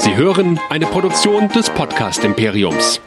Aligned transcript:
Sie 0.00 0.16
hören 0.16 0.58
eine 0.70 0.86
Produktion 0.86 1.48
des 1.50 1.68
Podcast 1.68 2.24
Imperiums. 2.24 3.02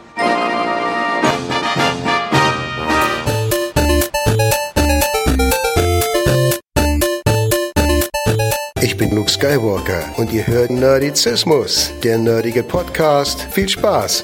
Ich 8.79 8.95
bin 8.95 9.15
Luke 9.15 9.31
Skywalker 9.31 10.03
und 10.17 10.31
ihr 10.31 10.45
hört 10.45 10.69
Nerdizismus, 10.69 11.91
der 12.03 12.19
nerdige 12.19 12.61
Podcast. 12.61 13.41
Viel 13.49 13.67
Spaß! 13.67 14.23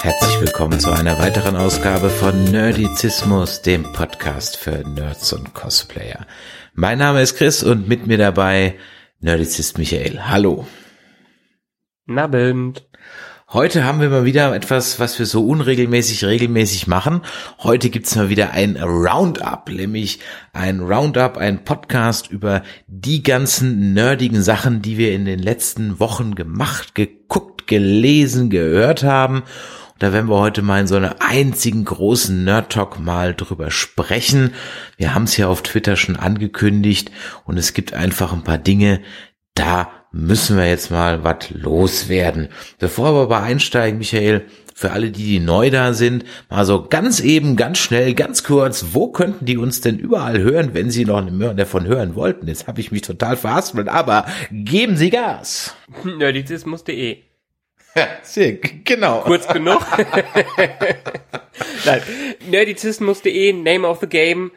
Herzlich 0.00 0.40
willkommen 0.40 0.80
zu 0.80 0.90
einer 0.90 1.18
weiteren 1.18 1.54
Ausgabe 1.54 2.08
von 2.08 2.44
Nerdizismus, 2.44 3.60
dem 3.60 3.92
Podcast 3.92 4.56
für 4.56 4.88
Nerds 4.88 5.34
und 5.34 5.52
Cosplayer. 5.52 6.26
Mein 6.80 6.98
Name 6.98 7.22
ist 7.22 7.34
Chris 7.34 7.64
und 7.64 7.88
mit 7.88 8.06
mir 8.06 8.18
dabei 8.18 8.76
Nerdizist 9.18 9.78
Michael. 9.78 10.20
Hallo. 10.28 10.64
Nabend. 12.06 12.86
Heute 13.48 13.82
haben 13.82 14.00
wir 14.00 14.10
mal 14.10 14.24
wieder 14.24 14.54
etwas, 14.54 15.00
was 15.00 15.18
wir 15.18 15.26
so 15.26 15.44
unregelmäßig 15.44 16.24
regelmäßig 16.24 16.86
machen. 16.86 17.22
Heute 17.58 17.90
gibt's 17.90 18.14
mal 18.14 18.28
wieder 18.28 18.52
ein 18.52 18.76
Roundup, 18.76 19.68
nämlich 19.68 20.20
ein 20.52 20.78
Roundup, 20.78 21.36
ein 21.36 21.64
Podcast 21.64 22.30
über 22.30 22.62
die 22.86 23.24
ganzen 23.24 23.92
nerdigen 23.92 24.40
Sachen, 24.40 24.80
die 24.80 24.98
wir 24.98 25.12
in 25.14 25.24
den 25.24 25.40
letzten 25.40 25.98
Wochen 25.98 26.36
gemacht, 26.36 26.94
geguckt, 26.94 27.66
gelesen, 27.66 28.50
gehört 28.50 29.02
haben. 29.02 29.42
Da 29.98 30.12
werden 30.12 30.28
wir 30.28 30.38
heute 30.38 30.62
mal 30.62 30.80
in 30.80 30.86
so 30.86 30.96
einer 30.96 31.16
einzigen 31.20 31.84
großen 31.84 32.44
Nerd 32.44 32.72
Talk 32.72 33.00
mal 33.00 33.34
drüber 33.34 33.70
sprechen. 33.70 34.54
Wir 34.96 35.14
haben 35.14 35.24
es 35.24 35.36
ja 35.36 35.48
auf 35.48 35.62
Twitter 35.62 35.96
schon 35.96 36.16
angekündigt 36.16 37.10
und 37.44 37.58
es 37.58 37.74
gibt 37.74 37.94
einfach 37.94 38.32
ein 38.32 38.44
paar 38.44 38.58
Dinge, 38.58 39.00
da 39.54 39.90
müssen 40.12 40.56
wir 40.56 40.68
jetzt 40.68 40.90
mal 40.90 41.24
was 41.24 41.50
loswerden. 41.50 42.48
Bevor 42.78 43.12
wir 43.12 43.22
aber 43.22 43.42
einsteigen, 43.42 43.98
Michael, 43.98 44.46
für 44.72 44.92
alle, 44.92 45.10
die, 45.10 45.24
die 45.24 45.40
neu 45.40 45.70
da 45.70 45.92
sind, 45.92 46.24
mal 46.48 46.64
so 46.64 46.86
ganz 46.88 47.18
eben, 47.18 47.56
ganz 47.56 47.78
schnell, 47.78 48.14
ganz 48.14 48.44
kurz, 48.44 48.86
wo 48.92 49.08
könnten 49.08 49.44
die 49.44 49.58
uns 49.58 49.80
denn 49.80 49.98
überall 49.98 50.38
hören, 50.38 50.70
wenn 50.74 50.90
sie 50.90 51.04
noch 51.04 51.26
davon 51.56 51.86
hören 51.86 52.14
wollten? 52.14 52.46
Jetzt 52.46 52.68
habe 52.68 52.80
ich 52.80 52.92
mich 52.92 53.02
total 53.02 53.36
verhaspelt, 53.36 53.88
aber 53.88 54.26
geben 54.52 54.96
Sie 54.96 55.10
Gas. 55.10 55.74
Nerdizismus.de 56.04 57.27
Sehr, 58.22 58.52
genau. 58.84 59.20
Kurz 59.20 59.46
genug. 59.48 59.80
Nein. 61.84 62.02
Nerdizismus.de, 62.48 63.52
Name 63.52 63.86
of 63.86 64.00
the 64.00 64.06
Game. 64.06 64.52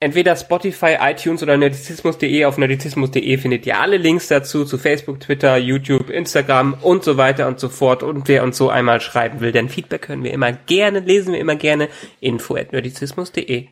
Entweder 0.00 0.34
Spotify, 0.34 0.96
iTunes 1.00 1.44
oder 1.44 1.56
nerdizismus.de. 1.56 2.44
Auf 2.44 2.58
nerdizismus.de 2.58 3.38
findet 3.38 3.66
ihr 3.66 3.78
alle 3.78 3.98
Links 3.98 4.26
dazu 4.26 4.64
zu 4.64 4.76
Facebook, 4.76 5.20
Twitter, 5.20 5.56
YouTube, 5.56 6.10
Instagram 6.10 6.74
und 6.82 7.04
so 7.04 7.16
weiter 7.16 7.46
und 7.46 7.60
so 7.60 7.68
fort. 7.68 8.02
Und 8.02 8.26
wer 8.26 8.42
uns 8.42 8.56
so 8.56 8.68
einmal 8.68 9.00
schreiben 9.00 9.40
will, 9.40 9.52
denn 9.52 9.68
Feedback 9.68 10.08
hören 10.08 10.24
wir 10.24 10.32
immer 10.32 10.52
gerne, 10.52 10.98
lesen 10.98 11.34
wir 11.34 11.40
immer 11.40 11.54
gerne. 11.54 11.88
Info 12.18 12.56
at 12.56 12.72
nerdizismus.de. 12.72 13.68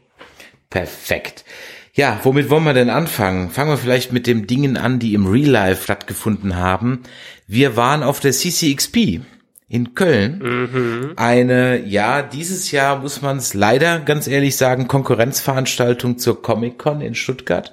Perfekt. 0.71 1.45
Ja, 2.01 2.19
womit 2.23 2.49
wollen 2.49 2.65
wir 2.65 2.73
denn 2.73 2.89
anfangen? 2.89 3.51
Fangen 3.51 3.73
wir 3.73 3.77
vielleicht 3.77 4.11
mit 4.11 4.27
den 4.27 4.47
Dingen 4.47 4.79
an, 4.79 4.99
die 4.99 5.13
im 5.13 5.27
Real 5.27 5.51
Life 5.51 5.83
stattgefunden 5.83 6.57
haben. 6.57 7.01
Wir 7.47 7.77
waren 7.77 8.03
auf 8.03 8.21
der 8.21 8.33
CCXP 8.33 9.21
in 9.69 9.93
Köln. 9.95 11.13
Eine, 11.17 11.85
ja, 11.85 12.23
dieses 12.23 12.71
Jahr 12.71 13.01
muss 13.01 13.21
man 13.21 13.37
es 13.37 13.53
leider 13.53 14.01
ganz 14.01 14.29
ehrlich 14.29 14.57
sagen, 14.57 14.89
Konkurrenzveranstaltung 14.89 16.17
zur 16.17 16.41
Comic-Con 16.41 17.03
in 17.03 17.15
Stuttgart. 17.15 17.71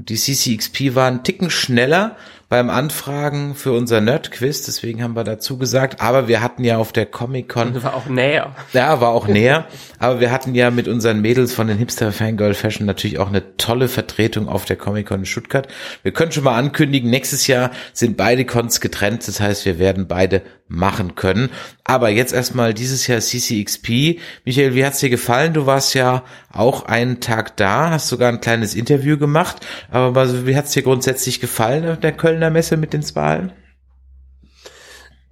Und 0.00 0.08
die 0.08 0.16
CCXP 0.16 0.96
war 0.96 1.06
ein 1.06 1.22
Ticken 1.22 1.48
schneller 1.48 2.16
beim 2.50 2.68
Anfragen 2.68 3.54
für 3.54 3.70
unser 3.72 4.00
Nerd-Quiz, 4.00 4.64
deswegen 4.64 5.04
haben 5.04 5.14
wir 5.14 5.22
dazu 5.22 5.56
gesagt, 5.56 6.00
aber 6.00 6.26
wir 6.26 6.42
hatten 6.42 6.64
ja 6.64 6.78
auf 6.78 6.90
der 6.90 7.06
Comic-Con 7.06 7.80
war 7.84 7.94
auch 7.94 8.06
näher. 8.06 8.56
ja, 8.72 9.00
war 9.00 9.10
auch 9.10 9.28
näher. 9.28 9.66
Aber 10.00 10.18
wir 10.18 10.32
hatten 10.32 10.56
ja 10.56 10.72
mit 10.72 10.88
unseren 10.88 11.20
Mädels 11.20 11.54
von 11.54 11.68
den 11.68 11.78
Hipster 11.78 12.10
Fangirl 12.10 12.54
Fashion 12.54 12.86
natürlich 12.86 13.20
auch 13.20 13.28
eine 13.28 13.56
tolle 13.56 13.86
Vertretung 13.86 14.48
auf 14.48 14.64
der 14.64 14.76
Comic 14.76 15.06
Con 15.06 15.20
in 15.20 15.26
Stuttgart. 15.26 15.68
Wir 16.02 16.12
können 16.12 16.32
schon 16.32 16.42
mal 16.42 16.58
ankündigen, 16.58 17.08
nächstes 17.08 17.46
Jahr 17.46 17.70
sind 17.92 18.16
beide 18.16 18.44
Cons 18.44 18.80
getrennt. 18.80 19.28
Das 19.28 19.40
heißt, 19.40 19.64
wir 19.64 19.78
werden 19.78 20.08
beide 20.08 20.42
machen 20.66 21.14
können. 21.14 21.50
Aber 21.90 22.08
jetzt 22.08 22.32
erstmal 22.32 22.72
dieses 22.72 23.08
Jahr 23.08 23.18
CCXP. 23.18 24.20
Michael, 24.44 24.76
wie 24.76 24.86
hat's 24.86 25.00
dir 25.00 25.10
gefallen? 25.10 25.54
Du 25.54 25.66
warst 25.66 25.94
ja 25.94 26.22
auch 26.52 26.84
einen 26.84 27.18
Tag 27.18 27.56
da, 27.56 27.90
hast 27.90 28.06
sogar 28.06 28.28
ein 28.28 28.40
kleines 28.40 28.76
Interview 28.76 29.18
gemacht. 29.18 29.66
Aber 29.90 30.46
wie 30.46 30.56
hat's 30.56 30.70
dir 30.70 30.84
grundsätzlich 30.84 31.40
gefallen 31.40 31.90
auf 31.90 31.98
der 31.98 32.12
Kölner 32.12 32.50
Messe 32.50 32.76
mit 32.76 32.92
den 32.92 33.02
Zwahlen? 33.02 33.50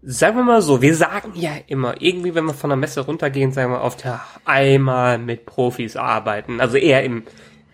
Sagen 0.02 0.36
wir 0.36 0.42
mal 0.42 0.60
so, 0.60 0.82
wir 0.82 0.96
sagen 0.96 1.30
ja 1.36 1.52
immer, 1.68 2.02
irgendwie, 2.02 2.34
wenn 2.34 2.46
wir 2.46 2.54
von 2.54 2.70
der 2.70 2.76
Messe 2.76 3.02
runtergehen, 3.02 3.52
sagen 3.52 3.70
wir 3.70 3.82
oft, 3.82 4.04
ja, 4.04 4.24
einmal 4.44 5.18
mit 5.18 5.46
Profis 5.46 5.94
arbeiten. 5.94 6.60
Also 6.60 6.76
eher 6.76 7.04
im 7.04 7.22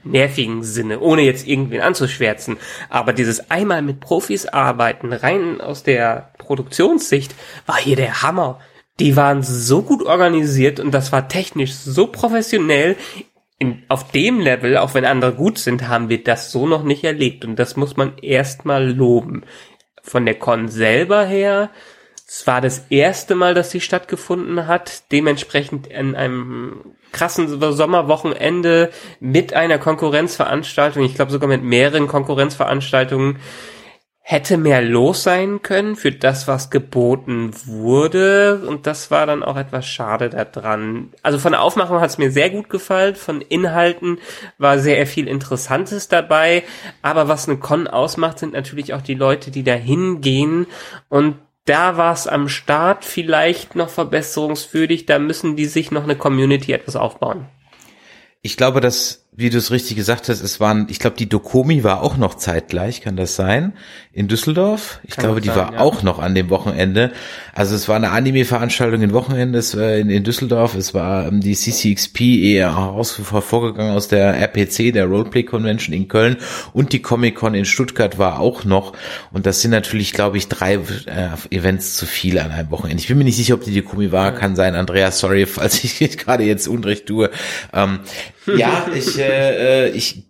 nervigen 0.02 0.62
Sinne, 0.62 1.00
ohne 1.00 1.22
jetzt 1.22 1.48
irgendwen 1.48 1.80
anzuschwärzen. 1.80 2.58
Aber 2.90 3.14
dieses 3.14 3.50
einmal 3.50 3.80
mit 3.80 4.00
Profis 4.00 4.44
arbeiten, 4.44 5.14
rein 5.14 5.62
aus 5.62 5.84
der 5.84 6.32
Produktionssicht, 6.36 7.34
war 7.64 7.78
hier 7.78 7.96
der 7.96 8.20
Hammer. 8.20 8.60
Die 9.00 9.16
waren 9.16 9.42
so 9.42 9.82
gut 9.82 10.02
organisiert 10.04 10.78
und 10.78 10.92
das 10.92 11.10
war 11.10 11.28
technisch 11.28 11.72
so 11.72 12.06
professionell. 12.06 12.96
In, 13.58 13.82
auf 13.88 14.10
dem 14.10 14.40
Level, 14.40 14.76
auch 14.76 14.94
wenn 14.94 15.04
andere 15.04 15.32
gut 15.34 15.58
sind, 15.58 15.88
haben 15.88 16.08
wir 16.08 16.22
das 16.22 16.50
so 16.50 16.66
noch 16.66 16.82
nicht 16.82 17.04
erlebt. 17.04 17.44
Und 17.44 17.56
das 17.56 17.76
muss 17.76 17.96
man 17.96 18.18
erstmal 18.18 18.90
loben. 18.90 19.44
Von 20.02 20.26
der 20.26 20.34
Con 20.34 20.68
selber 20.68 21.24
her, 21.24 21.70
es 22.26 22.46
war 22.46 22.60
das 22.60 22.86
erste 22.90 23.34
Mal, 23.34 23.54
dass 23.54 23.70
sie 23.70 23.80
stattgefunden 23.80 24.66
hat, 24.66 25.10
dementsprechend 25.12 25.86
in 25.86 26.14
einem 26.14 26.96
krassen 27.12 27.48
Sommerwochenende 27.48 28.90
mit 29.20 29.54
einer 29.54 29.78
Konkurrenzveranstaltung, 29.78 31.04
ich 31.04 31.14
glaube 31.14 31.30
sogar 31.30 31.48
mit 31.48 31.62
mehreren 31.62 32.08
Konkurrenzveranstaltungen, 32.08 33.38
hätte 34.26 34.56
mehr 34.56 34.80
los 34.80 35.22
sein 35.22 35.60
können 35.60 35.96
für 35.96 36.10
das, 36.10 36.48
was 36.48 36.70
geboten 36.70 37.50
wurde. 37.66 38.62
Und 38.66 38.86
das 38.86 39.10
war 39.10 39.26
dann 39.26 39.42
auch 39.42 39.58
etwas 39.58 39.86
schade 39.86 40.30
daran. 40.30 41.12
Also 41.22 41.38
von 41.38 41.52
der 41.52 41.60
Aufmachung 41.60 42.00
hat 42.00 42.08
es 42.08 42.16
mir 42.16 42.30
sehr 42.30 42.48
gut 42.48 42.70
gefallen. 42.70 43.16
Von 43.16 43.42
Inhalten 43.42 44.18
war 44.56 44.78
sehr 44.78 45.06
viel 45.06 45.28
Interessantes 45.28 46.08
dabei. 46.08 46.62
Aber 47.02 47.28
was 47.28 47.46
eine 47.46 47.58
Con 47.58 47.86
ausmacht, 47.86 48.38
sind 48.38 48.54
natürlich 48.54 48.94
auch 48.94 49.02
die 49.02 49.14
Leute, 49.14 49.50
die 49.50 49.62
da 49.62 49.74
hingehen 49.74 50.66
und 51.10 51.36
da 51.66 51.96
war 51.96 52.12
es 52.12 52.26
am 52.26 52.48
Start 52.48 53.06
vielleicht 53.06 53.74
noch 53.74 53.88
verbesserungswürdig. 53.88 55.06
Da 55.06 55.18
müssen 55.18 55.56
die 55.56 55.64
sich 55.64 55.90
noch 55.90 56.04
eine 56.04 56.16
Community 56.16 56.72
etwas 56.72 56.94
aufbauen. 56.94 57.46
Ich 58.42 58.58
glaube, 58.58 58.82
dass, 58.82 59.23
wie 59.36 59.50
du 59.50 59.58
es 59.58 59.72
richtig 59.72 59.96
gesagt 59.96 60.28
hast, 60.28 60.42
es 60.42 60.60
waren, 60.60 60.86
ich 60.88 61.00
glaube, 61.00 61.16
die 61.16 61.28
Dokomi 61.28 61.82
war 61.82 62.02
auch 62.02 62.16
noch 62.16 62.34
zeitgleich, 62.34 63.00
kann 63.00 63.16
das 63.16 63.34
sein? 63.34 63.72
In 64.12 64.28
Düsseldorf? 64.28 65.00
Ich 65.02 65.16
Kann 65.16 65.24
glaube, 65.24 65.40
die 65.40 65.48
sein, 65.48 65.56
war 65.56 65.72
ja. 65.72 65.80
auch 65.80 66.04
noch 66.04 66.20
an 66.20 66.36
dem 66.36 66.50
Wochenende. 66.50 67.10
Also 67.52 67.74
es 67.74 67.88
war 67.88 67.96
eine 67.96 68.10
Anime-Veranstaltung 68.10 69.02
in 69.02 69.12
Wochenende 69.12 69.58
es, 69.58 69.74
äh, 69.74 69.98
in, 69.98 70.08
in 70.08 70.22
Düsseldorf. 70.22 70.76
Es 70.76 70.94
war 70.94 71.26
ähm, 71.26 71.40
die 71.40 71.56
CCXP 71.56 72.20
eher 72.20 72.76
heraus 72.76 73.18
hervorgegangen 73.18 73.96
aus 73.96 74.06
der 74.06 74.34
RPC, 74.34 74.92
der 74.92 75.06
Roleplay 75.06 75.42
Convention 75.42 75.92
in 75.92 76.06
Köln 76.06 76.36
und 76.72 76.92
die 76.92 77.02
Comic-Con 77.02 77.54
in 77.54 77.64
Stuttgart 77.64 78.18
war 78.18 78.38
auch 78.38 78.64
noch. 78.64 78.92
Und 79.32 79.46
das 79.46 79.62
sind 79.62 79.72
natürlich, 79.72 80.12
glaube 80.12 80.36
ich, 80.38 80.46
drei 80.46 80.74
äh, 80.74 81.30
Events 81.50 81.96
zu 81.96 82.06
viel 82.06 82.38
an 82.38 82.52
einem 82.52 82.70
Wochenende. 82.70 83.00
Ich 83.00 83.08
bin 83.08 83.18
mir 83.18 83.24
nicht 83.24 83.36
sicher, 83.36 83.54
ob 83.54 83.64
die 83.64 83.74
Dokomi 83.74 84.12
war, 84.12 84.30
kann 84.30 84.54
sein. 84.54 84.76
Andreas, 84.76 85.18
sorry, 85.18 85.46
falls 85.46 85.82
ich 85.82 86.18
gerade 86.18 86.44
jetzt 86.44 86.68
Unrecht 86.68 87.06
tue. 87.06 87.30
Ähm, 87.72 87.98
ja, 88.46 88.86
ich, 88.94 89.18
äh, 89.28 89.88
ich, 89.90 90.24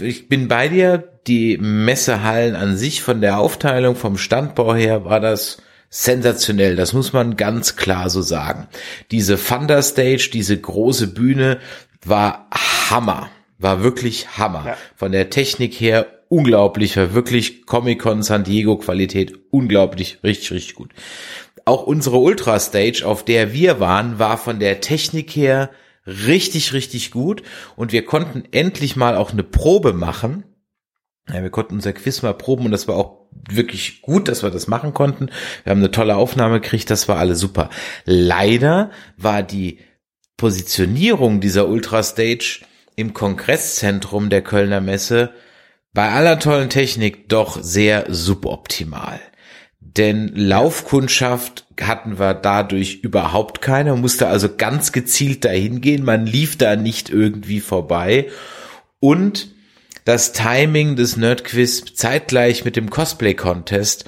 ich 0.00 0.28
bin 0.28 0.48
bei 0.48 0.68
dir. 0.68 1.12
Die 1.26 1.58
Messehallen 1.58 2.54
an 2.54 2.76
sich 2.76 3.02
von 3.02 3.20
der 3.20 3.38
Aufteilung, 3.38 3.96
vom 3.96 4.16
Standbau 4.16 4.76
her 4.76 5.04
war 5.04 5.18
das 5.18 5.56
sensationell. 5.90 6.76
Das 6.76 6.92
muss 6.92 7.12
man 7.12 7.36
ganz 7.36 7.74
klar 7.74 8.10
so 8.10 8.22
sagen. 8.22 8.68
Diese 9.10 9.36
Thunder 9.36 9.82
Stage, 9.82 10.30
diese 10.32 10.56
große 10.56 11.08
Bühne 11.08 11.58
war 12.04 12.48
Hammer. 12.52 13.28
War 13.58 13.82
wirklich 13.82 14.38
Hammer. 14.38 14.64
Ja. 14.66 14.76
Von 14.94 15.12
der 15.12 15.30
Technik 15.30 15.74
her 15.80 16.06
unglaublich, 16.28 16.96
war 16.96 17.14
wirklich 17.14 17.66
Comic-Con 17.66 18.22
San 18.22 18.44
Diego 18.44 18.76
Qualität 18.76 19.32
unglaublich, 19.50 20.18
richtig, 20.22 20.52
richtig 20.52 20.74
gut. 20.74 20.90
Auch 21.64 21.84
unsere 21.84 22.18
Ultra 22.18 22.60
Stage, 22.60 23.02
auf 23.04 23.24
der 23.24 23.52
wir 23.52 23.80
waren, 23.80 24.18
war 24.18 24.38
von 24.38 24.60
der 24.60 24.80
Technik 24.80 25.30
her 25.30 25.70
richtig, 26.06 26.72
richtig 26.72 27.10
gut 27.10 27.42
und 27.76 27.92
wir 27.92 28.04
konnten 28.04 28.44
endlich 28.52 28.96
mal 28.96 29.16
auch 29.16 29.32
eine 29.32 29.42
Probe 29.42 29.92
machen. 29.92 30.44
Ja, 31.28 31.42
wir 31.42 31.50
konnten 31.50 31.74
unser 31.74 31.92
Quiz 31.92 32.22
mal 32.22 32.34
proben 32.34 32.66
und 32.66 32.70
das 32.70 32.86
war 32.86 32.96
auch 32.96 33.26
wirklich 33.48 34.02
gut, 34.02 34.28
dass 34.28 34.42
wir 34.42 34.50
das 34.50 34.68
machen 34.68 34.94
konnten. 34.94 35.30
Wir 35.64 35.70
haben 35.70 35.78
eine 35.80 35.90
tolle 35.90 36.16
Aufnahme 36.16 36.60
gekriegt, 36.60 36.88
das 36.90 37.08
war 37.08 37.18
alles 37.18 37.40
super. 37.40 37.68
Leider 38.04 38.90
war 39.16 39.42
die 39.42 39.80
Positionierung 40.36 41.40
dieser 41.40 41.68
Ultra 41.68 42.02
Stage 42.02 42.60
im 42.94 43.12
Kongresszentrum 43.12 44.30
der 44.30 44.42
Kölner 44.42 44.80
Messe 44.80 45.32
bei 45.92 46.10
aller 46.10 46.38
tollen 46.38 46.68
Technik 46.68 47.28
doch 47.28 47.62
sehr 47.62 48.04
suboptimal. 48.08 49.18
Denn 49.94 50.32
Laufkundschaft 50.34 51.66
hatten 51.80 52.18
wir 52.18 52.34
dadurch 52.34 53.00
überhaupt 53.02 53.62
keine. 53.62 53.92
Man 53.92 54.00
musste 54.00 54.26
also 54.28 54.48
ganz 54.56 54.92
gezielt 54.92 55.44
dahin 55.44 55.80
gehen. 55.80 56.04
Man 56.04 56.26
lief 56.26 56.58
da 56.58 56.76
nicht 56.76 57.10
irgendwie 57.10 57.60
vorbei. 57.60 58.28
Und 59.00 59.48
das 60.04 60.32
Timing 60.32 60.96
des 60.96 61.16
Nerdquiz 61.16 61.84
zeitgleich 61.94 62.64
mit 62.64 62.76
dem 62.76 62.90
Cosplay-Contest 62.90 64.06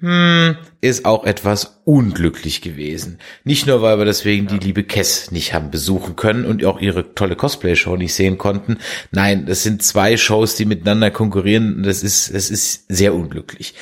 hm, 0.00 0.56
ist 0.80 1.04
auch 1.04 1.24
etwas 1.24 1.80
unglücklich 1.84 2.60
gewesen. 2.60 3.18
Nicht 3.44 3.66
nur, 3.66 3.80
weil 3.80 3.98
wir 3.98 4.04
deswegen 4.04 4.46
die 4.46 4.58
liebe 4.58 4.84
Kess 4.84 5.30
nicht 5.30 5.54
haben 5.54 5.70
besuchen 5.70 6.16
können 6.16 6.44
und 6.44 6.64
auch 6.64 6.80
ihre 6.80 7.14
tolle 7.14 7.36
Cosplay-Show 7.36 7.96
nicht 7.96 8.14
sehen 8.14 8.38
konnten. 8.38 8.78
Nein, 9.12 9.46
das 9.46 9.62
sind 9.62 9.82
zwei 9.82 10.16
Shows, 10.16 10.56
die 10.56 10.64
miteinander 10.66 11.10
konkurrieren. 11.10 11.82
Das 11.82 12.02
ist, 12.02 12.34
das 12.34 12.50
ist 12.50 12.84
sehr 12.88 13.14
unglücklich. 13.14 13.74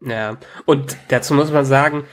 Ja, 0.00 0.38
und 0.64 0.96
dazu 1.08 1.34
muss 1.34 1.50
man 1.50 1.64
sagen, 1.64 2.04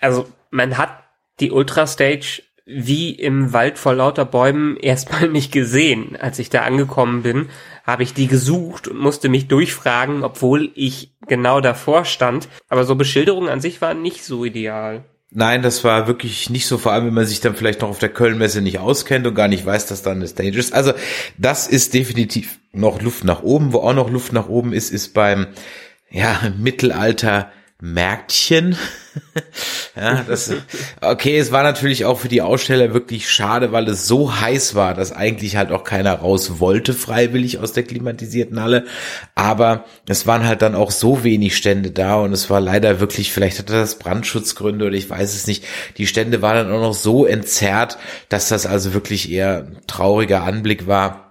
also 0.00 0.28
man 0.50 0.78
hat 0.78 1.04
die 1.40 1.50
Ultra 1.50 1.86
Stage 1.86 2.42
wie 2.64 3.10
im 3.10 3.52
Wald 3.52 3.78
vor 3.78 3.94
lauter 3.94 4.24
Bäumen 4.24 4.76
erstmal 4.80 5.28
nicht 5.28 5.52
gesehen. 5.52 6.16
Als 6.16 6.38
ich 6.38 6.50
da 6.50 6.62
angekommen 6.62 7.22
bin, 7.22 7.48
habe 7.84 8.02
ich 8.02 8.12
die 8.12 8.26
gesucht 8.26 8.88
und 8.88 8.98
musste 8.98 9.28
mich 9.28 9.48
durchfragen, 9.48 10.24
obwohl 10.24 10.70
ich 10.74 11.12
genau 11.28 11.60
davor 11.60 12.04
stand. 12.04 12.48
Aber 12.68 12.84
so 12.84 12.96
Beschilderungen 12.96 13.48
an 13.48 13.60
sich 13.60 13.80
waren 13.80 14.02
nicht 14.02 14.24
so 14.24 14.44
ideal. 14.44 15.04
Nein, 15.30 15.62
das 15.62 15.84
war 15.84 16.06
wirklich 16.06 16.50
nicht 16.50 16.66
so, 16.66 16.78
vor 16.78 16.92
allem 16.92 17.06
wenn 17.06 17.14
man 17.14 17.26
sich 17.26 17.40
dann 17.40 17.56
vielleicht 17.56 17.82
noch 17.82 17.88
auf 17.88 17.98
der 17.98 18.08
Kölnmesse 18.08 18.62
nicht 18.62 18.78
auskennt 18.78 19.26
und 19.26 19.34
gar 19.34 19.48
nicht 19.48 19.66
weiß, 19.66 19.86
dass 19.86 20.02
da 20.02 20.12
eine 20.12 20.26
Stage 20.26 20.58
ist. 20.58 20.72
Also 20.72 20.92
das 21.36 21.66
ist 21.66 21.94
definitiv 21.94 22.58
noch 22.72 23.02
Luft 23.02 23.24
nach 23.24 23.42
oben. 23.42 23.72
Wo 23.72 23.78
auch 23.78 23.92
noch 23.92 24.10
Luft 24.10 24.32
nach 24.32 24.48
oben 24.48 24.72
ist, 24.72 24.90
ist 24.90 25.14
beim 25.14 25.48
ja, 26.16 26.52
Mittelalter 26.56 27.50
Märkchen. 27.78 28.74
ja, 29.96 30.24
das, 30.26 30.50
okay, 31.02 31.36
es 31.38 31.52
war 31.52 31.62
natürlich 31.62 32.06
auch 32.06 32.18
für 32.18 32.28
die 32.28 32.40
Aussteller 32.40 32.94
wirklich 32.94 33.28
schade, 33.28 33.70
weil 33.70 33.86
es 33.88 34.06
so 34.06 34.40
heiß 34.40 34.74
war, 34.74 34.94
dass 34.94 35.12
eigentlich 35.12 35.56
halt 35.56 35.70
auch 35.70 35.84
keiner 35.84 36.14
raus 36.14 36.58
wollte 36.58 36.94
freiwillig 36.94 37.58
aus 37.58 37.74
der 37.74 37.82
klimatisierten 37.82 38.62
Halle. 38.62 38.86
Aber 39.34 39.84
es 40.08 40.26
waren 40.26 40.46
halt 40.46 40.62
dann 40.62 40.74
auch 40.74 40.90
so 40.90 41.22
wenig 41.22 41.54
Stände 41.54 41.90
da 41.90 42.16
und 42.16 42.32
es 42.32 42.48
war 42.48 42.60
leider 42.60 42.98
wirklich, 42.98 43.30
vielleicht 43.30 43.58
hatte 43.58 43.74
das 43.74 43.98
Brandschutzgründe 43.98 44.86
oder 44.86 44.96
ich 44.96 45.10
weiß 45.10 45.34
es 45.34 45.46
nicht. 45.46 45.64
Die 45.98 46.06
Stände 46.06 46.40
waren 46.40 46.56
dann 46.56 46.74
auch 46.74 46.80
noch 46.80 46.94
so 46.94 47.26
entzerrt, 47.26 47.98
dass 48.30 48.48
das 48.48 48.64
also 48.64 48.94
wirklich 48.94 49.30
eher 49.30 49.66
ein 49.66 49.76
trauriger 49.86 50.44
Anblick 50.44 50.86
war. 50.86 51.25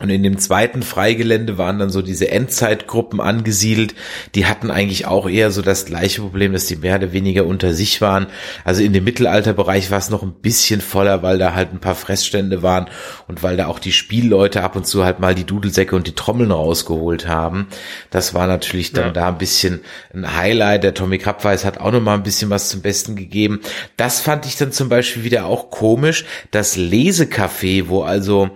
Und 0.00 0.08
in 0.08 0.22
dem 0.22 0.38
zweiten 0.38 0.82
Freigelände 0.82 1.58
waren 1.58 1.78
dann 1.78 1.90
so 1.90 2.00
diese 2.00 2.30
Endzeitgruppen 2.30 3.20
angesiedelt. 3.20 3.94
Die 4.34 4.46
hatten 4.46 4.70
eigentlich 4.70 5.06
auch 5.06 5.28
eher 5.28 5.50
so 5.50 5.60
das 5.60 5.84
gleiche 5.84 6.22
Problem, 6.22 6.54
dass 6.54 6.64
die 6.64 6.76
mehr 6.76 6.96
oder 6.96 7.12
weniger 7.12 7.44
unter 7.44 7.74
sich 7.74 8.00
waren. 8.00 8.28
Also 8.64 8.82
in 8.82 8.94
dem 8.94 9.04
Mittelalterbereich 9.04 9.90
war 9.90 9.98
es 9.98 10.08
noch 10.08 10.22
ein 10.22 10.32
bisschen 10.32 10.80
voller, 10.80 11.22
weil 11.22 11.36
da 11.36 11.54
halt 11.54 11.74
ein 11.74 11.80
paar 11.80 11.94
Fressstände 11.94 12.62
waren 12.62 12.86
und 13.28 13.42
weil 13.42 13.58
da 13.58 13.66
auch 13.66 13.78
die 13.78 13.92
Spielleute 13.92 14.62
ab 14.62 14.74
und 14.74 14.86
zu 14.86 15.04
halt 15.04 15.20
mal 15.20 15.34
die 15.34 15.44
Dudelsäcke 15.44 15.94
und 15.94 16.06
die 16.06 16.14
Trommeln 16.14 16.50
rausgeholt 16.50 17.28
haben. 17.28 17.66
Das 18.08 18.32
war 18.32 18.46
natürlich 18.46 18.92
dann 18.94 19.08
ja. 19.08 19.12
da 19.12 19.28
ein 19.28 19.38
bisschen 19.38 19.80
ein 20.14 20.34
Highlight. 20.34 20.82
Der 20.82 20.94
Tommy 20.94 21.18
Krabweis 21.18 21.66
hat 21.66 21.78
auch 21.78 21.92
noch 21.92 22.00
mal 22.00 22.14
ein 22.14 22.22
bisschen 22.22 22.48
was 22.48 22.70
zum 22.70 22.80
Besten 22.80 23.16
gegeben. 23.16 23.60
Das 23.98 24.20
fand 24.20 24.46
ich 24.46 24.56
dann 24.56 24.72
zum 24.72 24.88
Beispiel 24.88 25.24
wieder 25.24 25.44
auch 25.44 25.70
komisch. 25.70 26.24
Das 26.52 26.78
Lesecafé, 26.78 27.88
wo 27.88 28.02
also 28.02 28.48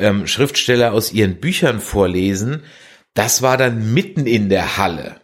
ähm, 0.00 0.26
Schriftsteller 0.26 0.92
aus 0.92 1.12
ihren 1.12 1.36
Büchern 1.36 1.80
vorlesen, 1.80 2.62
das 3.14 3.42
war 3.42 3.56
dann 3.56 3.92
mitten 3.92 4.26
in 4.26 4.48
der 4.48 4.76
Halle. 4.76 5.19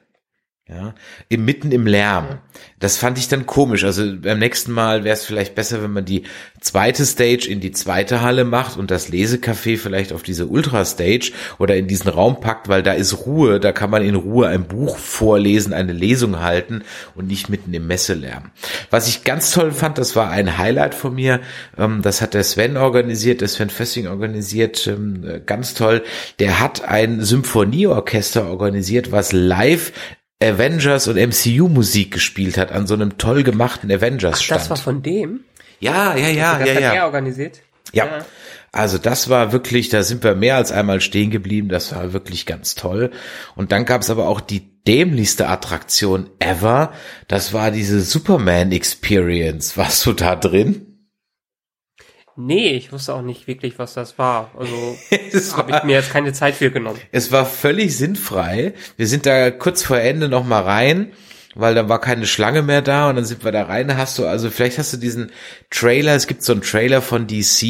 Ja, 0.69 0.97
im, 1.29 1.45
mitten 1.45 1.71
im 1.71 1.87
Lärm. 1.87 2.41
Das 2.81 2.97
fand 2.97 3.19
ich 3.19 3.29
dann 3.29 3.47
komisch. 3.47 3.85
Also 3.85 4.03
beim 4.21 4.41
nächsten 4.41 4.73
Mal 4.73 5.05
wäre 5.05 5.15
es 5.15 5.25
vielleicht 5.25 5.55
besser, 5.55 5.81
wenn 5.81 5.93
man 5.93 6.05
die 6.05 6.25
zweite 6.61 7.07
Stage 7.07 7.47
in 7.49 7.61
die 7.61 7.71
zweite 7.71 8.21
Halle 8.21 8.45
macht 8.45 8.77
und 8.77 8.91
das 8.91 9.09
Lesecafé 9.13 9.79
vielleicht 9.79 10.13
auf 10.13 10.25
diese 10.25 10.49
Ultra-Stage 10.49 11.31
oder 11.61 11.77
in 11.77 11.87
diesen 11.87 12.09
Raum 12.09 12.41
packt, 12.41 12.67
weil 12.67 12.83
da 12.83 12.95
ist 12.95 13.27
Ruhe, 13.27 13.61
da 13.61 13.71
kann 13.71 13.91
man 13.91 14.03
in 14.03 14.17
Ruhe 14.17 14.49
ein 14.49 14.67
Buch 14.67 14.99
vorlesen, 14.99 15.73
eine 15.73 15.93
Lesung 15.93 16.41
halten 16.41 16.83
und 17.15 17.29
nicht 17.29 17.49
mitten 17.49 17.73
im 17.73 17.87
Messelärm. 17.87 18.51
Was 18.91 19.07
ich 19.07 19.23
ganz 19.23 19.53
toll 19.53 19.71
fand, 19.71 19.99
das 19.99 20.17
war 20.17 20.31
ein 20.31 20.59
Highlight 20.59 20.97
von 20.97 21.15
mir, 21.15 21.43
ähm, 21.79 22.03
das 22.03 22.21
hat 22.21 22.35
der 22.35 22.43
Sven 22.43 22.77
organisiert, 22.77 23.41
der 23.41 23.47
Sven 23.47 23.71
Fessing 23.71 24.09
organisiert, 24.09 24.89
ähm, 24.89 25.43
ganz 25.47 25.75
toll. 25.75 26.03
Der 26.41 26.59
hat 26.59 26.83
ein 26.89 27.23
Symphonieorchester 27.23 28.49
organisiert, 28.51 29.12
was 29.12 29.31
live 29.31 29.93
Avengers 30.43 31.09
und 31.09 31.17
MCU 31.17 31.69
Musik 31.69 32.12
gespielt 32.12 32.59
hat 32.59 32.73
an 32.73 32.87
so 32.87 32.94
einem 32.94 33.17
toll 33.19 33.43
gemachten 33.43 33.91
Avengers 33.91 34.43
Stand. 34.43 34.61
das 34.61 34.71
war 34.71 34.77
von 34.77 35.03
dem? 35.03 35.41
Ja, 35.81 36.17
ja, 36.17 36.29
ja, 36.29 36.65
ja, 36.65 36.81
ja. 36.81 36.94
Er 36.94 37.05
organisiert? 37.06 37.61
Ja. 37.93 38.06
ja. 38.06 38.25
Also 38.73 38.99
das 38.99 39.31
war 39.31 39.53
wirklich, 39.53 39.88
da 39.88 40.03
sind 40.03 40.23
wir 40.23 40.35
mehr 40.35 40.56
als 40.56 40.73
einmal 40.73 41.00
stehen 41.00 41.31
geblieben. 41.31 41.69
Das 41.69 41.94
war 41.94 42.12
wirklich 42.12 42.44
ganz 42.44 42.75
toll. 42.75 43.11
Und 43.55 43.73
dann 43.73 43.87
gab 43.87 44.03
es 44.03 44.11
aber 44.11 44.29
auch 44.29 44.41
die 44.41 44.83
dämlichste 44.85 45.49
Attraktion 45.49 46.29
ever. 46.38 46.93
Das 47.27 47.55
war 47.55 47.71
diese 47.71 48.03
Superman 48.03 48.73
Experience. 48.73 49.79
Warst 49.79 50.05
du 50.05 50.12
da 50.12 50.37
drin? 50.37 50.96
Nee, 52.38 52.73
ich 52.73 52.93
wusste 52.93 53.15
auch 53.15 53.23
nicht 53.23 53.47
wirklich, 53.47 53.79
was 53.79 53.94
das 53.94 54.19
war. 54.19 54.50
Also 54.59 54.97
habe 55.56 55.73
ich 55.73 55.83
mir 55.85 55.94
jetzt 55.94 56.12
keine 56.12 56.35
Zeit 56.35 56.55
für 56.55 56.71
genommen. 56.71 56.99
Es 57.11 57.33
war 57.33 57.47
völlig 57.47 57.97
sinnfrei. 57.97 58.75
Wir 58.99 59.06
sind 59.06 59.25
da 59.25 59.50
kurz 59.50 59.83
vor 59.83 59.99
Ende 59.99 60.29
noch 60.29 60.44
mal 60.44 60.62
rein, 60.62 61.12
weil 61.55 61.75
da 61.75 61.88
war 61.88 61.99
keine 61.99 62.27
Schlange 62.27 62.62
mehr 62.62 62.83
da 62.83 63.09
und 63.09 63.17
dann 63.17 63.25
sind 63.25 63.43
wir 63.43 63.53
da 63.53 63.62
rein. 63.62 63.97
Hast 63.97 64.19
du 64.19 64.27
also 64.27 64.50
vielleicht 64.50 64.77
hast 64.79 64.93
du 64.93 64.99
diesen 64.99 65.33
Trailer. 65.71 66.15
Es 66.15 66.27
gibt 66.27 66.43
so 66.43 66.53
einen 66.53 66.61
Trailer 66.61 67.00
von 67.00 67.27
DC. 67.27 67.62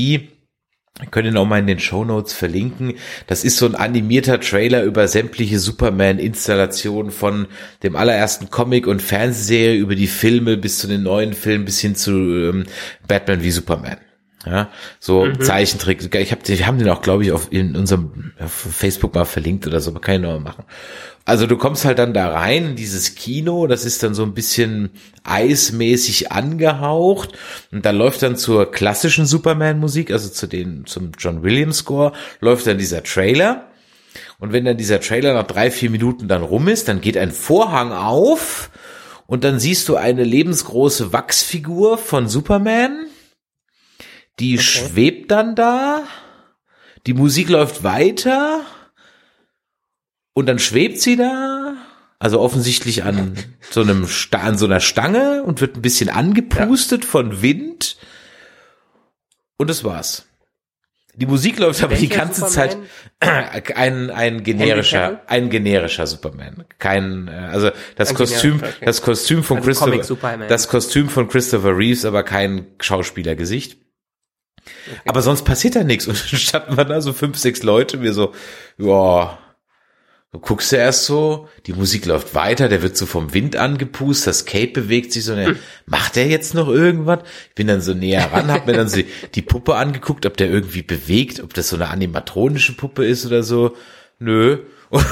Ich 1.03 1.11
könnte 1.11 1.31
ihn 1.31 1.37
auch 1.37 1.45
mal 1.45 1.61
in 1.61 1.67
den 1.67 1.79
Show 1.79 2.05
Notes 2.05 2.33
verlinken. 2.33 2.95
Das 3.29 3.45
ist 3.45 3.59
so 3.59 3.67
ein 3.67 3.75
animierter 3.75 4.41
Trailer 4.41 4.83
über 4.83 5.07
sämtliche 5.07 5.61
Superman-Installationen 5.61 7.13
von 7.13 7.47
dem 7.85 7.95
allerersten 7.95 8.51
Comic 8.51 8.87
und 8.87 9.03
Fernsehserie 9.03 9.79
über 9.79 9.95
die 9.95 10.07
Filme 10.07 10.57
bis 10.57 10.79
zu 10.79 10.89
den 10.89 11.03
neuen 11.03 11.35
Filmen 11.35 11.67
bis 11.67 11.81
hin 11.81 11.95
zu 11.95 12.13
ähm, 12.13 12.65
Batman 13.07 13.43
wie 13.43 13.51
Superman. 13.51 13.99
Ja, 14.47 14.71
so 15.01 15.25
mhm. 15.25 15.41
Zeichentrick. 15.41 16.15
Ich 16.15 16.31
hab, 16.31 16.47
wir 16.47 16.67
haben 16.67 16.79
den 16.79 16.89
auch, 16.89 17.03
glaube 17.03 17.25
ich, 17.25 17.33
auf 17.33 17.49
in 17.51 17.75
unserem 17.75 18.33
auf 18.39 18.53
Facebook 18.53 19.15
mal 19.15 19.25
verlinkt 19.25 19.67
oder 19.67 19.81
so, 19.81 19.91
aber 19.91 20.01
kann 20.01 20.15
ich 20.15 20.21
noch 20.21 20.35
mal 20.35 20.41
machen. 20.41 20.65
Also 21.25 21.49
du 21.49 21.57
kommst 21.57 21.85
halt 21.85 21.99
dann 21.99 22.15
da 22.15 22.29
rein 22.29 22.65
in 22.67 22.77
dieses 22.77 23.17
Kino, 23.17 23.67
das 23.67 23.85
ist 23.85 24.05
dann 24.05 24.15
so 24.15 24.23
ein 24.23 24.35
bisschen 24.35 24.91
eismäßig 25.25 26.31
angehaucht 26.31 27.31
und 27.73 27.85
da 27.85 27.91
läuft 27.91 28.23
dann 28.23 28.37
zur 28.37 28.71
klassischen 28.71 29.27
Superman-Musik, 29.27 30.13
also 30.13 30.29
zu 30.29 30.47
den 30.47 30.87
zum 30.87 31.11
John 31.19 31.43
Williams 31.43 31.79
Score, 31.79 32.13
läuft 32.41 32.69
dann 32.69 32.79
dieser 32.79 33.03
Trailer. 33.03 33.67
Und 34.39 34.53
wenn 34.53 34.65
dann 34.65 34.77
dieser 34.77 35.01
Trailer 35.01 35.35
nach 35.35 35.49
drei, 35.49 35.73
vier 35.73 35.91
Minuten 35.91 36.29
dann 36.29 36.43
rum 36.43 36.69
ist, 36.69 36.87
dann 36.87 37.01
geht 37.01 37.17
ein 37.17 37.33
Vorhang 37.33 37.91
auf 37.91 38.71
und 39.27 39.43
dann 39.43 39.59
siehst 39.59 39.89
du 39.89 39.97
eine 39.97 40.23
lebensgroße 40.23 41.13
Wachsfigur 41.13 41.99
von 41.99 42.29
Superman 42.29 43.07
die 44.39 44.55
okay. 44.55 44.63
schwebt 44.63 45.31
dann 45.31 45.55
da, 45.55 46.03
die 47.07 47.15
Musik 47.15 47.49
läuft 47.49 47.83
weiter 47.83 48.63
und 50.35 50.47
dann 50.47 50.59
schwebt 50.59 51.01
sie 51.01 51.17
da, 51.17 51.77
also 52.19 52.41
offensichtlich 52.41 53.05
an 53.05 53.37
so 53.71 53.81
einem 53.81 54.07
an 54.33 54.59
so 54.59 54.67
einer 54.67 54.81
Stange 54.81 55.43
und 55.43 55.61
wird 55.61 55.77
ein 55.77 55.83
bisschen 55.83 56.11
angepustet 56.11 57.05
ja. 57.05 57.11
von 57.11 57.43
Wind 57.43 57.97
und 59.57 59.71
das 59.71 59.85
war's. 59.85 60.27
Die 61.15 61.25
Musik 61.25 61.59
läuft 61.59 61.83
aber 61.83 61.95
die 61.95 62.11
ganze 62.11 62.47
Superman? 62.47 62.87
Zeit 63.21 63.71
ein 63.77 64.11
ein 64.11 64.43
generischer 64.43 65.23
ein 65.27 65.49
generischer 65.49 66.07
Superman, 66.07 66.65
kein 66.79 67.31
also 67.31 67.71
das 67.95 68.11
ein 68.11 68.17
Kostüm 68.17 68.57
okay. 68.57 68.85
das 68.85 69.01
Kostüm 69.01 69.43
von 69.43 69.59
also 69.59 69.67
Christopher 69.67 70.37
das 70.49 70.69
Kostüm 70.69 71.09
von 71.09 71.29
Christopher 71.29 71.79
Reeves, 71.79 72.05
aber 72.05 72.23
kein 72.23 72.67
Schauspielergesicht. 72.81 73.86
Okay. 74.67 75.01
Aber 75.07 75.23
sonst 75.23 75.45
passiert 75.45 75.77
da 75.77 75.85
nichts. 75.85 76.07
Und 76.07 76.17
dann 76.33 76.39
standen 76.39 76.77
wir 76.77 76.85
da 76.85 77.01
so 77.01 77.13
fünf, 77.13 77.39
sechs 77.39 77.63
Leute, 77.63 78.03
wir 78.03 78.13
so, 78.13 78.33
ja, 78.79 79.39
du 80.33 80.39
guckst 80.41 80.73
du 80.73 80.77
erst 80.77 81.07
so, 81.07 81.49
die 81.67 81.73
Musik 81.73 82.07
läuft 82.07 82.35
weiter, 82.35 82.69
der 82.69 82.83
wird 82.83 82.97
so 82.97 83.07
vom 83.07 83.33
Wind 83.33 83.57
angepust, 83.57 84.27
das 84.27 84.45
Cape 84.45 84.73
bewegt 84.73 85.13
sich 85.13 85.25
so, 85.25 85.35
hm. 85.35 85.57
macht 85.87 86.17
der 86.17 86.27
jetzt 86.27 86.55
noch 86.55 86.69
irgendwas? 86.69 87.21
Ich 87.49 87.55
bin 87.55 87.67
dann 87.67 87.81
so 87.81 87.95
näher 87.95 88.33
ran, 88.33 88.51
hab 88.51 88.67
mir 88.67 88.75
dann 88.75 88.89
so 88.89 89.01
die 89.35 89.43
Puppe 89.43 89.77
angeguckt, 89.77 90.27
ob 90.27 90.37
der 90.37 90.51
irgendwie 90.51 90.83
bewegt, 90.83 91.41
ob 91.41 91.55
das 91.55 91.69
so 91.69 91.77
eine 91.77 91.89
animatronische 91.89 92.75
Puppe 92.75 93.05
ist 93.05 93.25
oder 93.27 93.43
so. 93.43 93.77
Nö. 94.19 94.59
Und 94.91 95.05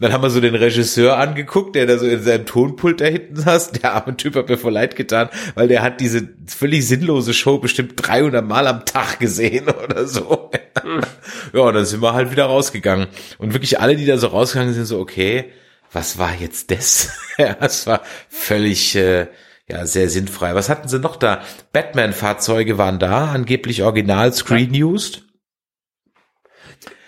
dann 0.00 0.12
haben 0.12 0.22
wir 0.22 0.30
so 0.30 0.40
den 0.40 0.54
Regisseur 0.54 1.18
angeguckt, 1.18 1.76
der 1.76 1.86
da 1.86 1.98
so 1.98 2.06
in 2.06 2.22
seinem 2.22 2.46
Tonpult 2.46 3.00
da 3.00 3.06
hinten 3.06 3.36
saß. 3.36 3.72
Der 3.72 3.94
arme 3.94 4.16
Typ 4.16 4.36
hat 4.36 4.48
mir 4.48 4.56
voll 4.56 4.72
leid 4.72 4.96
getan, 4.96 5.28
weil 5.54 5.68
der 5.68 5.82
hat 5.82 6.00
diese 6.00 6.28
völlig 6.46 6.86
sinnlose 6.86 7.34
Show 7.34 7.58
bestimmt 7.58 7.94
300 7.96 8.46
Mal 8.46 8.66
am 8.66 8.84
Tag 8.84 9.18
gesehen 9.20 9.68
oder 9.68 10.06
so. 10.06 10.50
ja, 11.52 11.60
und 11.60 11.74
dann 11.74 11.84
sind 11.84 12.02
wir 12.02 12.14
halt 12.14 12.30
wieder 12.30 12.46
rausgegangen. 12.46 13.08
Und 13.38 13.52
wirklich 13.52 13.80
alle, 13.80 13.96
die 13.96 14.06
da 14.06 14.16
so 14.16 14.28
rausgegangen 14.28 14.74
sind, 14.74 14.86
so, 14.86 14.98
okay, 14.98 15.52
was 15.92 16.18
war 16.18 16.34
jetzt 16.34 16.70
das? 16.70 17.10
ja, 17.38 17.56
es 17.60 17.86
war 17.86 18.02
völlig, 18.28 18.96
äh, 18.96 19.28
ja, 19.68 19.86
sehr 19.86 20.10
sinnfrei. 20.10 20.54
Was 20.54 20.68
hatten 20.68 20.88
sie 20.88 20.98
noch 20.98 21.16
da? 21.16 21.42
Batman-Fahrzeuge 21.72 22.76
waren 22.78 22.98
da, 22.98 23.30
angeblich 23.30 23.82
original 23.82 24.32
screen-used. 24.32 25.22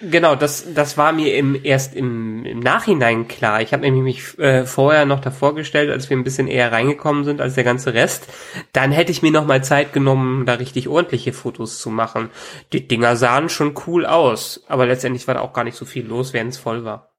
Genau, 0.03 0.35
das, 0.35 0.75
das 0.75 0.99
war 0.99 1.13
mir 1.13 1.35
im, 1.37 1.59
erst 1.63 1.95
im, 1.95 2.45
im 2.45 2.61
Nachhinein 2.61 3.29
klar. 3.29 3.63
Ich 3.63 3.73
habe 3.73 3.83
nämlich 3.83 4.03
mich 4.03 4.39
äh, 4.39 4.67
vorher 4.67 5.07
noch 5.07 5.21
davor 5.21 5.55
gestellt, 5.55 5.91
als 5.91 6.11
wir 6.11 6.19
ein 6.19 6.25
bisschen 6.25 6.49
eher 6.49 6.71
reingekommen 6.71 7.25
sind 7.25 7.41
als 7.41 7.55
der 7.55 7.65
ganze 7.65 7.95
Rest. 7.95 8.27
Dann 8.73 8.93
hätte 8.93 9.11
ich 9.11 9.23
mir 9.23 9.31
noch 9.31 9.47
mal 9.47 9.65
Zeit 9.65 9.95
genommen, 9.95 10.45
da 10.45 10.55
richtig 10.55 10.89
ordentliche 10.89 11.33
Fotos 11.33 11.79
zu 11.79 11.89
machen. 11.89 12.29
Die 12.75 12.87
Dinger 12.87 13.17
sahen 13.17 13.49
schon 13.49 13.75
cool 13.87 14.05
aus, 14.05 14.65
aber 14.69 14.85
letztendlich 14.85 15.27
war 15.29 15.35
da 15.35 15.41
auch 15.41 15.55
gar 15.55 15.65
nicht 15.65 15.79
so 15.79 15.87
viel 15.87 16.05
los, 16.05 16.35
während 16.35 16.53
es 16.53 16.59
voll 16.59 16.85
war. 16.85 17.13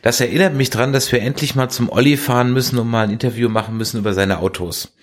Das 0.00 0.20
erinnert 0.20 0.54
mich 0.54 0.70
dran, 0.70 0.94
dass 0.94 1.12
wir 1.12 1.20
endlich 1.20 1.54
mal 1.54 1.68
zum 1.68 1.90
Olli 1.90 2.16
fahren 2.16 2.52
müssen 2.54 2.78
und 2.78 2.88
mal 2.88 3.04
ein 3.04 3.10
Interview 3.12 3.50
machen 3.50 3.76
müssen 3.76 3.98
über 3.98 4.14
seine 4.14 4.38
Autos. 4.38 4.96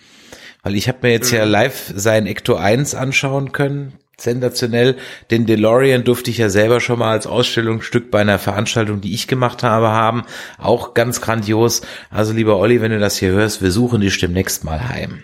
Weil 0.64 0.76
ich 0.76 0.88
habe 0.88 1.00
mir 1.04 1.12
jetzt 1.12 1.32
mhm. 1.32 1.38
ja 1.38 1.44
live 1.44 1.94
sein 1.96 2.26
Ecto 2.26 2.56
1 2.56 2.96
anschauen 2.96 3.52
können 3.52 4.00
sensationell. 4.22 4.98
Den 5.32 5.46
DeLorean 5.46 6.04
durfte 6.04 6.30
ich 6.30 6.38
ja 6.38 6.50
selber 6.50 6.80
schon 6.80 7.00
mal 7.00 7.12
als 7.12 7.28
Ausstellungsstück 7.28 8.12
bei 8.12 8.22
einer 8.22 8.40
Veranstaltung, 8.40 9.02
die 9.02 9.14
ich 9.14 9.28
gemacht 9.28 9.64
habe, 9.64 9.90
haben. 9.90 10.24
Auch 10.58 10.94
ganz 10.94 11.22
grandios. 11.22 11.82
Also 12.10 12.34
lieber 12.34 12.58
Olli, 12.58 12.82
wenn 12.82 12.92
du 12.92 13.00
das 13.00 13.18
hier 13.18 13.32
hörst, 13.32 13.62
wir 13.62 13.72
suchen 13.72 14.02
dich 14.02 14.18
demnächst 14.20 14.64
mal 14.64 14.90
heim. 14.90 15.24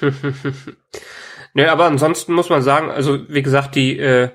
Nö, 1.54 1.68
aber 1.68 1.84
ansonsten 1.84 2.32
muss 2.32 2.48
man 2.48 2.62
sagen, 2.62 2.90
also 2.90 3.28
wie 3.28 3.42
gesagt, 3.42 3.74
die, 3.74 3.98
äh, 3.98 4.30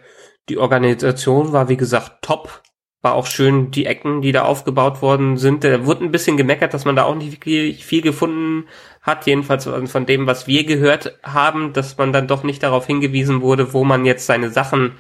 die 0.50 0.58
Organisation 0.58 1.52
war 1.52 1.70
wie 1.70 1.78
gesagt 1.78 2.22
top. 2.22 2.62
War 3.02 3.14
auch 3.14 3.28
schön 3.28 3.72
die 3.72 3.86
Ecken, 3.86 4.22
die 4.22 4.32
da 4.32 4.44
aufgebaut 4.44 5.02
worden 5.02 5.38
sind. 5.38 5.64
Da 5.64 5.86
wurde 5.86 6.04
ein 6.04 6.12
bisschen 6.12 6.36
gemeckert, 6.36 6.74
dass 6.74 6.86
man 6.86 6.96
da 6.96 7.04
auch 7.04 7.16
nicht 7.16 7.32
wirklich 7.32 7.86
viel 7.86 8.02
gefunden 8.02 8.68
hat, 9.02 9.26
jedenfalls 9.26 9.66
von 9.66 10.06
dem, 10.06 10.28
was 10.28 10.48
wir 10.48 10.66
gehört 10.66 11.18
haben, 11.24 11.74
dass 11.74 11.98
man 11.98 12.12
dann 12.12 12.28
doch 12.28 12.44
nicht 12.44 12.64
darauf 12.64 12.88
hingewiesen 12.88 13.42
wurde, 13.42 13.74
wo 13.74 13.84
man 13.84 14.06
jetzt 14.06 14.26
seine 14.26 14.50
Sachen 14.50 14.94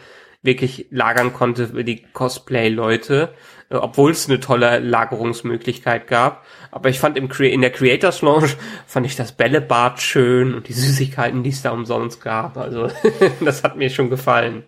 wirklich 0.43 0.87
lagern 0.91 1.33
konnte 1.33 1.67
für 1.67 1.83
die 1.83 2.03
Cosplay-Leute, 2.13 3.33
äh, 3.69 3.75
obwohl 3.75 4.11
es 4.11 4.29
eine 4.29 4.39
tolle 4.39 4.79
Lagerungsmöglichkeit 4.79 6.07
gab. 6.07 6.45
Aber 6.71 6.89
ich 6.89 6.99
fand 6.99 7.17
im 7.17 7.29
in 7.29 7.61
der 7.61 7.71
Creators 7.71 8.21
Lounge 8.21 8.49
fand 8.87 9.05
ich 9.05 9.15
das 9.15 9.31
Bällebad 9.31 10.01
schön 10.01 10.53
und 10.53 10.67
die 10.67 10.73
Süßigkeiten, 10.73 11.43
die 11.43 11.49
es 11.49 11.61
da 11.61 11.71
umsonst 11.71 12.21
gab. 12.21 12.57
Also 12.57 12.89
das 13.41 13.63
hat 13.63 13.77
mir 13.77 13.89
schon 13.89 14.09
gefallen. 14.09 14.63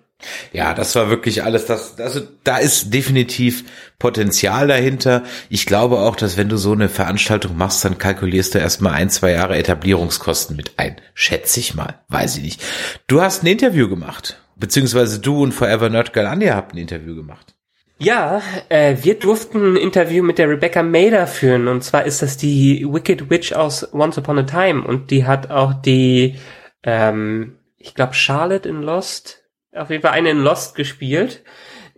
Ja, 0.51 0.73
das 0.73 0.95
war 0.95 1.09
wirklich 1.09 1.43
alles, 1.43 1.65
das, 1.65 1.97
also 1.99 2.21
da 2.43 2.57
ist 2.57 2.93
definitiv 2.93 3.63
Potenzial 3.99 4.67
dahinter. 4.67 5.23
Ich 5.49 5.65
glaube 5.65 5.99
auch, 5.99 6.15
dass 6.15 6.35
wenn 6.35 6.49
du 6.49 6.57
so 6.57 6.73
eine 6.73 6.89
Veranstaltung 6.89 7.55
machst, 7.55 7.85
dann 7.85 7.97
kalkulierst 7.97 8.55
du 8.55 8.59
erstmal 8.59 8.93
ein, 8.93 9.09
zwei 9.09 9.31
Jahre 9.31 9.55
Etablierungskosten 9.55 10.55
mit 10.57 10.73
ein. 10.77 10.97
Schätze 11.13 11.59
ich 11.61 11.73
mal, 11.73 11.99
weiß 12.09 12.37
ich 12.37 12.43
nicht. 12.43 12.63
Du 13.07 13.21
hast 13.21 13.43
ein 13.43 13.47
Interview 13.47 13.87
gemacht, 13.87 14.41
beziehungsweise 14.57 15.19
du 15.19 15.41
und 15.41 15.53
Forever 15.53 15.89
Nerd 15.89 16.11
Girl 16.11 16.27
Anja 16.27 16.55
habt 16.55 16.73
ein 16.73 16.79
Interview 16.79 17.15
gemacht. 17.15 17.55
Ja, 18.01 18.41
äh, 18.69 18.95
wir 19.01 19.19
durften 19.19 19.73
ein 19.73 19.75
Interview 19.75 20.23
mit 20.23 20.37
der 20.37 20.49
Rebecca 20.49 20.83
Mader 20.83 21.27
führen 21.27 21.67
und 21.67 21.83
zwar 21.83 22.05
ist 22.05 22.21
das 22.21 22.37
die 22.37 22.85
Wicked 22.89 23.29
Witch 23.29 23.51
aus 23.51 23.93
Once 23.93 24.17
Upon 24.17 24.39
a 24.39 24.43
Time 24.43 24.83
und 24.83 25.11
die 25.11 25.25
hat 25.25 25.51
auch 25.51 25.73
die, 25.73 26.35
ähm, 26.83 27.57
ich 27.77 27.95
glaube 27.95 28.13
Charlotte 28.13 28.69
in 28.69 28.81
Lost 28.81 29.38
auf 29.75 29.89
jeden 29.89 30.01
Fall 30.01 30.11
eine 30.11 30.31
in 30.31 30.43
Lost 30.43 30.75
gespielt. 30.75 31.43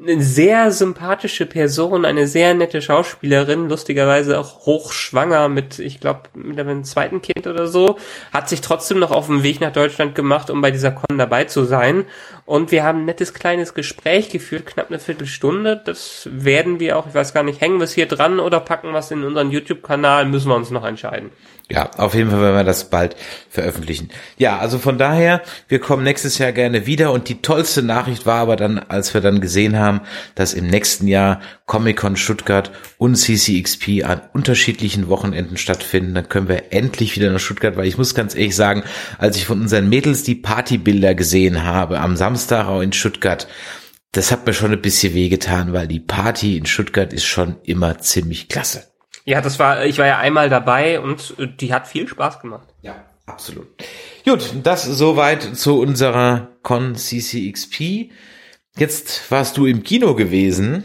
Eine 0.02 0.24
sehr 0.24 0.72
sympathische 0.72 1.46
Person, 1.46 2.06
eine 2.06 2.26
sehr 2.26 2.56
nette 2.56 2.82
Schauspielerin, 2.82 3.70
lustigerweise 3.70 4.40
auch 4.40 4.66
hochschwanger 4.66 5.48
mit, 5.48 5.78
ich 5.78 6.00
glaube, 6.00 6.22
mit 6.34 6.60
einem 6.60 6.84
zweiten 6.84 7.22
Kind 7.22 7.46
oder 7.46 7.68
so, 7.68 8.00
hat 8.34 8.50
sich 8.50 8.62
trotzdem 8.62 8.98
noch 8.98 9.12
auf 9.12 9.28
den 9.28 9.44
Weg 9.44 9.62
nach 9.62 9.72
Deutschland 9.72 10.16
gemacht, 10.16 10.50
um 10.50 10.60
bei 10.60 10.72
dieser 10.72 10.90
Con 10.90 11.20
dabei 11.20 11.44
zu 11.44 11.66
sein. 11.66 12.06
Und 12.48 12.72
wir 12.72 12.84
haben 12.84 13.02
ein 13.02 13.06
nettes 13.06 13.36
kleines 13.36 13.76
Gespräch 13.76 14.30
geführt, 14.30 14.66
knapp 14.66 14.90
eine 14.90 14.98
Viertelstunde. 14.98 15.80
Das 15.86 16.28
werden 16.32 16.80
wir 16.80 16.98
auch, 16.98 17.06
ich 17.06 17.14
weiß 17.14 17.36
gar 17.36 17.44
nicht, 17.44 17.62
hängen 17.62 17.78
wir 17.78 17.84
es 17.84 17.94
hier 17.94 18.08
dran 18.08 18.40
oder 18.40 18.60
packen 18.60 18.94
wir 18.94 19.00
es 19.00 19.12
in 19.12 19.24
unseren 19.24 19.52
YouTube-Kanal, 19.52 20.26
müssen 20.26 20.50
wir 20.50 20.56
uns 20.56 20.72
noch 20.72 20.84
entscheiden. 20.84 21.30
Ja, 21.72 21.90
auf 21.96 22.16
jeden 22.16 22.32
Fall 22.32 22.42
werden 22.42 22.58
wir 22.58 22.64
das 22.66 22.90
bald 22.90 23.16
veröffentlichen. 23.50 24.10
Ja, 24.38 24.60
also 24.60 24.78
von 24.78 24.98
daher, 24.98 25.42
wir 25.70 25.80
kommen 25.80 26.04
nächstes 26.04 26.38
Jahr 26.38 26.52
gerne 26.52 26.86
wieder 26.86 27.14
und 27.14 27.30
die 27.30 27.42
tollste 27.42 27.82
Nachricht 27.82 28.26
war 28.26 28.42
aber 28.42 28.58
dann, 28.58 28.78
als 28.78 29.14
wir 29.14 29.22
dann 29.22 29.40
gesehen 29.40 29.80
haben, 29.80 30.02
dass 30.36 30.54
im 30.54 30.68
nächsten 30.68 31.08
Jahr 31.08 31.40
Comic-Con 31.68 32.18
Stuttgart 32.18 32.72
und 32.98 33.16
CCXP 33.16 34.04
an 34.04 34.20
unterschiedlichen 34.34 35.08
Wochenenden 35.08 35.56
stattfinden, 35.56 36.14
dann 36.14 36.28
können 36.28 36.50
wir 36.50 36.74
endlich 36.74 37.16
wieder 37.16 37.32
nach 37.32 37.40
Stuttgart, 37.40 37.78
weil 37.78 37.88
ich 37.88 37.98
muss 37.98 38.16
ganz 38.16 38.36
ehrlich 38.36 38.58
sagen, 38.58 38.84
als 39.18 39.38
ich 39.38 39.46
von 39.46 39.62
unseren 39.62 39.88
Mädels 39.88 40.24
die 40.24 40.36
Partybilder 40.36 41.16
gesehen 41.16 41.64
habe 41.64 42.02
am 42.02 42.18
Samstag 42.18 42.68
auch 42.68 42.82
in 42.82 42.92
Stuttgart, 42.92 43.48
das 44.12 44.34
hat 44.34 44.46
mir 44.46 44.54
schon 44.54 44.74
ein 44.74 44.82
bisschen 44.82 45.14
wehgetan, 45.14 45.72
weil 45.72 45.88
die 45.88 46.02
Party 46.02 46.58
in 46.58 46.66
Stuttgart 46.66 47.14
ist 47.14 47.24
schon 47.24 47.56
immer 47.64 48.00
ziemlich 48.00 48.50
klasse. 48.50 48.91
Ja, 49.32 49.40
das 49.40 49.60
war, 49.60 49.86
ich 49.86 49.98
war 49.98 50.08
ja 50.08 50.18
einmal 50.18 50.50
dabei 50.50 51.00
und 51.00 51.36
äh, 51.40 51.48
die 51.48 51.74
hat 51.74 51.88
viel 51.88 52.06
Spaß 52.06 52.42
gemacht. 52.42 52.68
Ja, 52.82 53.06
absolut. 53.26 53.66
Gut, 54.26 54.54
das 54.64 54.84
soweit 54.84 55.56
zu 55.56 55.80
unserer 55.80 56.50
Con 56.64 56.96
CCXP. 56.98 58.12
Jetzt 58.76 59.32
warst 59.32 59.56
du 59.56 59.66
im 59.66 59.84
Kino 59.84 60.16
gewesen. 60.16 60.84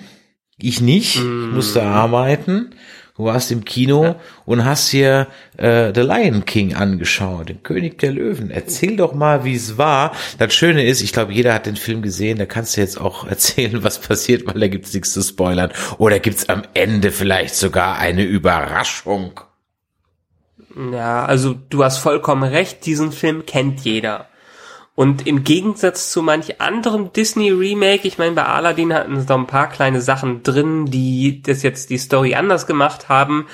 Ich 0.59 0.81
nicht, 0.81 1.19
mm. 1.19 1.57
musste 1.57 1.83
arbeiten. 1.83 2.71
Du 3.17 3.25
warst 3.25 3.51
im 3.51 3.65
Kino 3.65 4.05
ja. 4.05 4.17
und 4.45 4.65
hast 4.65 4.91
hier 4.91 5.27
äh, 5.57 5.91
The 5.95 6.03
Lion 6.03 6.45
King 6.45 6.75
angeschaut, 6.75 7.49
den 7.49 7.63
König 7.63 7.99
der 7.99 8.13
Löwen. 8.13 8.51
Erzähl 8.51 8.97
doch 8.97 9.15
mal, 9.15 9.45
wie 9.45 9.55
es 9.55 9.79
war. 9.79 10.13
Das 10.39 10.55
Schöne 10.55 10.85
ist, 10.85 11.01
ich 11.01 11.13
glaube, 11.13 11.33
jeder 11.33 11.55
hat 11.55 11.65
den 11.65 11.77
Film 11.77 12.03
gesehen. 12.03 12.39
Da 12.39 12.45
kannst 12.45 12.77
du 12.77 12.83
jetzt 12.83 13.01
auch 13.01 13.27
erzählen, 13.29 13.83
was 13.83 13.99
passiert, 14.01 14.47
weil 14.47 14.61
da 14.61 14.69
gibt's 14.69 14.93
nichts 14.93 15.13
zu 15.13 15.23
spoilern. 15.23 15.71
Oder 15.97 16.21
gibt's 16.21 16.51
am 16.51 16.63
Ende 16.75 17.11
vielleicht 17.11 17.55
sogar 17.55 17.97
eine 17.99 18.23
Überraschung? 18.23 19.41
Ja, 20.93 21.25
also 21.25 21.55
du 21.71 21.85
hast 21.85 21.99
vollkommen 21.99 22.43
recht. 22.43 22.85
Diesen 22.85 23.13
Film 23.13 23.47
kennt 23.47 23.81
jeder. 23.81 24.29
Und 24.97 25.27
im 25.27 25.45
Gegensatz 25.45 26.11
zu 26.11 26.23
manch 26.23 26.61
anderem 26.63 27.13
Disney-Remake, 27.13 28.09
ich 28.09 28.17
meine, 28.17 28.35
bei 28.35 28.47
Aladdin 28.47 28.95
hatten 28.95 29.21
sie 29.21 29.27
da 29.27 29.35
ein 29.35 29.47
paar 29.47 29.69
kleine 29.69 30.01
Sachen 30.01 30.43
drin, 30.43 30.87
die 30.87 31.43
das 31.43 31.63
jetzt 31.63 31.91
die 31.91 31.99
Story 31.99 32.35
anders 32.35 32.67
gemacht 32.67 33.11
haben. 33.11 33.47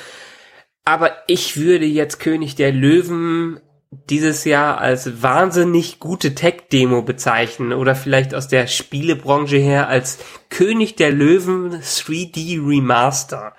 Aber 0.84 1.11
ich 1.26 1.56
würde 1.56 1.84
jetzt 1.84 2.20
König 2.20 2.54
der 2.54 2.70
Löwen 2.70 3.61
dieses 3.90 4.44
Jahr 4.44 4.78
als 4.78 5.20
wahnsinnig 5.20 5.99
gute 5.99 6.37
Tech-Demo 6.37 7.02
bezeichnen 7.02 7.72
oder 7.72 7.96
vielleicht 7.96 8.37
aus 8.37 8.46
der 8.46 8.68
Spielebranche 8.68 9.56
her 9.56 9.88
als 9.88 10.20
König 10.49 10.94
der 10.94 11.11
Löwen 11.11 11.75
3D 11.75 12.64
Remaster. 12.64 13.54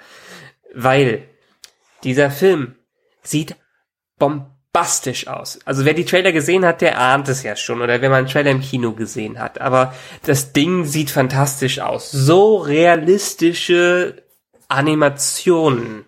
Weil 0.74 1.28
dieser 2.06 2.32
Film 2.32 2.76
sieht 3.24 3.58
bomb 4.18 4.53
bombastisch 4.74 5.28
aus. 5.28 5.60
Also 5.66 5.86
wer 5.86 5.94
die 5.94 6.06
Trailer 6.06 6.32
gesehen 6.32 6.66
hat, 6.66 6.82
der 6.82 7.00
ahnt 7.00 7.30
es 7.30 7.44
ja 7.44 7.56
schon 7.56 7.82
oder 7.82 8.02
wenn 8.02 8.10
man 8.10 8.20
einen 8.20 8.28
Trailer 8.28 8.52
im 8.52 8.62
Kino 8.62 8.94
gesehen 8.94 9.40
hat. 9.40 9.62
Aber 9.62 9.94
das 10.26 10.52
Ding 10.52 10.86
sieht 10.86 11.12
fantastisch 11.12 11.80
aus. 11.80 12.12
So 12.12 12.58
realistische 12.58 14.24
Animationen 14.68 16.06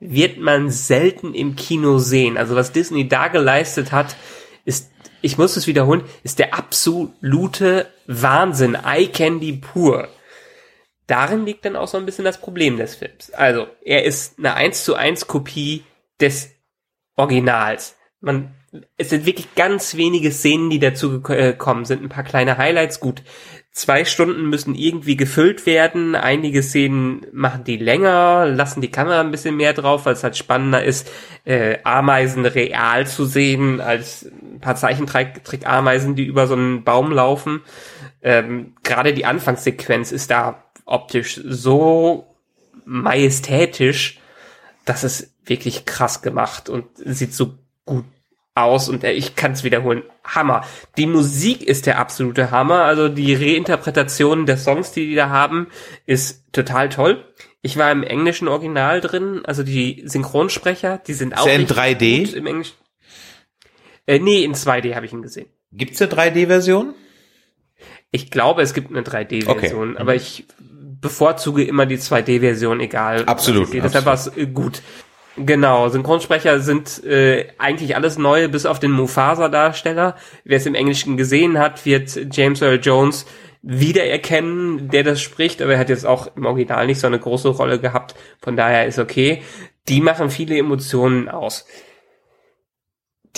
wird 0.00 0.38
man 0.38 0.70
selten 0.70 1.32
im 1.32 1.54
Kino 1.54 1.98
sehen. 1.98 2.36
Also 2.36 2.56
was 2.56 2.72
Disney 2.72 3.08
da 3.08 3.28
geleistet 3.28 3.92
hat, 3.92 4.16
ist, 4.64 4.90
ich 5.22 5.38
muss 5.38 5.56
es 5.56 5.68
wiederholen, 5.68 6.02
ist 6.24 6.40
der 6.40 6.54
absolute 6.54 7.86
Wahnsinn. 8.06 8.74
Eye 8.74 9.06
Candy 9.06 9.52
pur. 9.52 10.08
Darin 11.06 11.46
liegt 11.46 11.64
dann 11.64 11.76
auch 11.76 11.88
so 11.88 11.96
ein 11.96 12.04
bisschen 12.04 12.24
das 12.24 12.38
Problem 12.38 12.76
des 12.76 12.96
Films. 12.96 13.30
Also, 13.30 13.66
er 13.82 14.04
ist 14.04 14.38
eine 14.38 14.54
1 14.54 14.84
zu 14.84 14.94
1 14.94 15.26
Kopie 15.26 15.84
des 16.20 16.50
Originals 17.16 17.96
man, 18.20 18.50
es 18.96 19.10
sind 19.10 19.26
wirklich 19.26 19.54
ganz 19.54 19.96
wenige 19.96 20.30
Szenen, 20.30 20.70
die 20.70 20.78
dazu 20.78 21.22
gekommen 21.22 21.84
sind. 21.84 22.02
Ein 22.02 22.08
paar 22.08 22.24
kleine 22.24 22.58
Highlights. 22.58 23.00
Gut, 23.00 23.22
zwei 23.70 24.04
Stunden 24.04 24.48
müssen 24.50 24.74
irgendwie 24.74 25.16
gefüllt 25.16 25.66
werden. 25.66 26.14
Einige 26.14 26.62
Szenen 26.62 27.26
machen 27.32 27.64
die 27.64 27.76
länger, 27.76 28.46
lassen 28.46 28.80
die 28.80 28.90
Kamera 28.90 29.20
ein 29.20 29.30
bisschen 29.30 29.56
mehr 29.56 29.72
drauf, 29.72 30.04
weil 30.04 30.14
es 30.14 30.24
halt 30.24 30.36
spannender 30.36 30.82
ist, 30.82 31.10
äh, 31.44 31.78
Ameisen 31.84 32.44
real 32.44 33.06
zu 33.06 33.24
sehen, 33.24 33.80
als 33.80 34.26
ein 34.26 34.60
paar 34.60 34.76
Zeichentrick-Ameisen, 34.76 36.16
die 36.16 36.24
über 36.24 36.46
so 36.46 36.54
einen 36.54 36.84
Baum 36.84 37.12
laufen. 37.12 37.62
Ähm, 38.20 38.74
Gerade 38.82 39.14
die 39.14 39.24
Anfangssequenz 39.24 40.12
ist 40.12 40.30
da 40.30 40.64
optisch 40.84 41.40
so 41.44 42.34
majestätisch. 42.84 44.18
Das 44.84 45.04
ist 45.04 45.34
wirklich 45.44 45.84
krass 45.84 46.22
gemacht 46.22 46.68
und 46.68 46.86
sieht 46.96 47.34
so 47.34 47.54
gut 47.88 48.04
aus 48.54 48.88
und 48.88 49.04
ich 49.04 49.36
kann 49.36 49.52
es 49.52 49.62
wiederholen. 49.64 50.02
Hammer. 50.24 50.64
Die 50.96 51.06
Musik 51.06 51.62
ist 51.62 51.86
der 51.86 51.98
absolute 51.98 52.50
Hammer. 52.50 52.82
Also 52.84 53.08
die 53.08 53.34
Reinterpretation 53.34 54.46
der 54.46 54.56
Songs, 54.56 54.92
die 54.92 55.08
die 55.10 55.14
da 55.14 55.28
haben, 55.28 55.68
ist 56.06 56.44
total 56.52 56.88
toll. 56.88 57.24
Ich 57.62 57.76
war 57.76 57.90
im 57.92 58.02
englischen 58.02 58.48
Original 58.48 59.00
drin, 59.00 59.42
also 59.44 59.62
die 59.62 60.02
Synchronsprecher, 60.06 60.98
die 61.06 61.12
sind 61.14 61.36
auch 61.38 61.46
Ist 61.46 61.52
in 61.54 61.60
richtig 61.62 61.76
3D? 61.76 62.24
gut 62.26 62.34
im 62.34 62.46
Englischen. 62.46 62.74
Äh, 64.06 64.18
nee, 64.20 64.42
in 64.42 64.54
2D 64.54 64.94
habe 64.94 65.06
ich 65.06 65.12
ihn 65.12 65.22
gesehen. 65.22 65.46
Gibt's 65.72 66.00
eine 66.00 66.10
3D-Version? 66.10 66.94
Ich 68.10 68.30
glaube, 68.30 68.62
es 68.62 68.74
gibt 68.74 68.90
eine 68.90 69.02
3D-Version, 69.02 69.90
Okay. 69.92 70.00
aber 70.00 70.14
ich 70.14 70.46
bevorzuge 71.00 71.62
immer 71.64 71.84
die 71.86 71.98
2D-Version, 71.98 72.80
egal. 72.80 73.24
Absolut, 73.26 73.64
ich 73.64 73.70
sehe. 73.70 73.82
Deshalb 73.82 74.06
war 74.06 74.14
es 74.14 74.28
äh, 74.36 74.46
gut. 74.46 74.82
Genau, 75.44 75.88
Synchronsprecher 75.88 76.60
sind 76.60 77.04
äh, 77.04 77.46
eigentlich 77.58 77.94
alles 77.94 78.18
neu, 78.18 78.48
bis 78.48 78.66
auf 78.66 78.80
den 78.80 78.90
Mufasa-Darsteller. 78.90 80.16
Wer 80.44 80.56
es 80.56 80.66
im 80.66 80.74
Englischen 80.74 81.16
gesehen 81.16 81.58
hat, 81.58 81.86
wird 81.86 82.18
James 82.32 82.60
Earl 82.60 82.80
Jones 82.82 83.26
wiedererkennen, 83.62 84.88
der 84.88 85.04
das 85.04 85.20
spricht, 85.20 85.62
aber 85.62 85.74
er 85.74 85.78
hat 85.78 85.88
jetzt 85.88 86.06
auch 86.06 86.34
im 86.36 86.46
Original 86.46 86.86
nicht 86.86 87.00
so 87.00 87.06
eine 87.06 87.18
große 87.18 87.48
Rolle 87.48 87.78
gehabt, 87.80 88.14
von 88.40 88.56
daher 88.56 88.86
ist 88.86 88.98
okay. 88.98 89.42
Die 89.88 90.00
machen 90.00 90.30
viele 90.30 90.56
Emotionen 90.56 91.28
aus 91.28 91.66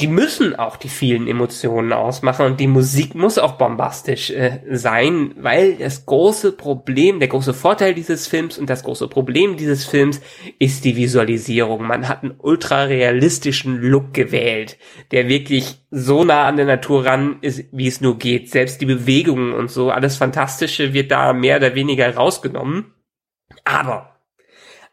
die 0.00 0.06
müssen 0.06 0.56
auch 0.56 0.76
die 0.76 0.88
vielen 0.88 1.26
Emotionen 1.26 1.92
ausmachen 1.92 2.46
und 2.46 2.60
die 2.60 2.66
Musik 2.66 3.14
muss 3.14 3.38
auch 3.38 3.52
bombastisch 3.52 4.30
äh, 4.30 4.60
sein, 4.70 5.34
weil 5.36 5.74
das 5.74 6.06
große 6.06 6.52
Problem, 6.52 7.18
der 7.18 7.28
große 7.28 7.52
Vorteil 7.52 7.92
dieses 7.92 8.26
Films 8.26 8.56
und 8.56 8.70
das 8.70 8.82
große 8.82 9.08
Problem 9.08 9.56
dieses 9.56 9.84
Films 9.84 10.22
ist 10.58 10.84
die 10.84 10.96
Visualisierung. 10.96 11.86
Man 11.86 12.08
hat 12.08 12.22
einen 12.22 12.34
ultra 12.38 12.84
realistischen 12.84 13.80
Look 13.82 14.14
gewählt, 14.14 14.78
der 15.10 15.28
wirklich 15.28 15.76
so 15.90 16.24
nah 16.24 16.46
an 16.46 16.56
der 16.56 16.66
Natur 16.66 17.04
ran 17.04 17.36
ist, 17.42 17.66
wie 17.72 17.86
es 17.86 18.00
nur 18.00 18.18
geht. 18.18 18.50
Selbst 18.50 18.80
die 18.80 18.86
Bewegungen 18.86 19.52
und 19.52 19.70
so, 19.70 19.90
alles 19.90 20.16
Fantastische 20.16 20.94
wird 20.94 21.10
da 21.10 21.32
mehr 21.34 21.58
oder 21.58 21.74
weniger 21.74 22.14
rausgenommen. 22.14 22.94
Aber 23.64 24.16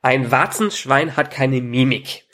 ein 0.01 0.31
Warzenschwein 0.31 1.15
hat 1.15 1.31
keine 1.31 1.61
Mimik. 1.61 2.25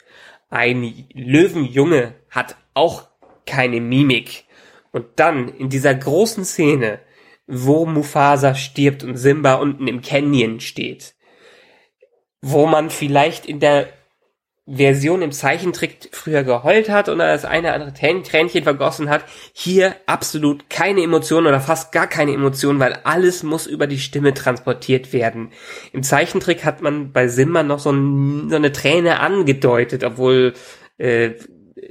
Ein 0.50 1.06
Löwenjunge 1.12 2.14
hat 2.30 2.56
auch 2.74 3.08
keine 3.46 3.80
Mimik. 3.80 4.44
Und 4.92 5.06
dann 5.16 5.48
in 5.48 5.68
dieser 5.68 5.94
großen 5.94 6.44
Szene, 6.44 7.00
wo 7.46 7.86
Mufasa 7.86 8.54
stirbt 8.54 9.02
und 9.02 9.16
Simba 9.16 9.54
unten 9.54 9.88
im 9.88 10.02
Canyon 10.02 10.60
steht, 10.60 11.14
wo 12.40 12.66
man 12.66 12.90
vielleicht 12.90 13.46
in 13.46 13.60
der 13.60 13.88
Version 14.66 15.20
im 15.20 15.30
Zeichentrick 15.30 16.08
früher 16.12 16.42
geheult 16.42 16.88
hat 16.88 17.10
oder 17.10 17.30
das 17.30 17.44
eine 17.44 17.68
oder 17.68 17.74
andere 17.74 17.90
Trän- 17.90 18.24
Tränchen 18.24 18.62
vergossen 18.62 19.10
hat, 19.10 19.24
hier 19.52 19.94
absolut 20.06 20.70
keine 20.70 21.02
Emotion 21.02 21.46
oder 21.46 21.60
fast 21.60 21.92
gar 21.92 22.06
keine 22.06 22.32
Emotion, 22.32 22.80
weil 22.80 22.94
alles 23.04 23.42
muss 23.42 23.66
über 23.66 23.86
die 23.86 23.98
Stimme 23.98 24.32
transportiert 24.32 25.12
werden. 25.12 25.50
Im 25.92 26.02
Zeichentrick 26.02 26.64
hat 26.64 26.80
man 26.80 27.12
bei 27.12 27.28
Simba 27.28 27.62
noch 27.62 27.78
so, 27.78 27.90
ein, 27.90 28.48
so 28.48 28.56
eine 28.56 28.72
Träne 28.72 29.20
angedeutet, 29.20 30.02
obwohl 30.02 30.54
äh, 30.96 31.32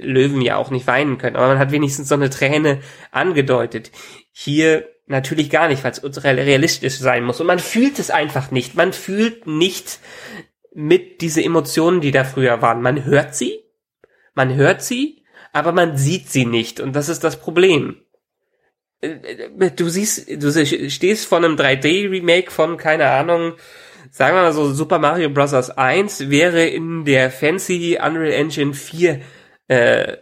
Löwen 0.04 0.40
ja 0.40 0.56
auch 0.56 0.70
nicht 0.70 0.86
weinen 0.86 1.18
können, 1.18 1.36
aber 1.36 1.48
man 1.48 1.58
hat 1.58 1.72
wenigstens 1.72 2.08
so 2.08 2.14
eine 2.14 2.30
Träne 2.30 2.80
angedeutet. 3.10 3.90
Hier 4.30 4.88
natürlich 5.06 5.50
gar 5.50 5.68
nicht, 5.68 5.84
weil 5.84 5.92
es 5.92 6.24
realistisch 6.24 6.98
sein 6.98 7.24
muss 7.24 7.40
und 7.40 7.46
man 7.46 7.58
fühlt 7.58 7.98
es 7.98 8.10
einfach 8.10 8.50
nicht. 8.50 8.74
Man 8.74 8.92
fühlt 8.92 9.46
nicht 9.46 9.98
mit 10.74 11.20
diese 11.20 11.42
Emotionen, 11.42 12.00
die 12.00 12.10
da 12.10 12.24
früher 12.24 12.62
waren. 12.62 12.82
Man 12.82 13.04
hört 13.04 13.34
sie, 13.34 13.60
man 14.34 14.54
hört 14.54 14.82
sie, 14.82 15.24
aber 15.52 15.72
man 15.72 15.96
sieht 15.96 16.30
sie 16.30 16.46
nicht 16.46 16.80
und 16.80 16.94
das 16.96 17.08
ist 17.08 17.22
das 17.24 17.38
Problem. 17.38 17.96
Äh, 19.00 19.70
Du 19.76 19.88
siehst, 19.88 20.28
du 20.28 20.50
stehst 20.90 21.26
vor 21.26 21.38
einem 21.38 21.56
3D-Remake 21.56 22.50
von, 22.50 22.76
keine 22.76 23.10
Ahnung, 23.10 23.54
sagen 24.10 24.36
wir 24.36 24.42
mal 24.42 24.52
so, 24.52 24.72
Super 24.72 24.98
Mario 24.98 25.30
Bros. 25.30 25.52
1 25.52 26.30
wäre 26.30 26.66
in 26.66 27.04
der 27.04 27.30
fancy 27.30 27.98
Unreal 28.02 28.32
Engine 28.32 28.74
4 28.74 29.20
äh, 29.68 30.16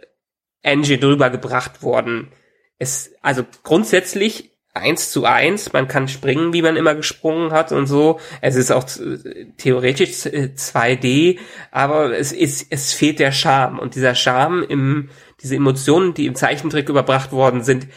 Engine 0.61 0.99
drüber 0.99 1.29
gebracht 1.29 1.83
worden. 1.83 2.31
Es, 2.79 3.13
also 3.21 3.45
grundsätzlich 3.63 4.53
eins 4.73 5.11
zu 5.11 5.25
eins, 5.25 5.71
man 5.71 5.87
kann 5.87 6.07
springen, 6.07 6.51
wie 6.51 6.63
man 6.63 6.75
immer 6.75 6.95
gesprungen 6.95 7.51
hat 7.51 7.71
und 7.71 7.85
so. 7.85 8.19
Es 8.41 8.55
ist 8.55 8.71
auch 8.71 8.85
äh, 8.97 9.45
theoretisch 9.57 10.25
äh, 10.25 10.49
2D, 10.55 11.37
aber 11.71 12.17
es 12.17 12.31
ist, 12.31 12.67
es 12.71 12.93
fehlt 12.93 13.19
der 13.19 13.31
Charme. 13.31 13.79
Und 13.79 13.95
dieser 13.95 14.15
Charme 14.15 14.63
im, 14.63 15.09
diese 15.41 15.55
Emotionen, 15.55 16.13
die 16.13 16.25
im 16.25 16.35
Zeichentrick 16.35 16.89
überbracht 16.89 17.31
worden 17.31 17.63
sind, 17.63 17.87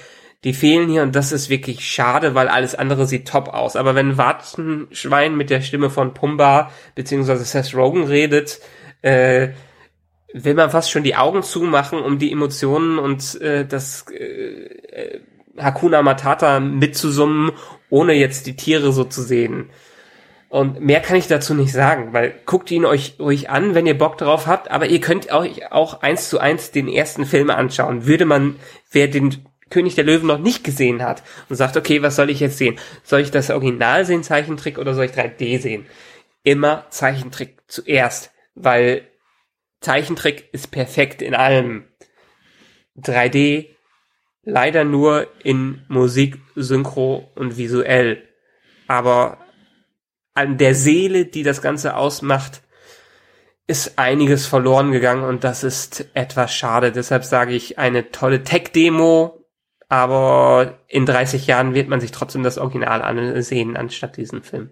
die 0.44 0.52
fehlen 0.52 0.88
hier 0.88 1.02
und 1.02 1.16
das 1.16 1.32
ist 1.32 1.48
wirklich 1.48 1.88
schade, 1.88 2.34
weil 2.34 2.48
alles 2.48 2.74
andere 2.74 3.06
sieht 3.06 3.26
top 3.26 3.48
aus. 3.48 3.74
Aber 3.74 3.94
wenn 3.94 4.18
Warzenschwein 4.18 5.34
mit 5.34 5.48
der 5.48 5.62
Stimme 5.62 5.88
von 5.88 6.12
Pumba 6.12 6.70
beziehungsweise 6.94 7.44
Seth 7.44 7.74
Rogen 7.74 8.04
redet, 8.04 8.60
äh, 9.00 9.48
will 10.44 10.54
man 10.54 10.70
fast 10.70 10.90
schon 10.90 11.02
die 11.02 11.16
Augen 11.16 11.42
zumachen, 11.42 12.00
um 12.00 12.18
die 12.18 12.32
Emotionen 12.32 12.98
und 12.98 13.40
äh, 13.40 13.66
das 13.66 14.04
äh, 14.10 14.24
äh, 14.24 15.20
Hakuna 15.58 16.02
Matata 16.02 16.60
mitzusummen, 16.60 17.52
ohne 17.88 18.12
jetzt 18.12 18.46
die 18.46 18.56
Tiere 18.56 18.92
so 18.92 19.04
zu 19.04 19.22
sehen. 19.22 19.70
Und 20.48 20.80
mehr 20.80 21.00
kann 21.00 21.16
ich 21.16 21.26
dazu 21.26 21.54
nicht 21.54 21.72
sagen, 21.72 22.12
weil 22.12 22.34
guckt 22.44 22.70
ihn 22.70 22.84
euch 22.84 23.16
ruhig 23.18 23.50
an, 23.50 23.74
wenn 23.74 23.86
ihr 23.86 23.98
Bock 23.98 24.16
drauf 24.18 24.46
habt, 24.46 24.70
aber 24.70 24.86
ihr 24.86 25.00
könnt 25.00 25.32
euch 25.32 25.72
auch 25.72 26.02
eins 26.02 26.28
zu 26.28 26.38
eins 26.38 26.70
den 26.70 26.88
ersten 26.88 27.24
Film 27.24 27.50
anschauen. 27.50 28.06
Würde 28.06 28.26
man, 28.26 28.56
wer 28.92 29.08
den 29.08 29.44
König 29.70 29.96
der 29.96 30.04
Löwen 30.04 30.28
noch 30.28 30.38
nicht 30.38 30.62
gesehen 30.62 31.02
hat 31.02 31.22
und 31.48 31.56
sagt, 31.56 31.76
okay, 31.76 32.02
was 32.02 32.14
soll 32.14 32.30
ich 32.30 32.40
jetzt 32.40 32.58
sehen? 32.58 32.78
Soll 33.02 33.20
ich 33.20 33.30
das 33.30 33.50
Original 33.50 34.04
sehen, 34.04 34.22
Zeichentrick, 34.22 34.78
oder 34.78 34.94
soll 34.94 35.06
ich 35.06 35.12
3D 35.12 35.58
sehen? 35.60 35.86
Immer 36.44 36.84
Zeichentrick 36.90 37.58
zuerst, 37.66 38.30
weil 38.54 39.02
Zeichentrick 39.86 40.48
ist 40.50 40.72
perfekt 40.72 41.22
in 41.22 41.36
allem. 41.36 41.84
3D 42.98 43.66
leider 44.42 44.82
nur 44.82 45.28
in 45.44 45.84
Musik, 45.86 46.38
Synchro 46.56 47.30
und 47.36 47.56
visuell. 47.56 48.22
Aber 48.88 49.38
an 50.34 50.58
der 50.58 50.74
Seele, 50.74 51.26
die 51.26 51.44
das 51.44 51.62
Ganze 51.62 51.94
ausmacht, 51.94 52.62
ist 53.68 53.96
einiges 53.96 54.46
verloren 54.46 54.90
gegangen 54.90 55.22
und 55.22 55.44
das 55.44 55.62
ist 55.62 56.08
etwas 56.14 56.52
schade. 56.52 56.90
Deshalb 56.90 57.24
sage 57.24 57.52
ich 57.52 57.78
eine 57.78 58.10
tolle 58.10 58.42
Tech-Demo, 58.42 59.44
aber 59.88 60.80
in 60.88 61.06
30 61.06 61.46
Jahren 61.46 61.74
wird 61.74 61.88
man 61.88 62.00
sich 62.00 62.10
trotzdem 62.10 62.42
das 62.42 62.58
Original 62.58 63.02
ansehen, 63.02 63.76
anstatt 63.76 64.16
diesen 64.16 64.42
Film. 64.42 64.70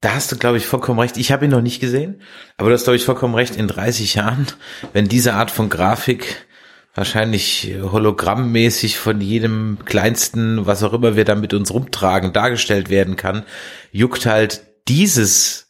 Da 0.00 0.14
hast 0.14 0.30
du, 0.30 0.36
glaube 0.36 0.58
ich, 0.58 0.66
vollkommen 0.66 1.00
recht. 1.00 1.16
Ich 1.16 1.32
habe 1.32 1.44
ihn 1.44 1.50
noch 1.50 1.60
nicht 1.60 1.80
gesehen, 1.80 2.22
aber 2.56 2.68
du 2.68 2.74
hast, 2.74 2.84
glaube 2.84 2.96
ich, 2.96 3.04
vollkommen 3.04 3.34
recht. 3.34 3.56
In 3.56 3.66
30 3.66 4.14
Jahren, 4.14 4.46
wenn 4.92 5.08
diese 5.08 5.34
Art 5.34 5.50
von 5.50 5.68
Grafik 5.68 6.46
wahrscheinlich 6.94 7.74
hologrammmäßig 7.80 8.98
von 8.98 9.20
jedem 9.20 9.78
kleinsten, 9.84 10.66
was 10.66 10.82
auch 10.82 10.92
immer 10.92 11.16
wir 11.16 11.24
da 11.24 11.34
mit 11.34 11.54
uns 11.54 11.72
rumtragen, 11.72 12.32
dargestellt 12.32 12.90
werden 12.90 13.16
kann, 13.16 13.44
juckt 13.92 14.26
halt 14.26 14.62
dieses 14.88 15.68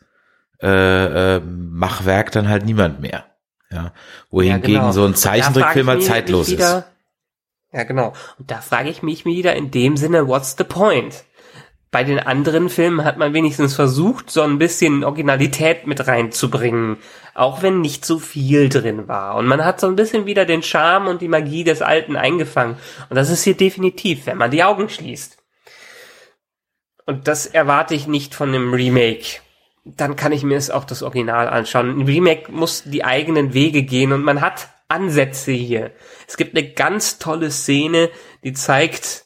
äh, 0.62 1.37
äh, 1.37 1.41
Machwerk 1.41 2.33
dann 2.33 2.49
halt 2.49 2.64
niemand 2.64 3.01
mehr. 3.01 3.25
Ja, 3.71 3.93
wohingegen 4.31 4.75
Ja, 4.75 4.81
genau. 4.81 4.93
so 4.93 5.05
ein 5.05 5.14
Zeichentrickfilm 5.14 5.87
ich 5.87 5.93
halt 5.93 6.05
zeitlos 6.05 6.49
ist. 6.49 6.85
Ja, 7.73 7.85
genau. 7.85 8.14
Und 8.38 8.51
da 8.51 8.62
frage 8.62 8.88
ich 8.88 9.03
mich 9.03 9.27
wieder 9.27 9.55
in 9.55 9.71
dem 9.71 9.97
Sinne, 9.99 10.27
what's 10.27 10.55
the 10.57 10.64
point? 10.64 11.25
Bei 11.90 12.05
den 12.05 12.18
anderen 12.18 12.68
Filmen 12.68 13.05
hat 13.05 13.16
man 13.16 13.33
wenigstens 13.33 13.74
versucht, 13.74 14.31
so 14.31 14.42
ein 14.42 14.59
bisschen 14.59 15.05
Originalität 15.05 15.87
mit 15.87 16.07
reinzubringen, 16.07 16.98
auch 17.35 17.62
wenn 17.62 17.81
nicht 17.81 18.05
so 18.05 18.18
viel 18.18 18.68
drin 18.68 19.09
war. 19.09 19.37
Und 19.37 19.46
man 19.46 19.64
hat 19.64 19.81
so 19.81 19.87
ein 19.87 19.96
bisschen 19.96 20.27
wieder 20.27 20.44
den 20.44 20.62
Charme 20.62 21.09
und 21.09 21.22
die 21.22 21.29
Magie 21.29 21.64
des 21.64 21.81
Alten 21.81 22.16
eingefangen. 22.16 22.77
Und 23.09 23.16
das 23.16 23.31
ist 23.31 23.42
hier 23.44 23.57
definitiv, 23.57 24.27
wenn 24.27 24.37
man 24.37 24.51
die 24.51 24.64
Augen 24.64 24.90
schließt. 24.90 25.38
Und 27.07 27.27
das 27.27 27.46
erwarte 27.46 27.94
ich 27.94 28.07
nicht 28.07 28.35
von 28.35 28.51
einem 28.51 28.74
Remake. 28.74 29.40
Dann 29.87 30.14
kann 30.14 30.33
ich 30.33 30.42
mir 30.42 30.59
es 30.59 30.70
auch 30.70 30.85
das 30.85 31.03
Original 31.03 31.48
anschauen. 31.48 31.98
Ein 31.98 32.07
Remake 32.07 32.53
muss 32.53 32.83
die 32.85 33.03
eigenen 33.03 33.55
Wege 33.55 33.83
gehen 33.83 34.12
und 34.12 34.22
man 34.22 34.42
hat 34.42 34.68
Ansätze 34.88 35.53
hier. 35.53 35.92
Es 36.27 36.37
gibt 36.37 36.55
eine 36.55 36.70
ganz 36.70 37.18
tolle 37.18 37.51
Szene, 37.51 38.11
die 38.44 38.53
zeigt, 38.53 39.24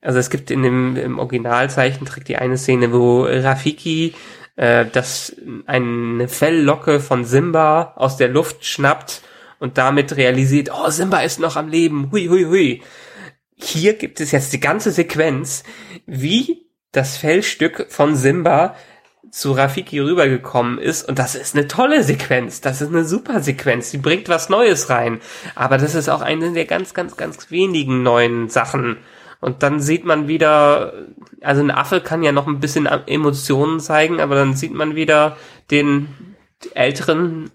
also 0.00 0.18
es 0.18 0.30
gibt 0.30 0.50
in 0.50 0.62
dem 0.62 0.96
im 0.96 1.18
Originalzeichentrick 1.18 2.24
die 2.24 2.36
eine 2.36 2.56
Szene, 2.56 2.92
wo 2.92 3.24
Rafiki 3.24 4.14
äh, 4.56 4.86
das 4.90 5.36
eine 5.66 6.28
Felllocke 6.28 7.00
von 7.00 7.24
Simba 7.24 7.94
aus 7.96 8.16
der 8.16 8.28
Luft 8.28 8.64
schnappt 8.64 9.22
und 9.58 9.78
damit 9.78 10.16
realisiert, 10.16 10.70
oh, 10.72 10.90
Simba 10.90 11.20
ist 11.20 11.38
noch 11.38 11.56
am 11.56 11.68
Leben, 11.68 12.10
hui, 12.10 12.28
hui, 12.28 12.44
hui. 12.44 12.82
Hier 13.56 13.92
gibt 13.94 14.20
es 14.20 14.32
jetzt 14.32 14.52
die 14.54 14.60
ganze 14.60 14.90
Sequenz, 14.90 15.64
wie 16.06 16.66
das 16.92 17.18
Fellstück 17.18 17.86
von 17.90 18.16
Simba 18.16 18.74
zu 19.30 19.52
Rafiki 19.52 20.00
rübergekommen 20.00 20.78
ist. 20.78 21.08
Und 21.08 21.18
das 21.18 21.34
ist 21.34 21.54
eine 21.54 21.68
tolle 21.68 22.02
Sequenz, 22.02 22.60
das 22.60 22.80
ist 22.80 22.88
eine 22.88 23.04
super 23.04 23.40
Sequenz, 23.40 23.90
die 23.90 23.98
bringt 23.98 24.28
was 24.28 24.48
Neues 24.48 24.88
rein, 24.90 25.20
aber 25.54 25.78
das 25.78 25.94
ist 25.94 26.08
auch 26.08 26.22
eine 26.22 26.52
der 26.52 26.64
ganz, 26.64 26.94
ganz, 26.94 27.16
ganz 27.16 27.50
wenigen 27.50 28.02
neuen 28.02 28.48
Sachen 28.48 28.96
und 29.40 29.62
dann 29.62 29.80
sieht 29.80 30.04
man 30.04 30.28
wieder, 30.28 30.92
also 31.40 31.62
ein 31.62 31.70
Affe 31.70 32.00
kann 32.00 32.22
ja 32.22 32.32
noch 32.32 32.46
ein 32.46 32.60
bisschen 32.60 32.86
Emotionen 32.86 33.80
zeigen, 33.80 34.20
aber 34.20 34.34
dann 34.34 34.54
sieht 34.54 34.72
man 34.74 34.94
wieder 34.94 35.36
den 35.70 36.36
älteren, 36.74 37.50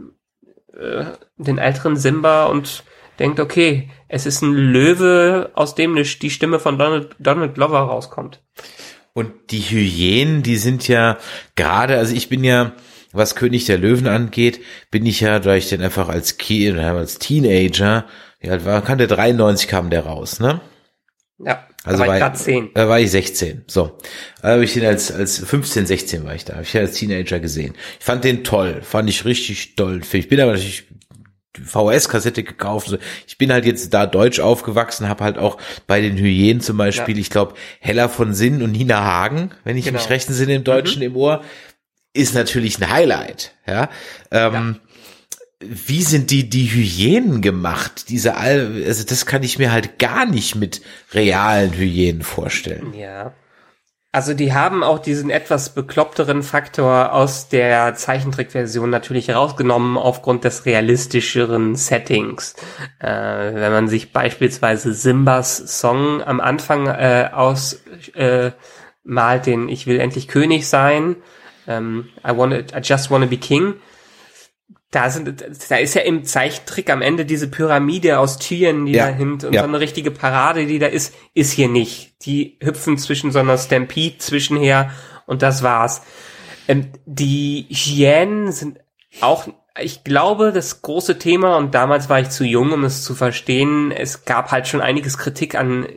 äh, 0.74 1.06
den 1.38 1.58
älteren 1.58 1.95
Simba 1.95 2.45
und 2.45 2.84
denkt, 3.19 3.39
okay, 3.39 3.89
es 4.08 4.26
ist 4.26 4.41
ein 4.41 4.54
Löwe, 4.54 5.52
aus 5.54 5.76
dem 5.76 5.95
die 5.95 6.30
Stimme 6.30 6.60
von 6.60 6.78
Donald, 6.78 7.15
Donald 7.19 7.56
Glover 7.56 7.80
rauskommt. 7.80 8.41
Und 9.13 9.52
die 9.52 9.60
Hyänen, 9.60 10.43
die 10.43 10.58
sind 10.58 10.88
ja 10.88 11.17
gerade, 11.56 11.98
also 11.98 12.13
ich 12.13 12.28
bin 12.28 12.43
ja, 12.43 12.74
was 13.13 13.36
König 13.36 13.65
der 13.65 13.78
Löwen 13.78 14.08
angeht, 14.08 14.60
bin 14.91 15.06
ich 15.06 15.21
ja, 15.21 15.39
da 15.39 15.56
ich 15.56 15.69
den 15.69 15.82
einfach 15.82 16.10
als, 16.10 16.38
Ki 16.38 16.69
als 16.71 17.19
Teenager, 17.19 18.06
ja, 18.41 18.65
war, 18.65 18.82
kann 18.82 18.98
der 18.98 19.08
93 19.08 19.69
kam 19.69 19.89
der 19.89 20.06
raus, 20.06 20.39
ne? 20.39 20.60
Ja, 21.38 21.65
also 21.86 22.04
da 22.04 22.10
war, 22.10 22.19
war 22.19 22.34
ich 22.34 22.39
10. 22.39 22.69
Da 22.74 22.89
war 22.89 23.00
ich 23.00 23.12
16. 23.12 23.63
So. 23.67 23.98
Da 24.41 24.50
habe 24.50 24.63
ich 24.63 24.74
den 24.74 24.86
als, 24.86 25.12
als 25.12 25.39
15, 25.39 25.86
16 25.86 26.26
war 26.26 26.36
ich 26.36 26.45
da. 26.45 26.54
Habe 26.54 26.63
ich 26.63 26.78
als 26.78 26.98
Teenager 26.98 27.39
gesehen. 27.39 27.76
Ich 28.00 28.06
fand 28.06 28.24
den 28.24 28.43
toll. 28.43 28.82
Fand 28.82 29.10
ich 29.10 29.26
richtig 29.26 29.76
toll. 29.76 30.02
Ich 30.12 30.28
bin 30.28 30.39
aber 30.39 30.54
natürlich 30.54 30.86
VHS-Kassette 31.63 32.43
gekauft. 32.43 32.98
Ich 33.28 33.38
bin 33.38 33.52
halt 33.52 33.65
jetzt 33.65 33.93
da 33.93 34.06
deutsch 34.06 34.39
aufgewachsen, 34.39 35.08
habe 35.08 35.24
halt 35.24 35.38
auch 35.38 35.58
bei 35.88 36.02
den 36.02 36.17
Hyänen 36.17 36.62
zum 36.62 36.78
Beispiel, 36.78 37.15
ja. 37.15 37.21
ich 37.21 37.30
glaube, 37.30 37.54
Hella 37.80 38.10
von 38.10 38.34
Sinn 38.34 38.62
und 38.62 38.71
Nina 38.71 39.02
Hagen, 39.04 39.52
wenn 39.63 39.78
ich 39.78 39.86
genau. 39.86 40.00
mich 40.00 40.10
recht 40.10 40.28
entsinne 40.28 40.56
im 40.56 40.63
Deutschen 40.63 41.00
mhm. 41.00 41.08
im 41.08 41.15
Ohr, 41.15 41.43
ist 42.13 42.34
natürlich 42.34 42.80
ein 42.80 42.89
Highlight. 42.89 43.54
Ja. 43.67 43.89
Ähm, 44.32 44.54
ja. 44.54 44.76
Wie 45.60 46.02
sind 46.02 46.32
die, 46.32 46.50
die 46.50 46.65
Hyänen 46.65 47.41
gemacht? 47.41 48.10
Diese, 48.10 48.36
Al 48.36 48.84
also 48.86 49.06
das 49.06 49.26
kann 49.26 49.44
ich 49.44 49.58
mir 49.58 49.72
halt 49.72 50.00
gar 50.00 50.26
nicht 50.26 50.56
mit 50.56 50.82
realen 51.13 51.74
Hyänen 51.74 52.24
vorstellen. 52.24 52.94
Ja. 52.94 53.34
Also 54.15 54.34
die 54.34 54.54
haben 54.54 54.82
auch 54.82 55.00
diesen 55.00 55.30
etwas 55.30 55.76
bekloppteren 55.76 56.41
Faktor 56.41 57.12
aus 57.12 57.50
der 57.50 57.96
Zeichentrickversion 57.96 58.89
natürlich 58.89 59.30
rausgenommen 59.30 59.98
aufgrund 59.98 60.46
des 60.46 60.65
realistischeren 60.65 61.76
Settings. 61.76 62.56
Äh, 63.00 63.10
wenn 63.10 63.74
man 63.74 63.89
sich 63.89 64.13
beispielsweise 64.13 64.94
Simbas 64.94 65.58
Song 65.82 66.24
am 66.24 66.39
Anfang 66.39 66.88
äh, 66.88 67.30
aus 67.34 67.84
äh, 68.13 68.52
den 69.04 69.68
Ich 69.68 69.86
will 69.86 70.00
endlich 70.00 70.30
König 70.30 70.70
sein, 70.70 71.18
ähm, 71.68 72.08
I, 72.26 72.38
wanna, 72.38 72.60
I 72.60 72.80
just 72.82 73.12
wanna 73.12 73.26
be 73.26 73.36
king, 73.36 73.74
da 74.91 75.10
sind, 75.10 75.43
da 75.69 75.76
ist 75.76 75.95
ja 75.95 76.02
im 76.02 76.24
Zeichentrick 76.24 76.89
am 76.89 77.02
Ende 77.02 77.26
diese 77.26 77.50
Pyramide 77.50 78.19
aus 78.19 78.38
Tieren, 78.38 78.86
die 78.86 78.93
ja, 78.93 79.08
da 79.08 79.15
hint 79.15 79.43
und 79.43 79.54
ja. 79.54 79.62
so 79.62 79.67
eine 79.67 79.80
richtige 79.80 80.12
Parade, 80.12 80.65
die 80.65 80.80
da 80.80 80.88
ist, 80.88 81.13
ist 81.34 81.52
hier 81.52 81.67
nicht. 81.67 82.26
Die 82.26 82.58
hüpfen 82.62 82.98
zwischen 82.98 83.32
so 83.32 83.39
einer 83.39 83.58
Stampede 83.58 84.17
zwischenher 84.19 84.91
und 85.26 85.41
das 85.41 85.63
war's. 85.63 86.02
Ähm, 86.67 86.88
die 87.06 87.67
Hyänen 87.69 88.52
sind 88.52 88.80
auch, 89.21 89.48
ich 89.80 90.04
glaube, 90.04 90.52
das 90.54 90.82
große 90.82 91.19
Thema 91.19 91.58
und 91.58 91.76
damals 91.76 92.08
war 92.08 92.19
ich 92.19 92.30
zu 92.30 92.45
jung, 92.45 92.71
um 92.71 92.84
es 92.86 93.04
zu 93.04 93.15
verstehen. 93.15 93.91
Es 93.91 94.24
gab 94.26 94.52
halt 94.52 94.67
schon 94.67 94.82
einiges 94.82 95.17
Kritik 95.17 95.56
an 95.56 95.88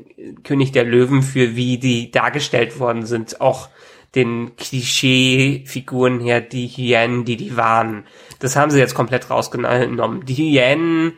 König 0.43 0.73
der 0.73 0.85
Löwen 0.85 1.23
für 1.23 1.55
wie 1.55 1.79
die 1.79 2.11
dargestellt 2.11 2.81
worden 2.81 3.07
sind, 3.07 3.41
auch 3.41 3.69
den 4.15 4.57
Klischee-Figuren 4.57 6.21
her, 6.21 6.41
die 6.41 6.67
Hyänen, 6.67 7.25
die 7.25 7.37
die 7.37 7.57
waren. 7.57 8.05
Das 8.39 8.57
haben 8.57 8.71
sie 8.71 8.79
jetzt 8.79 8.95
komplett 8.95 9.31
rausgenommen. 9.31 10.25
Die 10.25 10.35
Hyänen 10.35 11.13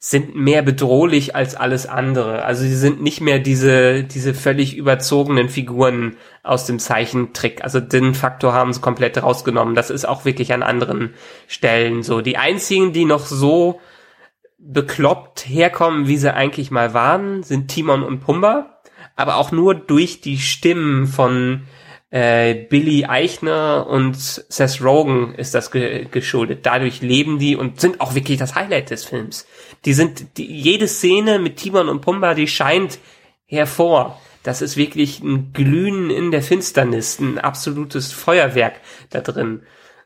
sind 0.00 0.36
mehr 0.36 0.62
bedrohlich 0.62 1.34
als 1.34 1.56
alles 1.56 1.86
andere. 1.86 2.44
Also 2.44 2.62
sie 2.62 2.76
sind 2.76 3.02
nicht 3.02 3.20
mehr 3.20 3.40
diese, 3.40 4.04
diese 4.04 4.32
völlig 4.32 4.76
überzogenen 4.76 5.48
Figuren 5.48 6.16
aus 6.44 6.66
dem 6.66 6.78
Zeichentrick. 6.78 7.64
Also 7.64 7.80
den 7.80 8.14
Faktor 8.14 8.52
haben 8.52 8.72
sie 8.72 8.80
komplett 8.80 9.20
rausgenommen. 9.20 9.74
Das 9.74 9.90
ist 9.90 10.06
auch 10.06 10.24
wirklich 10.24 10.52
an 10.52 10.62
anderen 10.62 11.14
Stellen 11.48 12.04
so. 12.04 12.20
Die 12.20 12.36
einzigen, 12.36 12.92
die 12.92 13.06
noch 13.06 13.26
so 13.26 13.80
bekloppt 14.58 15.48
herkommen, 15.48 16.06
wie 16.06 16.16
sie 16.16 16.32
eigentlich 16.32 16.70
mal 16.70 16.94
waren, 16.94 17.42
sind 17.42 17.68
Timon 17.68 18.04
und 18.04 18.20
Pumba. 18.20 18.80
Aber 19.16 19.36
auch 19.36 19.50
nur 19.50 19.74
durch 19.74 20.20
die 20.20 20.38
Stimmen 20.38 21.08
von 21.08 21.62
äh, 22.10 22.54
Billy 22.54 23.04
Eichner 23.04 23.86
und 23.86 24.16
Seth 24.16 24.82
Rogen 24.82 25.34
ist 25.34 25.54
das 25.54 25.70
ge 25.70 26.06
geschuldet. 26.10 26.64
Dadurch 26.64 27.02
leben 27.02 27.38
die 27.38 27.56
und 27.56 27.80
sind 27.80 28.00
auch 28.00 28.14
wirklich 28.14 28.38
das 28.38 28.54
Highlight 28.54 28.90
des 28.90 29.04
Films. 29.04 29.46
Die 29.84 29.92
sind, 29.92 30.38
die, 30.38 30.46
jede 30.46 30.88
Szene 30.88 31.38
mit 31.38 31.56
Timon 31.56 31.88
und 31.88 32.00
Pumba, 32.00 32.34
die 32.34 32.48
scheint 32.48 32.98
hervor. 33.46 34.20
Das 34.42 34.62
ist 34.62 34.76
wirklich 34.76 35.20
ein 35.20 35.52
Glühen 35.52 36.10
in 36.10 36.30
der 36.30 36.42
Finsternis, 36.42 37.18
ein 37.18 37.38
absolutes 37.38 38.12
Feuerwerk 38.12 38.80
da 39.10 39.20
drin. 39.20 39.62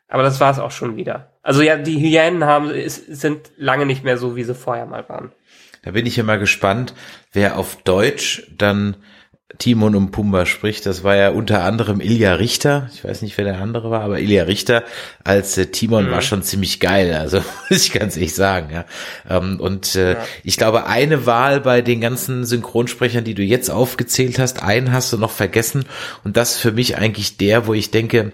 Aber 0.09 0.25
das 0.25 0.41
war 0.41 0.51
es 0.51 0.59
auch 0.59 0.73
schon 0.73 0.97
wieder. 0.97 1.33
Also 1.43 1.63
ja, 1.63 1.77
die 1.77 2.01
Hyänen 2.01 2.45
haben, 2.45 2.71
ist, 2.71 3.07
sind 3.07 3.53
lange 3.57 3.87
nicht 3.87 4.05
mehr 4.05 4.19
so, 4.19 4.37
wie 4.37 4.45
sie 4.45 4.55
vorher 4.55 4.87
mal 4.87 5.09
waren. 5.09 5.33
Da 5.85 5.93
bin 5.93 6.07
ich 6.07 6.19
immer 6.19 6.39
gespannt, 6.39 6.95
wer 7.33 7.59
auf 7.59 7.77
Deutsch 7.77 8.47
dann 8.57 8.97
Timon 9.59 9.95
und 9.95 10.11
Pumba 10.11 10.47
spricht. 10.47 10.87
Das 10.87 11.05
war 11.05 11.17
ja 11.17 11.31
unter 11.31 11.63
anderem 11.63 12.01
Ilja 12.01 12.35
Richter. 12.35 12.91
Ich 12.95 13.05
weiß 13.05 13.23
nicht, 13.23 13.37
wer 13.39 13.45
der 13.45 13.61
andere 13.61 13.91
war, 13.91 14.03
aber 14.03 14.19
Ilja 14.19 14.45
Richter 14.45 14.83
als 15.25 15.57
äh, 15.59 15.67
Timon 15.67 16.07
mhm. 16.07 16.11
war 16.11 16.23
schon 16.23 16.43
ziemlich 16.43 16.81
geil. 16.81 17.15
Also 17.15 17.39
muss 17.71 17.87
ich 17.87 17.93
ganz 17.93 18.17
ehrlich 18.17 18.35
sagen. 18.35 18.71
Ja. 18.73 18.85
Ähm, 19.29 19.61
und 19.61 19.95
äh, 19.95 20.15
ja. 20.15 20.25
ich 20.43 20.57
glaube, 20.57 20.87
eine 20.87 21.27
Wahl 21.27 21.61
bei 21.61 21.83
den 21.83 22.01
ganzen 22.01 22.45
Synchronsprechern, 22.45 23.25
die 23.25 23.35
du 23.35 23.43
jetzt 23.43 23.71
aufgezählt 23.71 24.39
hast, 24.39 24.63
einen 24.63 24.93
hast 24.93 25.13
du 25.13 25.19
noch 25.19 25.33
vergessen. 25.33 25.85
Und 26.25 26.37
das 26.37 26.57
für 26.57 26.73
mich 26.73 26.97
eigentlich 26.97 27.37
der, 27.37 27.67
wo 27.67 27.75
ich 27.75 27.91
denke, 27.91 28.33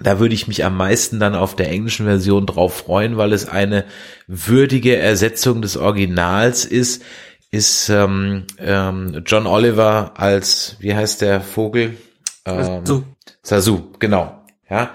da 0.00 0.20
würde 0.20 0.34
ich 0.34 0.46
mich 0.46 0.64
am 0.64 0.76
meisten 0.76 1.18
dann 1.20 1.34
auf 1.34 1.56
der 1.56 1.70
englischen 1.70 2.06
Version 2.06 2.46
drauf 2.46 2.76
freuen, 2.76 3.16
weil 3.16 3.32
es 3.32 3.48
eine 3.48 3.84
würdige 4.26 4.96
Ersetzung 4.96 5.62
des 5.62 5.76
Originals 5.76 6.64
ist 6.64 7.02
ist 7.50 7.88
ähm, 7.88 8.46
ähm, 8.58 9.22
John 9.26 9.46
Oliver 9.46 10.12
als, 10.16 10.76
wie 10.80 10.94
heißt 10.94 11.22
der 11.22 11.40
Vogel? 11.40 11.96
Ähm, 12.44 12.84
Sasu. 12.84 13.02
Sasu, 13.42 13.92
genau. 13.98 14.44
Ja. 14.68 14.90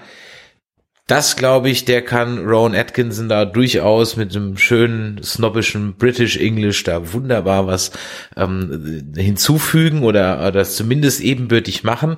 Das 1.12 1.36
glaube 1.36 1.68
ich, 1.68 1.84
der 1.84 2.00
kann 2.00 2.38
Rowan 2.38 2.74
Atkinson 2.74 3.28
da 3.28 3.44
durchaus 3.44 4.16
mit 4.16 4.34
einem 4.34 4.56
schönen 4.56 5.22
snobbischen 5.22 5.92
British 5.92 6.38
English 6.38 6.84
da 6.84 7.12
wunderbar 7.12 7.66
was 7.66 7.90
ähm, 8.34 9.12
hinzufügen 9.14 10.04
oder, 10.04 10.50
das 10.52 10.74
zumindest 10.74 11.20
ebenbürtig 11.20 11.84
machen. 11.84 12.16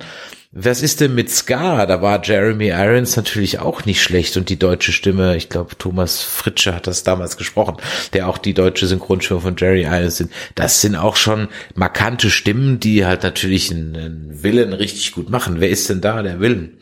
Was 0.53 0.81
ist 0.81 1.01
denn 1.01 1.13
mit 1.13 1.29
Ska? 1.29 1.85
Da 1.85 2.01
war 2.01 2.23
Jeremy 2.23 2.69
Irons 2.69 3.17
natürlich 3.17 3.59
auch 3.59 3.83
nicht 3.83 4.01
schlecht 4.01 4.37
und 4.37 4.47
die 4.47 4.57
deutsche 4.57 4.93
Stimme, 4.93 5.35
ich 5.35 5.49
glaube 5.49 5.77
Thomas 5.77 6.21
Fritsche 6.21 6.73
hat 6.73 6.87
das 6.87 7.03
damals 7.03 7.35
gesprochen, 7.35 7.75
der 8.13 8.29
auch 8.29 8.37
die 8.37 8.53
deutsche 8.53 8.87
Synchronstimme 8.87 9.41
von 9.41 9.57
Jerry 9.57 9.83
Irons 9.83 10.15
sind. 10.15 10.31
Das 10.55 10.79
sind 10.79 10.95
auch 10.95 11.17
schon 11.17 11.49
markante 11.73 12.29
Stimmen, 12.29 12.79
die 12.79 13.05
halt 13.05 13.23
natürlich 13.23 13.71
einen, 13.71 13.93
einen 13.97 14.43
Willen 14.43 14.71
richtig 14.71 15.11
gut 15.11 15.29
machen. 15.29 15.59
Wer 15.59 15.69
ist 15.69 15.89
denn 15.89 15.99
da 15.99 16.23
der 16.23 16.39
Willen? 16.39 16.77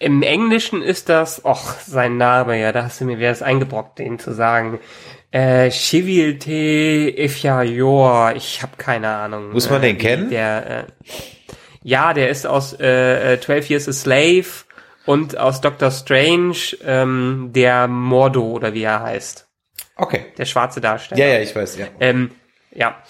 Im 0.00 0.22
Englischen 0.22 0.80
ist 0.80 1.10
das, 1.10 1.44
och, 1.44 1.74
sein 1.86 2.16
Name, 2.16 2.58
ja, 2.58 2.72
da 2.72 2.84
hast 2.84 3.02
du 3.02 3.04
mir 3.04 3.18
wer 3.18 3.30
es 3.30 3.42
eingebrockt, 3.42 3.98
den 3.98 4.18
zu 4.18 4.32
sagen. 4.32 4.80
Äh, 5.30 5.70
Chivilte 5.70 7.14
Efjayor, 7.18 8.32
ich 8.34 8.62
habe 8.62 8.72
keine 8.78 9.08
Ahnung. 9.08 9.52
Muss 9.52 9.68
man 9.68 9.82
den 9.82 9.96
äh, 9.96 9.98
kennen? 9.98 10.30
Der, 10.30 10.86
äh, 10.88 11.12
ja, 11.82 12.14
der 12.14 12.30
ist 12.30 12.46
aus 12.46 12.72
äh, 12.80 13.38
12 13.38 13.50
äh, 13.50 13.72
Years 13.74 13.88
a 13.88 13.92
Slave 13.92 14.46
und 15.04 15.36
aus 15.36 15.60
Doctor 15.60 15.90
Strange 15.90 16.56
ähm, 16.82 17.50
der 17.52 17.86
Mordo 17.86 18.42
oder 18.52 18.72
wie 18.72 18.84
er 18.84 19.02
heißt. 19.02 19.48
Okay. 19.96 20.32
Der 20.38 20.46
schwarze 20.46 20.80
Darsteller. 20.80 21.20
Ja, 21.20 21.34
ja, 21.34 21.40
ich 21.40 21.54
weiß, 21.54 21.76
ja. 21.76 21.88
Ähm, 22.00 22.30
ja. 22.72 23.02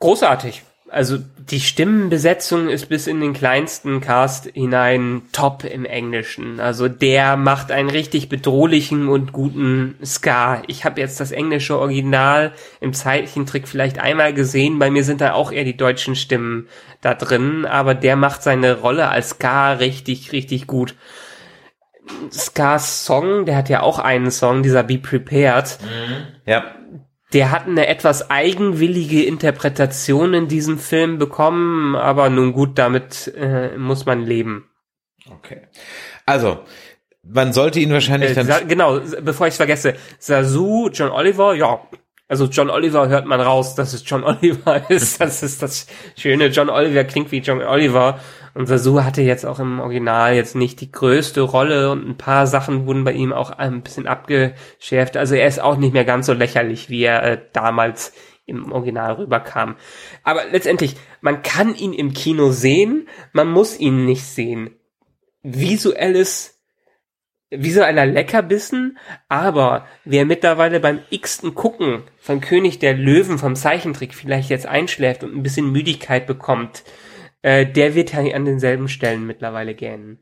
Großartig 0.00 0.62
also 0.90 1.18
die 1.38 1.60
Stimmenbesetzung 1.60 2.68
ist 2.68 2.88
bis 2.88 3.06
in 3.06 3.20
den 3.20 3.32
kleinsten 3.32 4.00
Cast 4.00 4.46
hinein 4.52 5.22
top 5.32 5.64
im 5.64 5.84
Englischen. 5.84 6.60
Also 6.60 6.88
der 6.88 7.36
macht 7.36 7.70
einen 7.70 7.90
richtig 7.90 8.28
bedrohlichen 8.28 9.08
und 9.08 9.32
guten 9.32 9.96
Ska. 10.04 10.62
Ich 10.66 10.84
habe 10.84 11.00
jetzt 11.00 11.20
das 11.20 11.32
englische 11.32 11.78
Original 11.78 12.52
im 12.80 12.92
Zeichentrick 12.92 13.68
vielleicht 13.68 13.98
einmal 13.98 14.34
gesehen. 14.34 14.78
Bei 14.78 14.90
mir 14.90 15.04
sind 15.04 15.20
da 15.20 15.32
auch 15.32 15.52
eher 15.52 15.64
die 15.64 15.76
deutschen 15.76 16.16
Stimmen 16.16 16.68
da 17.00 17.14
drin, 17.14 17.66
aber 17.66 17.94
der 17.94 18.16
macht 18.16 18.42
seine 18.42 18.78
Rolle 18.80 19.08
als 19.08 19.30
Ska 19.30 19.74
richtig, 19.74 20.32
richtig 20.32 20.66
gut. 20.66 20.94
Skas 22.32 23.04
Song, 23.04 23.46
der 23.46 23.56
hat 23.56 23.68
ja 23.68 23.82
auch 23.82 24.00
einen 24.00 24.32
Song, 24.32 24.64
dieser 24.64 24.82
Be 24.82 24.98
Prepared. 24.98 25.78
Mhm. 25.82 26.26
Ja 26.46 26.64
der 27.32 27.50
hat 27.50 27.66
eine 27.66 27.86
etwas 27.86 28.30
eigenwillige 28.30 29.24
Interpretation 29.24 30.34
in 30.34 30.48
diesem 30.48 30.78
Film 30.78 31.18
bekommen, 31.18 31.94
aber 31.94 32.28
nun 32.28 32.52
gut, 32.52 32.78
damit 32.78 33.32
äh, 33.36 33.76
muss 33.76 34.06
man 34.06 34.24
leben. 34.24 34.68
Okay. 35.30 35.62
Also, 36.26 36.60
man 37.22 37.52
sollte 37.52 37.80
ihn 37.80 37.92
wahrscheinlich 37.92 38.36
Äh, 38.36 38.44
dann. 38.44 38.68
Genau, 38.68 39.00
bevor 39.22 39.46
ich 39.46 39.52
es 39.52 39.56
vergesse, 39.58 39.94
Sasu, 40.18 40.90
John 40.92 41.10
Oliver, 41.10 41.54
ja. 41.54 41.80
Also 42.26 42.44
John 42.44 42.70
Oliver 42.70 43.08
hört 43.08 43.26
man 43.26 43.40
raus, 43.40 43.74
dass 43.74 43.92
es 43.92 44.04
John 44.08 44.24
Oliver 44.24 44.88
ist. 44.88 45.20
Das 45.20 45.42
ist 45.42 45.62
das 45.62 45.86
Schöne. 46.16 46.46
John 46.46 46.70
Oliver 46.70 47.04
klingt 47.04 47.30
wie 47.32 47.38
John 47.38 47.62
Oliver. 47.62 48.20
Und 48.54 48.66
Sasu 48.66 49.02
hatte 49.04 49.22
jetzt 49.22 49.46
auch 49.46 49.58
im 49.58 49.80
Original 49.80 50.34
jetzt 50.34 50.56
nicht 50.56 50.80
die 50.80 50.90
größte 50.90 51.40
Rolle 51.40 51.90
und 51.90 52.08
ein 52.08 52.16
paar 52.16 52.46
Sachen 52.46 52.86
wurden 52.86 53.04
bei 53.04 53.12
ihm 53.12 53.32
auch 53.32 53.50
ein 53.50 53.82
bisschen 53.82 54.06
abgeschärft. 54.06 55.16
Also 55.16 55.34
er 55.34 55.46
ist 55.46 55.60
auch 55.60 55.76
nicht 55.76 55.92
mehr 55.92 56.04
ganz 56.04 56.26
so 56.26 56.32
lächerlich, 56.32 56.90
wie 56.90 57.02
er 57.02 57.22
äh, 57.22 57.40
damals 57.52 58.12
im 58.46 58.72
Original 58.72 59.14
rüberkam. 59.14 59.76
Aber 60.24 60.42
letztendlich, 60.50 60.96
man 61.20 61.42
kann 61.42 61.74
ihn 61.74 61.92
im 61.92 62.12
Kino 62.12 62.50
sehen, 62.50 63.08
man 63.32 63.48
muss 63.48 63.78
ihn 63.78 64.04
nicht 64.04 64.24
sehen. 64.24 64.70
Visuelles 65.42 66.60
visueller 67.50 68.06
Leckerbissen, 68.06 68.98
aber 69.28 69.86
wer 70.04 70.24
mittlerweile 70.24 70.78
beim 70.78 71.00
x-ten 71.10 71.54
Gucken 71.54 72.04
von 72.18 72.40
König 72.40 72.78
der 72.78 72.94
Löwen 72.94 73.38
vom 73.38 73.56
Zeichentrick 73.56 74.14
vielleicht 74.14 74.50
jetzt 74.50 74.66
einschläft 74.66 75.24
und 75.24 75.34
ein 75.34 75.42
bisschen 75.42 75.70
Müdigkeit 75.72 76.26
bekommt, 76.26 76.84
äh, 77.42 77.66
der 77.66 77.94
wird 77.94 78.12
ja 78.12 78.20
an 78.34 78.44
denselben 78.44 78.88
Stellen 78.88 79.26
mittlerweile 79.26 79.74
gähnen. 79.74 80.18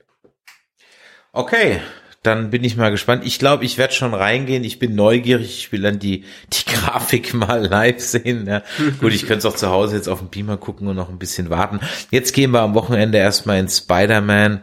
Okay, 1.33 1.81
dann 2.23 2.51
bin 2.51 2.65
ich 2.65 2.77
mal 2.77 2.91
gespannt. 2.91 3.25
Ich 3.25 3.39
glaube, 3.39 3.65
ich 3.65 3.79
werde 3.79 3.95
schon 3.95 4.13
reingehen. 4.13 4.65
Ich 4.65 4.79
bin 4.79 4.95
neugierig. 4.95 5.59
Ich 5.59 5.73
will 5.73 5.83
dann 5.83 5.99
die, 5.99 6.25
die 6.53 6.71
Grafik 6.71 7.33
mal 7.35 7.65
live 7.65 8.01
sehen. 8.01 8.47
Ja. 8.47 8.63
Gut, 9.01 9.13
ich 9.13 9.23
könnte 9.23 9.39
es 9.39 9.47
auch 9.47 9.57
zu 9.57 9.71
Hause 9.71 9.97
jetzt 9.97 10.09
auf 10.09 10.19
dem 10.19 10.29
Beamer 10.29 10.57
gucken 10.57 10.89
und 10.89 10.97
noch 10.97 11.09
ein 11.09 11.19
bisschen 11.19 11.49
warten. 11.49 11.81
Jetzt 12.11 12.35
gehen 12.35 12.51
wir 12.51 12.61
am 12.61 12.75
Wochenende 12.75 13.19
erstmal 13.19 13.59
in 13.61 13.69
Spider-Man 13.69 14.63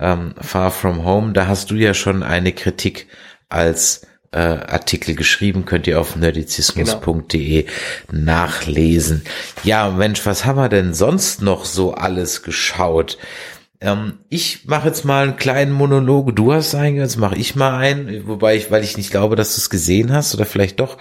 ähm, 0.00 0.34
Far 0.40 0.70
From 0.70 1.04
Home. 1.04 1.32
Da 1.32 1.46
hast 1.46 1.70
du 1.70 1.74
ja 1.74 1.94
schon 1.94 2.22
eine 2.22 2.52
Kritik 2.52 3.06
als 3.48 4.06
äh, 4.34 4.38
Artikel 4.38 5.14
geschrieben, 5.14 5.64
könnt 5.64 5.86
ihr 5.86 6.00
auf 6.00 6.16
nerdizismus.de 6.16 7.66
nachlesen. 8.10 9.22
Ja, 9.62 9.90
Mensch, 9.90 10.26
was 10.26 10.44
haben 10.44 10.58
wir 10.58 10.68
denn 10.68 10.92
sonst 10.92 11.40
noch 11.40 11.64
so 11.64 11.94
alles 11.94 12.42
geschaut? 12.42 13.16
Ähm, 13.80 14.18
ich 14.28 14.64
mache 14.64 14.88
jetzt 14.88 15.04
mal 15.04 15.22
einen 15.22 15.36
kleinen 15.36 15.72
Monolog. 15.72 16.34
Du 16.34 16.52
hast 16.52 16.74
einen, 16.74 16.96
jetzt 16.96 17.16
mache 17.16 17.36
ich 17.36 17.54
mal 17.54 17.78
einen, 17.78 18.26
wobei 18.26 18.56
ich, 18.56 18.70
weil 18.72 18.82
ich 18.82 18.96
nicht 18.96 19.10
glaube, 19.10 19.36
dass 19.36 19.54
du 19.54 19.60
es 19.60 19.70
gesehen 19.70 20.12
hast 20.12 20.34
oder 20.34 20.46
vielleicht 20.46 20.80
doch. 20.80 20.98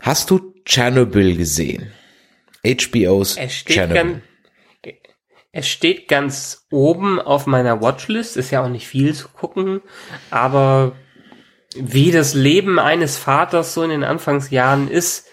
Hast 0.00 0.30
du 0.30 0.52
Chernobyl 0.66 1.36
gesehen? 1.36 1.92
HBO's 2.64 3.36
Es 3.38 3.64
Chernobyl. 3.64 4.22
ganz, 4.82 4.96
es 5.52 5.68
steht 5.68 6.08
ganz 6.08 6.66
oben 6.70 7.20
auf 7.20 7.46
meiner 7.46 7.80
Watchlist, 7.80 8.36
ist 8.36 8.50
ja 8.50 8.62
auch 8.62 8.68
nicht 8.68 8.86
viel 8.86 9.14
zu 9.14 9.28
gucken, 9.28 9.80
aber 10.30 10.92
wie 11.80 12.10
das 12.10 12.34
Leben 12.34 12.78
eines 12.78 13.18
Vaters 13.18 13.74
so 13.74 13.82
in 13.82 13.90
den 13.90 14.04
Anfangsjahren 14.04 14.88
ist, 14.88 15.26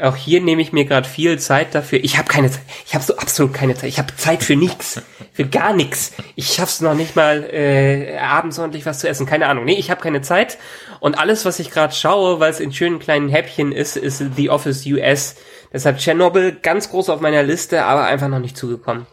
auch 0.00 0.14
hier 0.14 0.40
nehme 0.40 0.62
ich 0.62 0.72
mir 0.72 0.84
gerade 0.84 1.08
viel 1.08 1.40
Zeit 1.40 1.74
dafür. 1.74 1.98
Ich 2.04 2.18
habe 2.18 2.28
keine 2.28 2.50
Zeit. 2.50 2.62
Ich 2.86 2.94
habe 2.94 3.02
so 3.02 3.16
absolut 3.16 3.52
keine 3.52 3.74
Zeit. 3.74 3.88
Ich 3.88 3.98
habe 3.98 4.14
Zeit 4.14 4.44
für 4.44 4.54
nichts, 4.54 5.02
für 5.32 5.44
gar 5.44 5.72
nichts. 5.72 6.12
Ich 6.36 6.52
schaff's 6.54 6.80
noch 6.80 6.94
nicht 6.94 7.16
mal 7.16 7.42
äh, 7.52 8.16
abends 8.18 8.60
ordentlich 8.60 8.86
was 8.86 9.00
zu 9.00 9.08
essen. 9.08 9.26
Keine 9.26 9.48
Ahnung. 9.48 9.64
Nee, 9.64 9.74
ich 9.74 9.90
habe 9.90 10.00
keine 10.00 10.22
Zeit. 10.22 10.58
Und 11.00 11.18
alles, 11.18 11.44
was 11.44 11.58
ich 11.58 11.72
gerade 11.72 11.92
schaue, 11.92 12.38
weil 12.38 12.50
es 12.52 12.60
in 12.60 12.72
schönen 12.72 13.00
kleinen 13.00 13.28
Häppchen 13.28 13.72
ist, 13.72 13.96
ist 13.96 14.22
The 14.36 14.50
Office 14.50 14.86
US. 14.86 15.34
Deshalb 15.72 15.98
Chernobyl 15.98 16.52
ganz 16.52 16.90
groß 16.90 17.10
auf 17.10 17.20
meiner 17.20 17.42
Liste, 17.42 17.84
aber 17.84 18.04
einfach 18.04 18.28
noch 18.28 18.38
nicht 18.38 18.56
zugekommen. 18.56 19.06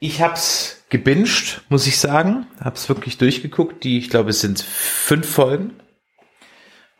Ich 0.00 0.20
hab's 0.20 0.77
gebinged, 0.90 1.62
muss 1.68 1.86
ich 1.86 1.98
sagen. 1.98 2.46
Hab's 2.60 2.88
wirklich 2.88 3.18
durchgeguckt. 3.18 3.84
Die, 3.84 3.98
ich 3.98 4.10
glaube, 4.10 4.30
es 4.30 4.40
sind 4.40 4.60
fünf 4.60 5.28
Folgen. 5.28 5.80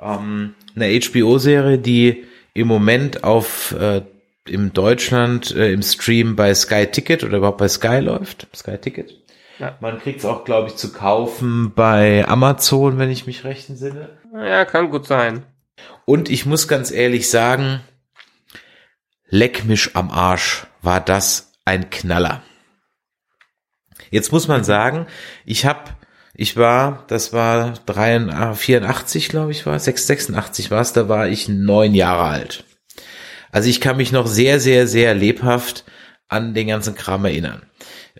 Ähm, 0.00 0.54
eine 0.76 1.00
HBO-Serie, 1.00 1.78
die 1.78 2.24
im 2.54 2.68
Moment 2.68 3.24
auf 3.24 3.72
äh, 3.72 4.02
im 4.46 4.72
Deutschland 4.72 5.54
äh, 5.54 5.72
im 5.72 5.82
Stream 5.82 6.36
bei 6.36 6.54
Sky 6.54 6.86
Ticket 6.86 7.24
oder 7.24 7.38
überhaupt 7.38 7.58
bei 7.58 7.68
Sky 7.68 7.98
läuft. 7.98 8.46
Sky 8.54 8.78
Ticket. 8.78 9.14
Ja. 9.58 9.76
Man 9.80 9.98
kriegt's 9.98 10.24
auch, 10.24 10.44
glaube 10.44 10.68
ich, 10.68 10.76
zu 10.76 10.92
kaufen 10.92 11.72
bei 11.74 12.26
Amazon, 12.28 12.98
wenn 12.98 13.10
ich 13.10 13.26
mich 13.26 13.44
recht 13.44 13.68
entsinne. 13.68 14.10
Ja, 14.32 14.64
kann 14.64 14.90
gut 14.90 15.06
sein. 15.06 15.44
Und 16.04 16.30
ich 16.30 16.46
muss 16.46 16.68
ganz 16.68 16.90
ehrlich 16.90 17.28
sagen, 17.28 17.80
leck 19.28 19.64
mich 19.64 19.96
am 19.96 20.10
Arsch, 20.10 20.66
war 20.80 21.00
das 21.00 21.52
ein 21.64 21.90
Knaller. 21.90 22.42
Jetzt 24.10 24.32
muss 24.32 24.48
man 24.48 24.64
sagen, 24.64 25.06
ich 25.44 25.66
habe, 25.66 25.90
ich 26.34 26.56
war, 26.56 27.04
das 27.08 27.32
war 27.32 27.74
83, 27.86 28.58
84, 28.58 29.28
glaube 29.28 29.52
ich 29.52 29.66
war, 29.66 29.78
6, 29.78 30.06
86 30.06 30.70
war 30.70 30.80
es, 30.80 30.92
da 30.92 31.08
war 31.08 31.28
ich 31.28 31.48
neun 31.48 31.94
Jahre 31.94 32.24
alt. 32.24 32.64
Also 33.50 33.68
ich 33.68 33.80
kann 33.80 33.96
mich 33.96 34.12
noch 34.12 34.26
sehr, 34.26 34.60
sehr, 34.60 34.86
sehr 34.86 35.14
lebhaft 35.14 35.84
an 36.28 36.54
den 36.54 36.68
ganzen 36.68 36.94
Kram 36.94 37.24
erinnern. 37.24 37.62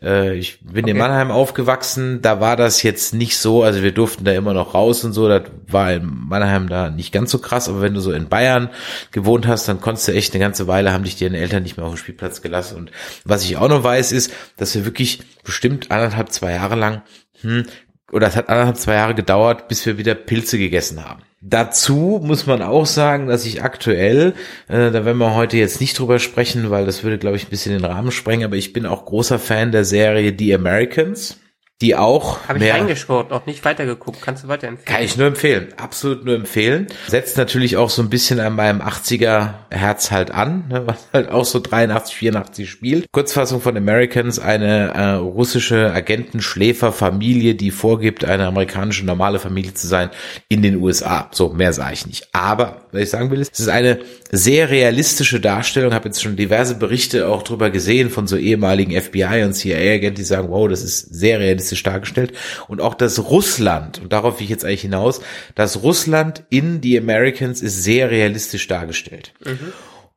Äh, 0.03 0.37
ich 0.37 0.61
bin 0.61 0.87
in 0.87 0.97
Okay. 0.97 0.99
Mannheim 0.99 1.31
aufgewachsen, 1.31 2.23
da 2.23 2.41
war 2.41 2.57
das 2.57 2.83
jetzt 2.83 3.15
nicht 3.15 3.37
so, 3.39 3.63
also 3.63 3.83
wir 3.83 3.93
durften 3.93 4.25
da 4.25 4.33
immer 4.33 4.55
noch 4.55 4.75
raus 4.75 5.05
und 5.05 5.13
so, 5.13 5.29
das 5.29 5.43
war 5.67 5.93
in 5.93 6.29
Mannheim 6.29 6.69
da 6.69 6.91
nicht 6.91 7.13
ganz 7.13 7.31
so 7.31 7.39
krass, 7.39 7.69
aber 7.69 7.81
wenn 7.81 7.95
du 7.95 8.01
so 8.01 8.13
in 8.13 8.29
Bayern 8.29 8.71
gewohnt 9.11 9.47
hast, 9.47 9.69
dann 9.69 9.81
konntest 9.81 10.09
du 10.09 10.13
echt 10.13 10.35
eine 10.35 10.41
ganze 10.41 10.67
Weile, 10.67 10.93
haben 10.93 11.05
dich 11.05 11.17
deine 11.17 11.39
Eltern 11.39 11.63
nicht 11.63 11.77
mehr 11.77 11.87
auf 11.87 11.95
den 11.95 11.99
Spielplatz 11.99 12.43
gelassen. 12.43 12.77
Und 12.77 12.91
was 13.25 13.45
ich 13.45 13.57
auch 13.57 13.69
noch 13.69 13.83
weiß, 13.85 14.13
ist, 14.13 14.33
dass 14.57 14.75
wir 14.75 14.85
wirklich 14.85 15.21
bestimmt 15.45 15.91
anderthalb, 15.91 16.31
zwei 16.31 16.53
Jahre 16.53 16.77
lang, 16.77 17.03
hm, 17.41 17.67
oder 18.13 18.27
es 18.27 18.37
hat 18.37 18.49
anderthalb, 18.49 18.77
zwei 18.77 18.95
Jahre 18.95 19.15
gedauert, 19.15 19.69
bis 19.69 19.85
wir 19.87 19.99
wieder 19.99 20.15
Pilze 20.15 20.59
gegessen 20.59 21.05
haben. 21.05 21.23
Dazu 21.41 22.21
muss 22.23 22.47
man 22.47 22.63
auch 22.63 22.87
sagen, 22.87 23.29
dass 23.29 23.47
ich 23.47 23.63
aktuell, 23.63 24.35
äh, 24.67 24.91
da 24.91 25.05
werden 25.05 25.19
wir 25.19 25.35
heute 25.35 25.57
jetzt 25.57 25.81
nicht 25.81 25.99
drüber 25.99 26.19
sprechen, 26.19 26.71
weil 26.71 26.85
das 26.85 27.05
würde, 27.05 27.19
glaube 27.19 27.37
ich, 27.37 27.47
ein 27.47 27.51
bisschen 27.51 27.73
den 27.73 27.85
Rahmen 27.85 28.11
sprengen, 28.11 28.45
aber 28.45 28.57
ich 28.57 28.73
bin 28.73 28.87
auch 28.87 29.05
großer 29.05 29.39
Fan 29.39 29.71
der 29.71 29.85
Serie 29.85 30.35
The 30.37 30.55
Americans, 30.55 31.39
die 31.81 31.95
auch 31.95 32.49
Habe 32.49 32.59
ich 32.59 32.73
reingeschaut, 32.73 33.31
noch 33.31 33.47
nicht 33.47 33.65
weitergeguckt. 33.65 34.21
Kannst 34.21 34.43
du 34.45 34.49
weiterempfehlen? 34.49 34.97
kann 34.97 35.05
ich 35.05 35.17
nur 35.17 35.29
empfehlen, 35.29 35.69
absolut 35.77 36.25
nur 36.25 36.35
empfehlen. 36.35 36.89
Setzt 37.07 37.37
natürlich 37.37 37.77
auch 37.77 37.89
so 37.89 38.03
ein 38.03 38.11
bisschen 38.11 38.41
an 38.41 38.57
meinem 38.57 38.81
80er 38.81 39.55
Herz 39.71 40.11
halt 40.11 40.33
an, 40.33 40.65
ne, 40.69 40.83
was 40.87 41.09
halt 41.13 41.31
auch 41.31 41.45
so 41.45 41.61
83, 41.61 42.17
84 42.17 42.69
spielt. 42.69 43.07
Kurzfassung 43.13 43.61
von 43.61 43.77
Americans, 43.77 44.41
eine 44.41 44.89
äh, 44.89 45.11
russische 45.13 45.93
Agentenschläferfamilie, 45.93 47.55
die 47.55 47.71
vorgibt, 47.71 48.25
eine 48.25 48.47
amerikanische 48.47 49.07
normale 49.07 49.39
Familie 49.39 49.73
zu 49.73 49.87
sein 49.87 50.11
in 50.49 50.63
den 50.63 50.77
USA. 50.77 51.29
So, 51.31 51.51
mehr 51.51 51.73
sage 51.73 51.95
ich 51.95 52.07
nicht. 52.07 52.29
Aber, 52.33 52.83
was 52.91 53.03
ich 53.03 53.11
sagen 53.11 53.31
will, 53.31 53.41
ist, 53.41 53.53
es 53.53 53.61
ist 53.61 53.69
eine 53.69 54.01
sehr 54.33 54.69
realistische 54.71 55.39
Darstellung. 55.39 55.95
habe 55.95 56.09
jetzt 56.09 56.23
schon 56.23 56.35
diverse 56.35 56.75
Berichte 56.75 57.29
auch 57.29 57.45
drüber 57.45 57.71
gesehen 57.71 58.11
von 58.11 58.27
so 58.27 58.37
ehemaligen 58.37 59.01
FBI 59.01 59.45
und 59.45 59.55
CIA-Agenten, 59.55 60.17
die 60.17 60.25
sagen, 60.25 60.49
wow, 60.51 60.69
das 60.69 60.83
ist 60.83 61.15
sehr 61.15 61.39
realistisch 61.39 61.68
dargestellt. 61.77 62.33
Und 62.69 62.81
auch 62.81 62.95
das 62.95 63.19
Russland, 63.31 63.99
und 64.01 64.13
darauf 64.13 64.39
will 64.39 64.45
ich 64.45 64.51
jetzt 64.51 64.65
eigentlich 64.65 64.83
hinaus, 64.83 65.21
das 65.55 65.83
Russland 65.83 66.45
in 66.51 66.83
The 66.83 66.99
Americans 66.99 67.61
ist 67.63 67.83
sehr 67.83 68.11
realistisch 68.11 68.67
dargestellt. 68.67 69.33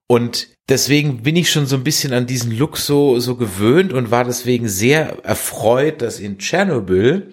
Und 0.08 0.50
deswegen 0.68 1.24
bin 1.24 1.38
ich 1.38 1.50
schon 1.50 1.66
so 1.66 1.78
ein 1.78 1.86
bisschen 1.86 2.12
an 2.12 2.26
diesen 2.26 2.52
Look 2.52 2.76
so, 2.78 3.18
so 3.22 3.38
gewöhnt 3.38 3.94
und 3.94 4.12
war 4.12 4.26
deswegen 4.26 4.68
sehr 4.68 5.24
erfreut, 5.24 6.02
dass 6.02 6.20
in 6.20 6.38
Tschernobyl, 6.38 7.32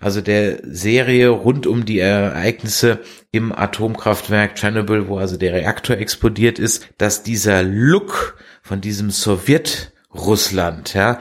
also 0.00 0.20
der 0.20 0.60
Serie 0.62 1.30
rund 1.30 1.66
um 1.66 1.84
die 1.84 1.98
Ereignisse 1.98 3.00
im 3.32 3.50
Atomkraftwerk 3.50 4.54
Tschernobyl, 4.54 5.08
wo 5.08 5.18
also 5.18 5.36
der 5.36 5.54
Reaktor 5.54 5.96
explodiert 5.96 6.60
ist, 6.60 6.88
dass 6.98 7.24
dieser 7.24 7.64
Look 7.64 8.36
von 8.62 8.80
diesem 8.80 9.10
Sowjetrussland, 9.10 10.94
ja, 10.94 11.18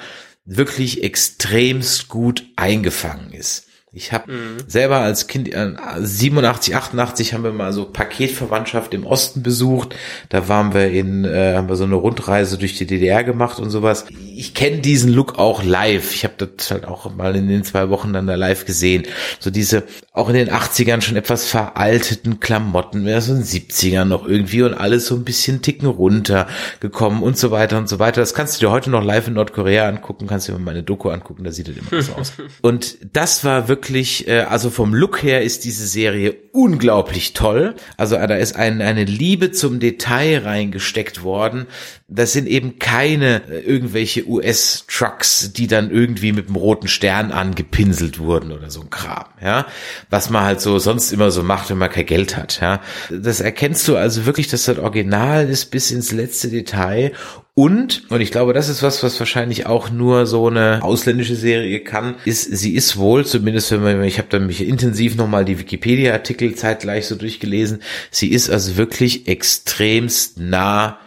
wirklich 0.50 1.04
extremst 1.04 2.08
gut 2.08 2.44
eingefangen 2.56 3.32
ist. 3.34 3.69
Ich 3.92 4.14
habe 4.14 4.32
selber 4.68 4.98
als 4.98 5.26
Kind 5.26 5.52
äh, 5.52 5.74
87, 6.00 6.76
88 6.76 7.34
haben 7.34 7.44
wir 7.44 7.52
mal 7.52 7.74
so 7.74 7.86
Paketverwandtschaft 7.86 8.94
im 8.94 9.04
Osten 9.04 9.42
besucht. 9.42 9.96
Da 10.30 10.48
waren 10.48 10.76
wir 10.76 10.92
in, 10.92 11.26
äh, 11.26 11.56
haben 11.56 11.70
wir 11.70 11.76
so 11.76 11.86
eine 11.86 11.96
Rundreise 11.96 12.60
durch 12.60 12.78
die 12.78 12.86
DDR 12.86 13.24
gemacht 13.24 13.60
und 13.60 13.72
sowas. 13.72 14.06
Ich 14.36 14.54
kenne 14.54 14.78
diesen 14.78 15.12
Look 15.12 15.40
auch 15.40 15.64
live. 15.64 16.14
Ich 16.14 16.24
habe 16.24 16.36
das 16.38 16.70
halt 16.70 16.86
auch 16.86 17.16
mal 17.16 17.36
in 17.36 17.48
den 17.48 17.64
zwei 17.64 17.90
Wochen 17.90 18.14
dann 18.14 18.28
da 18.28 18.36
live 18.36 18.66
gesehen. 18.66 19.08
So 19.40 19.50
diese 19.50 19.86
auch 20.14 20.30
in 20.30 20.36
den 20.36 20.50
80ern 20.50 21.02
schon 21.02 21.16
etwas 21.16 21.46
veralteten 21.46 22.40
Klamotten, 22.40 23.04
mehr 23.04 23.22
so 23.22 23.32
in 23.34 23.40
den 23.40 23.48
70ern 23.48 24.06
noch 24.06 24.28
irgendwie 24.28 24.62
und 24.62 24.76
alles 24.76 25.08
so 25.08 25.16
ein 25.16 25.24
bisschen 25.24 25.64
Ticken 25.64 25.88
runter 25.88 26.48
gekommen 26.80 27.24
und 27.24 27.40
so 27.40 27.50
weiter 27.50 27.80
und 27.80 27.90
so 27.90 27.98
weiter. 27.98 28.22
Das 28.22 28.36
kannst 28.36 28.56
du 28.56 28.68
dir 28.68 28.72
heute 28.72 28.92
noch 28.92 29.04
live 29.04 29.28
in 29.30 29.34
Nordkorea 29.34 29.88
angucken, 29.88 30.28
kannst 30.28 30.48
dir 30.48 30.52
mal 30.52 30.60
meine 30.60 30.84
Doku 30.84 31.10
angucken, 31.10 31.44
da 31.44 31.52
sieht 31.52 31.70
das 31.70 31.76
immer 31.78 32.02
so 32.04 32.14
aus. 32.14 32.34
Und 32.62 32.98
das 33.14 33.44
war 33.44 33.68
wirklich 33.68 33.79
wirklich, 33.80 34.28
äh, 34.28 34.42
also 34.42 34.70
vom 34.70 34.94
Look 34.94 35.24
her 35.24 35.42
ist 35.42 35.64
diese 35.64 35.88
Serie 35.88 36.36
unglaublich 36.52 37.32
toll. 37.32 37.76
Also 37.96 38.16
da 38.18 38.36
ist 38.36 38.58
ein, 38.58 38.82
eine 38.82 39.06
Liebe 39.06 39.52
zum 39.54 39.80
Detail 39.80 40.40
reingesteckt 40.40 41.24
worden. 41.24 41.66
Das 42.12 42.34
sind 42.34 42.48
eben 42.48 42.80
keine 42.80 43.44
äh, 43.50 43.60
irgendwelche 43.60 44.28
US-Trucks, 44.28 45.54
die 45.54 45.68
dann 45.68 45.92
irgendwie 45.92 46.32
mit 46.32 46.48
dem 46.48 46.56
roten 46.56 46.88
Stern 46.88 47.32
angepinselt 47.32 48.20
wurden 48.20 48.52
oder 48.52 48.70
so 48.70 48.82
ein 48.82 48.90
Kram, 48.90 49.26
ja. 49.42 49.66
Was 50.10 50.30
man 50.30 50.44
halt 50.44 50.62
so 50.62 50.80
sonst 50.80 51.12
immer 51.12 51.32
so 51.32 51.44
macht, 51.44 51.70
wenn 51.70 51.78
man 51.78 51.90
kein 51.90 52.06
Geld 52.06 52.36
hat, 52.36 52.60
ja. 52.62 52.82
Das 53.10 53.42
erkennst 53.42 53.88
du 53.88 53.96
also 53.96 54.26
wirklich, 54.26 54.48
dass 54.48 54.66
das 54.66 54.80
Original 54.80 55.50
ist 55.50 55.66
bis 55.66 55.92
ins 55.92 56.12
letzte 56.12 56.50
Detail 56.50 57.14
und, 57.60 58.10
und 58.10 58.22
ich 58.22 58.32
glaube, 58.32 58.54
das 58.54 58.70
ist 58.70 58.84
was, 58.84 59.04
was 59.04 59.20
wahrscheinlich 59.20 59.66
auch 59.66 59.90
nur 59.90 60.26
so 60.26 60.48
eine 60.48 60.80
ausländische 60.82 61.36
Serie 61.36 61.82
kann, 61.82 62.16
ist, 62.24 62.46
sie 62.46 62.74
ist 62.74 62.96
wohl, 62.96 63.26
zumindest 63.26 63.72
wenn 63.72 63.84
man, 63.84 64.02
ich 64.04 64.18
habe 64.18 64.30
dann 64.30 64.46
mich 64.48 64.66
intensiv 64.66 65.18
nochmal 65.18 65.44
die 65.44 65.60
Wikipedia-Artikel 65.60 66.56
zeitgleich 66.56 67.06
so 67.06 67.16
durchgelesen, 67.16 67.82
sie 68.12 68.30
ist 68.30 68.50
also 68.50 68.78
wirklich 68.78 69.28
extremst 69.28 70.40
nah 70.40 71.00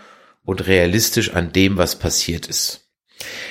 und 0.44 0.66
realistisch 0.66 1.34
an 1.34 1.52
dem, 1.52 1.76
was 1.76 1.98
passiert 1.98 2.46
ist. 2.46 2.88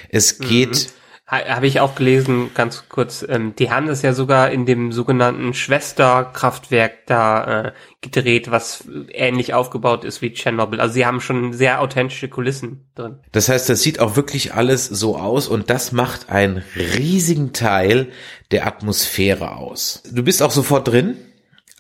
Es 0.10 0.40
geht, 0.40 0.72
mhm 0.72 1.02
habe 1.32 1.66
ich 1.66 1.80
auch 1.80 1.96
gelesen, 1.96 2.52
ganz 2.54 2.90
kurz, 2.90 3.26
ähm, 3.28 3.56
die 3.58 3.72
haben 3.72 3.88
das 3.88 4.02
ja 4.02 4.14
sogar 4.14 4.52
in 4.52 4.66
dem 4.66 4.92
sogenannten 4.92 5.54
Schwesterkraftwerk 5.54 7.06
da 7.06 7.68
äh, 7.68 7.72
gedreht, 8.02 8.52
was 8.52 8.84
ähnlich 9.14 9.54
aufgebaut 9.54 10.04
ist 10.04 10.22
wie 10.22 10.34
Tschernobyl. 10.34 10.82
Also 10.82 10.96
sie 10.96 11.06
haben 11.06 11.22
schon 11.22 11.54
sehr 11.54 11.80
authentische 11.80 12.28
Kulissen 12.28 12.92
drin. 12.96 13.20
Das 13.32 13.48
heißt, 13.48 13.70
das 13.70 13.82
sieht 13.82 14.02
auch 14.02 14.18
wirklich 14.18 14.54
alles 14.54 14.86
so 14.88 15.18
aus 15.18 15.48
und 15.48 15.70
das 15.70 15.94
macht 15.94 16.30
einen 16.30 16.64
riesigen 16.76 17.54
Teil 17.54 18.10
der 18.52 18.68
Atmosphäre 18.68 19.56
aus. 19.56 20.04
Du 20.12 20.24
bist 20.24 20.44
auch 20.44 20.52
sofort 20.52 20.90
drin. 20.90 21.16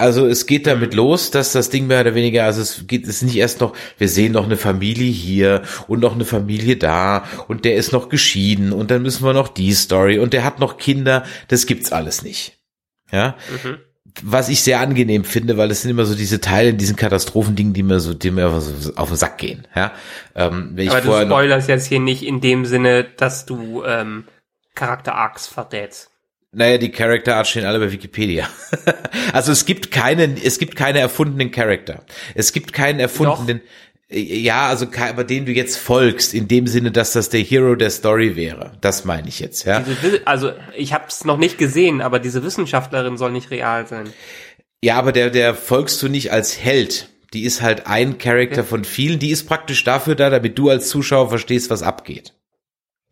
Also 0.01 0.25
es 0.25 0.47
geht 0.47 0.65
damit 0.65 0.95
los, 0.95 1.29
dass 1.29 1.51
das 1.51 1.69
Ding 1.69 1.85
mehr 1.85 2.01
oder 2.01 2.15
weniger, 2.15 2.45
also 2.45 2.61
es 2.61 2.87
geht 2.87 3.07
es 3.07 3.21
nicht 3.21 3.35
erst 3.35 3.61
noch, 3.61 3.75
wir 3.99 4.09
sehen 4.09 4.33
noch 4.33 4.45
eine 4.45 4.57
Familie 4.57 5.11
hier 5.11 5.61
und 5.87 5.99
noch 5.99 6.15
eine 6.15 6.25
Familie 6.25 6.75
da 6.75 7.23
und 7.47 7.65
der 7.65 7.75
ist 7.75 7.91
noch 7.91 8.09
geschieden 8.09 8.73
und 8.73 8.89
dann 8.89 9.03
müssen 9.03 9.23
wir 9.23 9.33
noch 9.33 9.47
die 9.47 9.73
Story 9.73 10.17
und 10.17 10.33
der 10.33 10.43
hat 10.43 10.59
noch 10.59 10.77
Kinder, 10.77 11.23
das 11.49 11.67
gibt's 11.67 11.91
alles 11.91 12.23
nicht. 12.23 12.57
Ja. 13.11 13.35
Mhm. 13.63 13.77
Was 14.23 14.49
ich 14.49 14.63
sehr 14.63 14.79
angenehm 14.79 15.23
finde, 15.23 15.57
weil 15.57 15.69
es 15.69 15.83
sind 15.83 15.91
immer 15.91 16.05
so 16.05 16.15
diese 16.15 16.41
Teile 16.41 16.69
in 16.69 16.77
diesen 16.77 16.95
Katastrophendingen, 16.95 17.73
die 17.73 17.83
mir 17.83 17.99
so, 17.99 18.15
die 18.15 18.31
mir 18.31 18.59
so 18.59 18.93
auf 18.95 19.09
den 19.09 19.17
Sack 19.17 19.37
gehen. 19.37 19.67
Ja. 19.75 19.93
Ähm, 20.35 20.71
wenn 20.73 20.89
Aber 20.89 20.97
ich 20.97 21.05
du 21.05 21.21
spoilerst 21.21 21.69
jetzt 21.69 21.85
hier 21.85 21.99
nicht 21.99 22.23
in 22.23 22.41
dem 22.41 22.65
Sinne, 22.65 23.03
dass 23.03 23.45
du 23.45 23.83
ähm, 23.85 24.25
Charakter 24.73 25.15
Arcs 25.15 25.47
verrätst. 25.47 26.10
Naja, 26.53 26.77
die 26.77 26.91
Character 26.91 27.37
Art 27.37 27.47
stehen 27.47 27.65
alle 27.65 27.79
bei 27.79 27.91
Wikipedia. 27.91 28.49
also 29.33 29.53
es 29.53 29.65
gibt 29.65 29.91
keinen, 29.91 30.35
es 30.35 30.59
gibt 30.59 30.75
keine 30.75 30.99
erfundenen 30.99 31.51
Charakter. 31.51 32.03
Es 32.35 32.51
gibt 32.51 32.73
keinen 32.73 32.99
erfundenen, 32.99 33.61
Doch. 34.09 34.17
ja, 34.17 34.67
also 34.67 34.85
bei 35.15 35.23
denen 35.23 35.45
du 35.45 35.53
jetzt 35.53 35.77
folgst, 35.77 36.33
in 36.33 36.49
dem 36.49 36.67
Sinne, 36.67 36.91
dass 36.91 37.13
das 37.13 37.29
der 37.29 37.39
Hero 37.39 37.75
der 37.75 37.89
Story 37.89 38.35
wäre. 38.35 38.73
Das 38.81 39.05
meine 39.05 39.29
ich 39.29 39.39
jetzt, 39.39 39.65
ja. 39.65 39.79
Diese, 39.79 40.27
also 40.27 40.51
ich 40.75 40.91
habe 40.91 41.05
es 41.07 41.23
noch 41.23 41.37
nicht 41.37 41.57
gesehen, 41.57 42.01
aber 42.01 42.19
diese 42.19 42.43
Wissenschaftlerin 42.43 43.15
soll 43.15 43.31
nicht 43.31 43.49
real 43.49 43.87
sein. 43.87 44.11
Ja, 44.83 44.97
aber 44.97 45.13
der, 45.13 45.29
der 45.29 45.55
folgst 45.55 46.01
du 46.03 46.09
nicht 46.09 46.33
als 46.33 46.59
Held. 46.59 47.07
Die 47.33 47.43
ist 47.43 47.61
halt 47.61 47.87
ein 47.87 48.17
Charakter 48.17 48.61
okay. 48.61 48.69
von 48.69 48.83
vielen. 48.83 49.19
Die 49.19 49.29
ist 49.29 49.47
praktisch 49.47 49.85
dafür 49.85 50.15
da, 50.15 50.29
damit 50.29 50.57
du 50.57 50.69
als 50.69 50.89
Zuschauer 50.89 51.29
verstehst, 51.29 51.69
was 51.69 51.81
abgeht. 51.81 52.33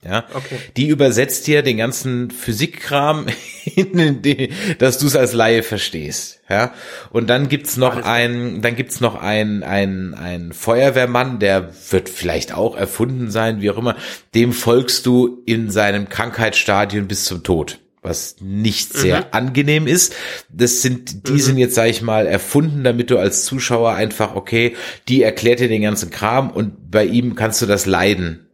Ja, 0.04 0.24
okay. 0.34 0.58
die 0.78 0.88
übersetzt 0.88 1.46
dir 1.46 1.62
den 1.62 1.76
ganzen 1.76 2.32
Physikkram, 2.32 3.26
in 3.76 4.22
den, 4.22 4.54
dass 4.78 4.98
du 4.98 5.08
es 5.08 5.18
als 5.18 5.34
Laie 5.34 5.62
verstehst. 5.62 6.40
Ja, 6.50 6.74
und 7.12 7.30
dann 7.30 7.50
gibt's 7.50 7.76
noch 7.76 7.96
Alles 7.96 8.06
ein, 8.06 8.62
dann 8.62 8.78
gibt's 8.78 9.02
noch 9.02 9.22
ein, 9.22 9.62
ein, 9.62 10.14
ein 10.14 10.54
Feuerwehrmann, 10.54 11.40
der 11.40 11.74
wird 11.90 12.08
vielleicht 12.08 12.54
auch 12.54 12.78
erfunden 12.78 13.30
sein, 13.30 13.62
wie 13.62 13.72
auch 13.72 13.78
immer. 13.78 13.98
Dem 14.36 14.54
folgst 14.54 15.06
du 15.06 15.44
in 15.46 15.70
seinem 15.70 16.08
Krankheitsstadium 16.08 17.08
bis 17.08 17.26
zum 17.26 17.44
Tod 17.44 17.80
was 18.02 18.38
nicht 18.40 18.94
sehr 18.94 19.20
mhm. 19.20 19.26
angenehm 19.32 19.86
ist. 19.86 20.16
Das 20.48 20.82
sind, 20.82 21.28
die 21.28 21.34
mhm. 21.34 21.40
sind 21.40 21.58
jetzt, 21.58 21.76
sag 21.76 21.90
ich 21.90 22.02
mal, 22.02 22.28
erfunden, 22.28 22.86
damit 22.86 23.12
du 23.12 23.18
als 23.18 23.44
Zuschauer 23.44 23.92
einfach, 23.92 24.36
okay, 24.36 24.78
die 25.10 25.22
erklärt 25.22 25.60
dir 25.60 25.68
den 25.68 25.82
ganzen 25.82 26.10
Kram 26.10 26.50
und 26.50 26.90
bei 26.90 27.04
ihm 27.04 27.36
kannst 27.36 27.62
du 27.62 27.66
das 27.66 27.86
Leiden 27.86 28.49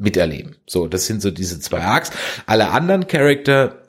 miterleben. 0.00 0.56
So, 0.66 0.86
das 0.86 1.06
sind 1.06 1.22
so 1.22 1.30
diese 1.30 1.60
zwei 1.60 1.82
Arcs. 1.82 2.10
Alle 2.46 2.70
anderen 2.70 3.06
Charakter 3.06 3.82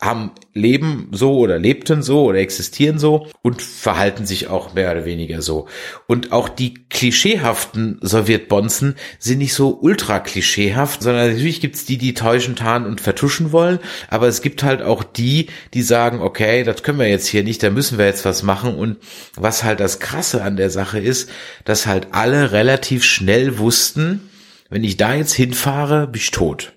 haben 0.00 0.30
leben 0.54 1.08
so 1.10 1.38
oder 1.38 1.58
lebten 1.58 2.02
so 2.02 2.22
oder 2.22 2.38
existieren 2.38 3.00
so 3.00 3.26
und 3.42 3.62
verhalten 3.62 4.26
sich 4.26 4.46
auch 4.46 4.74
mehr 4.74 4.92
oder 4.92 5.04
weniger 5.04 5.42
so. 5.42 5.66
Und 6.06 6.30
auch 6.30 6.48
die 6.48 6.74
klischeehaften 6.88 7.98
Sowjetbonzen 8.00 8.94
sind 9.18 9.38
nicht 9.38 9.54
so 9.54 9.76
ultra 9.80 10.20
klischeehaft, 10.20 11.02
sondern 11.02 11.32
natürlich 11.32 11.60
gibt's 11.60 11.84
die, 11.84 11.98
die 11.98 12.14
täuschen, 12.14 12.54
tarnen 12.54 12.88
und 12.88 13.00
vertuschen 13.00 13.50
wollen, 13.50 13.80
aber 14.08 14.28
es 14.28 14.40
gibt 14.40 14.62
halt 14.62 14.82
auch 14.82 15.02
die, 15.02 15.48
die 15.74 15.82
sagen, 15.82 16.20
okay, 16.20 16.62
das 16.62 16.84
können 16.84 17.00
wir 17.00 17.08
jetzt 17.08 17.26
hier 17.26 17.42
nicht, 17.42 17.62
da 17.64 17.70
müssen 17.70 17.98
wir 17.98 18.06
jetzt 18.06 18.24
was 18.24 18.44
machen 18.44 18.76
und 18.76 18.98
was 19.34 19.64
halt 19.64 19.80
das 19.80 19.98
Krasse 19.98 20.42
an 20.42 20.56
der 20.56 20.70
Sache 20.70 21.00
ist, 21.00 21.28
dass 21.64 21.86
halt 21.88 22.08
alle 22.12 22.52
relativ 22.52 23.02
schnell 23.02 23.58
wussten, 23.58 24.28
wenn 24.68 24.84
ich 24.84 24.96
da 24.96 25.14
jetzt 25.14 25.32
hinfahre, 25.32 26.06
bin 26.06 26.20
ich 26.20 26.30
tot. 26.30 26.74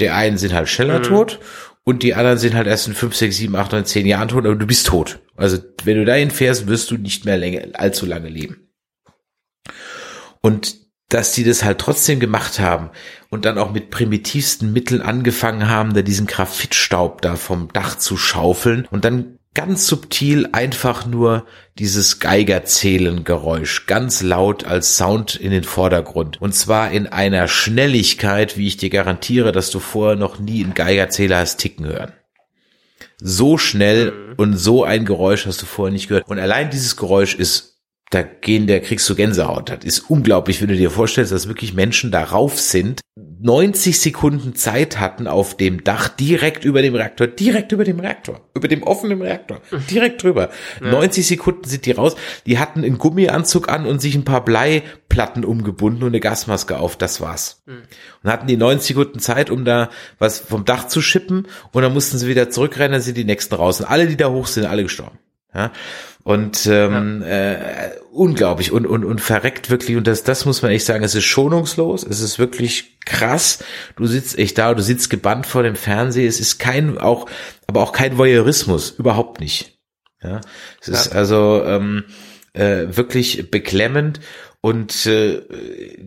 Der 0.00 0.16
einen 0.16 0.38
sind 0.38 0.52
halt 0.52 0.68
schneller 0.68 0.98
mhm. 0.98 1.04
tot 1.04 1.40
und 1.84 2.02
die 2.02 2.14
anderen 2.14 2.38
sind 2.38 2.54
halt 2.54 2.66
erst 2.66 2.88
in 2.88 2.94
5, 2.94 3.14
6, 3.14 3.36
7, 3.36 3.56
8, 3.56 3.72
9, 3.72 3.84
10 3.84 4.06
Jahren 4.06 4.28
tot, 4.28 4.46
aber 4.46 4.56
du 4.56 4.66
bist 4.66 4.86
tot. 4.86 5.20
Also 5.36 5.58
wenn 5.84 5.96
du 5.96 6.04
dahin 6.04 6.30
fährst, 6.30 6.66
wirst 6.66 6.90
du 6.90 6.96
nicht 6.96 7.24
mehr 7.24 7.38
länger, 7.38 7.62
allzu 7.74 8.06
lange 8.06 8.28
leben. 8.28 8.68
Und 10.40 10.76
dass 11.08 11.32
die 11.32 11.44
das 11.44 11.62
halt 11.62 11.78
trotzdem 11.78 12.20
gemacht 12.20 12.58
haben 12.58 12.90
und 13.28 13.44
dann 13.44 13.58
auch 13.58 13.70
mit 13.70 13.90
primitivsten 13.90 14.72
Mitteln 14.72 15.02
angefangen 15.02 15.68
haben, 15.68 15.92
da 15.92 16.02
diesen 16.02 16.26
Graphitstaub 16.26 17.20
da 17.20 17.36
vom 17.36 17.70
Dach 17.72 17.96
zu 17.96 18.16
schaufeln 18.16 18.86
und 18.90 19.04
dann 19.04 19.38
ganz 19.54 19.86
subtil 19.86 20.48
einfach 20.52 21.06
nur 21.06 21.46
dieses 21.78 22.20
Geigerzählengeräusch 22.20 23.86
ganz 23.86 24.22
laut 24.22 24.64
als 24.64 24.96
Sound 24.96 25.36
in 25.36 25.50
den 25.50 25.64
Vordergrund. 25.64 26.40
Und 26.40 26.54
zwar 26.54 26.90
in 26.90 27.06
einer 27.06 27.48
Schnelligkeit, 27.48 28.56
wie 28.56 28.66
ich 28.66 28.76
dir 28.76 28.90
garantiere, 28.90 29.52
dass 29.52 29.70
du 29.70 29.78
vorher 29.78 30.16
noch 30.16 30.38
nie 30.38 30.64
einen 30.64 30.74
Geigerzähler 30.74 31.38
hast 31.38 31.58
ticken 31.58 31.86
hören. 31.86 32.12
So 33.18 33.58
schnell 33.58 34.12
mhm. 34.12 34.34
und 34.36 34.56
so 34.56 34.84
ein 34.84 35.04
Geräusch 35.04 35.46
hast 35.46 35.62
du 35.62 35.66
vorher 35.66 35.92
nicht 35.92 36.08
gehört. 36.08 36.28
Und 36.28 36.38
allein 36.38 36.70
dieses 36.70 36.96
Geräusch 36.96 37.34
ist 37.34 37.72
da 38.10 38.22
gehen, 38.22 38.66
da 38.66 38.78
kriegst 38.78 39.08
du 39.08 39.14
Gänsehaut. 39.14 39.70
Das 39.70 39.84
ist 39.84 40.10
unglaublich, 40.10 40.60
wenn 40.60 40.68
du 40.68 40.76
dir 40.76 40.90
vorstellst, 40.90 41.32
dass 41.32 41.48
wirklich 41.48 41.72
Menschen 41.72 42.10
darauf 42.10 42.60
sind, 42.60 43.00
90 43.42 43.98
Sekunden 43.98 44.54
Zeit 44.54 45.00
hatten 45.00 45.26
auf 45.26 45.56
dem 45.56 45.82
Dach, 45.82 46.08
direkt 46.08 46.64
über 46.64 46.80
dem 46.80 46.94
Reaktor, 46.94 47.26
direkt 47.26 47.72
über 47.72 47.82
dem 47.82 47.98
Reaktor, 47.98 48.40
über 48.54 48.68
dem 48.68 48.84
offenen 48.84 49.20
Reaktor, 49.20 49.60
direkt 49.90 50.22
drüber. 50.22 50.50
Ja. 50.80 50.92
90 50.92 51.26
Sekunden 51.26 51.64
sind 51.64 51.84
die 51.84 51.90
raus. 51.90 52.14
Die 52.46 52.58
hatten 52.58 52.84
einen 52.84 52.98
Gummianzug 52.98 53.68
an 53.68 53.84
und 53.84 54.00
sich 54.00 54.14
ein 54.14 54.24
paar 54.24 54.44
Bleiplatten 54.44 55.44
umgebunden 55.44 56.04
und 56.04 56.10
eine 56.10 56.20
Gasmaske 56.20 56.78
auf. 56.78 56.96
Das 56.96 57.20
war's. 57.20 57.62
Mhm. 57.66 57.82
Und 58.22 58.30
hatten 58.30 58.46
die 58.46 58.56
90 58.56 58.88
Sekunden 58.88 59.18
Zeit, 59.18 59.50
um 59.50 59.64
da 59.64 59.90
was 60.20 60.38
vom 60.38 60.64
Dach 60.64 60.86
zu 60.86 61.02
schippen 61.02 61.48
und 61.72 61.82
dann 61.82 61.92
mussten 61.92 62.18
sie 62.18 62.28
wieder 62.28 62.48
zurückrennen, 62.48 62.92
dann 62.92 63.02
sind 63.02 63.16
die 63.16 63.24
nächsten 63.24 63.56
raus. 63.56 63.80
Und 63.80 63.86
alle, 63.86 64.06
die 64.06 64.16
da 64.16 64.30
hoch 64.30 64.46
sind, 64.46 64.66
alle 64.66 64.84
gestorben. 64.84 65.18
Ja? 65.54 65.72
Und 66.24 66.66
ähm, 66.66 67.22
ja. 67.22 67.52
äh, 67.52 67.90
unglaublich 68.12 68.70
und, 68.70 68.86
und, 68.86 69.04
und 69.04 69.20
verreckt 69.20 69.70
wirklich. 69.70 69.96
Und 69.96 70.06
das, 70.06 70.22
das 70.22 70.44
muss 70.44 70.62
man 70.62 70.70
echt 70.70 70.86
sagen, 70.86 71.02
es 71.02 71.14
ist 71.14 71.24
schonungslos, 71.24 72.04
es 72.04 72.20
ist 72.20 72.38
wirklich 72.38 73.00
krass. 73.04 73.64
Du 73.96 74.06
sitzt 74.06 74.38
echt 74.38 74.56
da, 74.58 74.74
du 74.74 74.82
sitzt 74.82 75.10
gebannt 75.10 75.46
vor 75.46 75.62
dem 75.62 75.74
Fernseher. 75.74 76.28
Es 76.28 76.40
ist 76.40 76.58
kein, 76.58 76.98
auch, 76.98 77.28
aber 77.66 77.82
auch 77.82 77.92
kein 77.92 78.18
Voyeurismus, 78.18 78.90
überhaupt 78.90 79.40
nicht. 79.40 79.78
Ja, 80.22 80.40
es 80.80 80.86
ja. 80.86 80.94
ist 80.94 81.12
also 81.12 81.64
ähm, 81.66 82.04
äh, 82.52 82.86
wirklich 82.90 83.50
beklemmend 83.50 84.20
und 84.64 85.06
äh, 85.06 85.42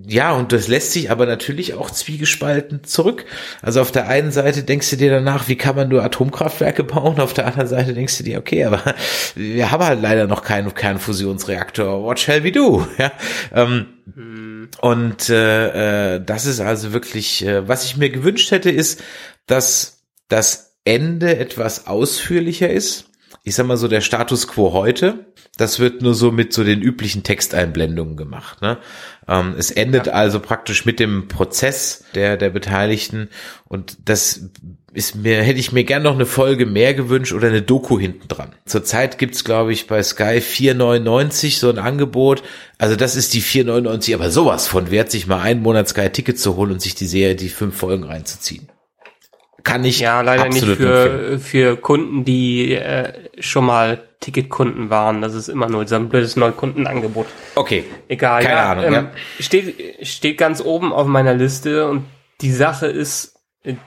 ja, 0.07 0.31
und 0.31 0.53
das 0.53 0.69
lässt 0.69 0.93
sich 0.93 1.11
aber 1.11 1.25
natürlich 1.25 1.73
auch 1.73 1.91
zwiegespalten 1.91 2.85
zurück. 2.85 3.25
Also 3.61 3.81
auf 3.81 3.91
der 3.91 4.07
einen 4.07 4.31
Seite 4.31 4.63
denkst 4.63 4.91
du 4.91 4.95
dir 4.95 5.11
danach, 5.11 5.49
wie 5.49 5.57
kann 5.57 5.75
man 5.75 5.89
nur 5.89 6.01
Atomkraftwerke 6.05 6.85
bauen? 6.85 7.19
Auf 7.19 7.33
der 7.33 7.47
anderen 7.47 7.67
Seite 7.67 7.93
denkst 7.93 8.17
du 8.17 8.23
dir, 8.23 8.39
okay, 8.39 8.63
aber 8.63 8.95
wir 9.35 9.71
haben 9.71 9.83
halt 9.83 10.01
leider 10.01 10.25
noch 10.25 10.41
keinen 10.41 10.73
Kernfusionsreaktor. 10.73 12.01
What 12.01 12.17
shall 12.21 12.45
we 12.45 12.51
do? 12.53 12.87
Ja, 12.97 13.11
ähm, 13.53 13.87
hm. 14.15 14.69
Und 14.79 15.29
äh, 15.29 16.15
äh, 16.15 16.23
das 16.25 16.45
ist 16.45 16.61
also 16.61 16.93
wirklich, 16.93 17.45
äh, 17.45 17.67
was 17.67 17.83
ich 17.83 17.97
mir 17.97 18.09
gewünscht 18.09 18.51
hätte, 18.51 18.71
ist, 18.71 19.03
dass 19.47 20.05
das 20.29 20.77
Ende 20.85 21.37
etwas 21.37 21.87
ausführlicher 21.87 22.69
ist 22.69 23.09
ich 23.45 23.53
sag 23.53 23.67
mal 23.67 23.77
so, 23.77 23.87
der 23.87 24.01
Status 24.01 24.47
quo 24.47 24.73
heute. 24.73 25.27
Das 25.55 25.79
wird 25.79 26.01
nur 26.01 26.15
so 26.15 26.31
mit 26.31 26.51
so 26.51 26.63
den 26.63 26.81
üblichen 26.81 27.21
Texteinblendungen 27.21 28.17
gemacht. 28.17 28.61
Ne? 28.63 28.79
Ähm, 29.27 29.53
es 29.57 29.69
endet 29.69 30.07
ja. 30.07 30.13
also 30.13 30.39
praktisch 30.39 30.83
mit 30.83 30.99
dem 30.99 31.27
Prozess 31.27 32.03
der, 32.15 32.37
der 32.37 32.49
Beteiligten 32.49 33.29
und 33.65 33.97
das 34.05 34.49
ist 34.93 35.15
mir, 35.15 35.43
hätte 35.43 35.59
ich 35.59 35.71
mir 35.71 35.83
gern 35.83 36.01
noch 36.01 36.15
eine 36.15 36.25
Folge 36.25 36.65
mehr 36.65 36.95
gewünscht 36.95 37.33
oder 37.33 37.49
eine 37.49 37.61
Doku 37.61 37.99
hinten 37.99 38.27
dran. 38.27 38.53
Zurzeit 38.65 39.19
gibt's, 39.19 39.43
glaube 39.43 39.73
ich, 39.73 39.85
bei 39.85 40.01
Sky 40.01 40.39
4,99 40.39 41.59
so 41.59 41.69
ein 41.69 41.77
Angebot. 41.77 42.41
Also 42.79 42.95
das 42.95 43.15
ist 43.15 43.33
die 43.35 43.43
4,99, 43.43 44.15
aber 44.15 44.31
sowas 44.31 44.67
von 44.67 44.89
wert, 44.89 45.11
sich 45.11 45.27
mal 45.27 45.41
einen 45.41 45.61
Monat 45.61 45.87
Sky-Ticket 45.87 46.39
zu 46.39 46.55
holen 46.55 46.71
und 46.71 46.81
sich 46.81 46.95
die 46.95 47.07
Serie, 47.07 47.35
die 47.35 47.49
fünf 47.49 47.77
Folgen 47.77 48.05
reinzuziehen 48.05 48.69
kann 49.65 49.83
ich 49.83 49.99
ja 49.99 50.21
leider 50.21 50.47
nicht 50.47 50.63
für 50.63 51.39
für 51.39 51.75
Kunden, 51.75 52.23
die 52.23 52.75
äh, 52.75 53.11
schon 53.39 53.65
mal 53.65 54.01
Ticketkunden 54.21 54.89
waren. 54.89 55.21
Das 55.21 55.33
ist 55.33 55.49
immer 55.49 55.67
nur 55.67 55.85
so 55.87 55.95
ein 55.95 56.07
blödes 56.07 56.35
Neukundenangebot. 56.37 57.25
Okay. 57.55 57.83
Egal. 58.07 58.43
Keine 58.43 58.55
ja, 58.55 58.71
Ahnung. 58.71 58.85
Ähm, 58.85 58.93
ja. 58.93 59.11
Steht 59.39 60.07
steht 60.07 60.37
ganz 60.37 60.61
oben 60.61 60.93
auf 60.93 61.07
meiner 61.07 61.33
Liste 61.33 61.89
und 61.89 62.05
die 62.41 62.51
Sache 62.51 62.87
ist 62.87 63.34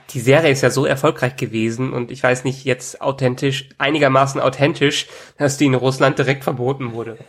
die 0.09 0.19
Serie 0.19 0.51
ist 0.51 0.61
ja 0.61 0.69
so 0.69 0.85
erfolgreich 0.85 1.35
gewesen 1.35 1.93
und 1.93 2.11
ich 2.11 2.21
weiß 2.21 2.43
nicht 2.43 2.65
jetzt 2.65 3.01
authentisch, 3.01 3.69
einigermaßen 3.77 4.41
authentisch, 4.41 5.07
dass 5.37 5.57
die 5.57 5.65
in 5.65 5.75
Russland 5.75 6.17
direkt 6.17 6.43
verboten 6.43 6.93
wurde. 6.93 7.17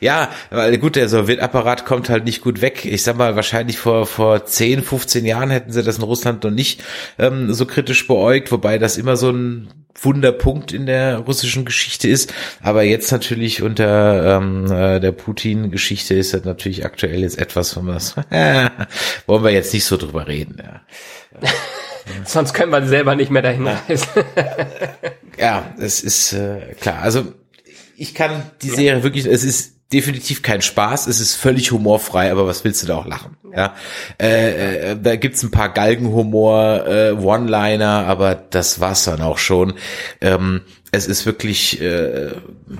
Ja, 0.00 0.30
weil 0.50 0.78
gut, 0.78 0.96
der 0.96 1.08
Sowjetapparat 1.08 1.84
kommt 1.84 2.08
halt 2.08 2.24
nicht 2.24 2.40
gut 2.40 2.60
weg. 2.60 2.84
Ich 2.84 3.02
sag 3.02 3.16
mal, 3.16 3.36
wahrscheinlich 3.36 3.78
vor, 3.78 4.06
vor 4.06 4.44
10, 4.44 4.82
15 4.82 5.26
Jahren 5.26 5.50
hätten 5.50 5.72
sie 5.72 5.82
das 5.82 5.98
in 5.98 6.04
Russland 6.04 6.42
noch 6.42 6.50
nicht 6.50 6.82
ähm, 7.18 7.52
so 7.52 7.66
kritisch 7.66 8.06
beäugt, 8.06 8.50
wobei 8.50 8.78
das 8.78 8.96
immer 8.96 9.16
so 9.16 9.30
ein 9.30 9.68
Wunderpunkt 10.00 10.72
in 10.72 10.86
der 10.86 11.18
russischen 11.18 11.64
Geschichte 11.64 12.08
ist. 12.08 12.32
Aber 12.62 12.82
jetzt 12.82 13.12
natürlich 13.12 13.62
unter 13.62 14.38
ähm, 14.38 14.70
äh, 14.70 15.00
der 15.00 15.12
Putin-Geschichte 15.12 16.14
ist 16.14 16.32
das 16.32 16.44
natürlich 16.44 16.84
aktuell 16.84 17.20
jetzt 17.20 17.38
etwas, 17.38 17.76
wo 17.76 17.82
wir 17.82 18.00
wollen 19.26 19.44
wir 19.44 19.50
jetzt 19.50 19.74
nicht 19.74 19.84
so 19.84 19.96
drüber 19.96 20.26
reden. 20.26 20.62
Ja. 20.62 20.80
Sonst 22.24 22.54
können 22.54 22.72
wir 22.72 22.86
selber 22.86 23.14
nicht 23.14 23.30
mehr 23.30 23.42
dahin 23.42 23.66
reisen. 23.66 24.08
ja, 25.38 25.72
das 25.78 26.00
ist 26.00 26.32
äh, 26.32 26.74
klar. 26.80 27.02
Also 27.02 27.32
ich 27.96 28.14
kann 28.14 28.42
die 28.62 28.70
Serie 28.70 29.02
wirklich, 29.02 29.26
es 29.26 29.44
ist 29.44 29.74
definitiv 29.92 30.42
kein 30.42 30.62
Spaß, 30.62 31.06
es 31.06 31.20
ist 31.20 31.34
völlig 31.34 31.72
humorfrei, 31.72 32.30
aber 32.30 32.46
was 32.46 32.64
willst 32.64 32.82
du 32.82 32.86
da 32.86 32.96
auch 32.96 33.06
lachen? 33.06 33.36
Ja, 33.54 33.74
äh, 34.20 34.92
äh, 34.92 34.96
da 35.00 35.16
gibt's 35.16 35.42
ein 35.42 35.50
paar 35.50 35.70
Galgenhumor, 35.70 36.86
äh, 36.86 37.12
One-Liner, 37.12 38.06
aber 38.06 38.36
das 38.36 38.78
war's 38.78 39.04
dann 39.04 39.20
auch 39.20 39.38
schon. 39.38 39.74
Ähm, 40.20 40.62
es 40.92 41.06
ist 41.06 41.26
wirklich 41.26 41.80
äh, 41.80 42.32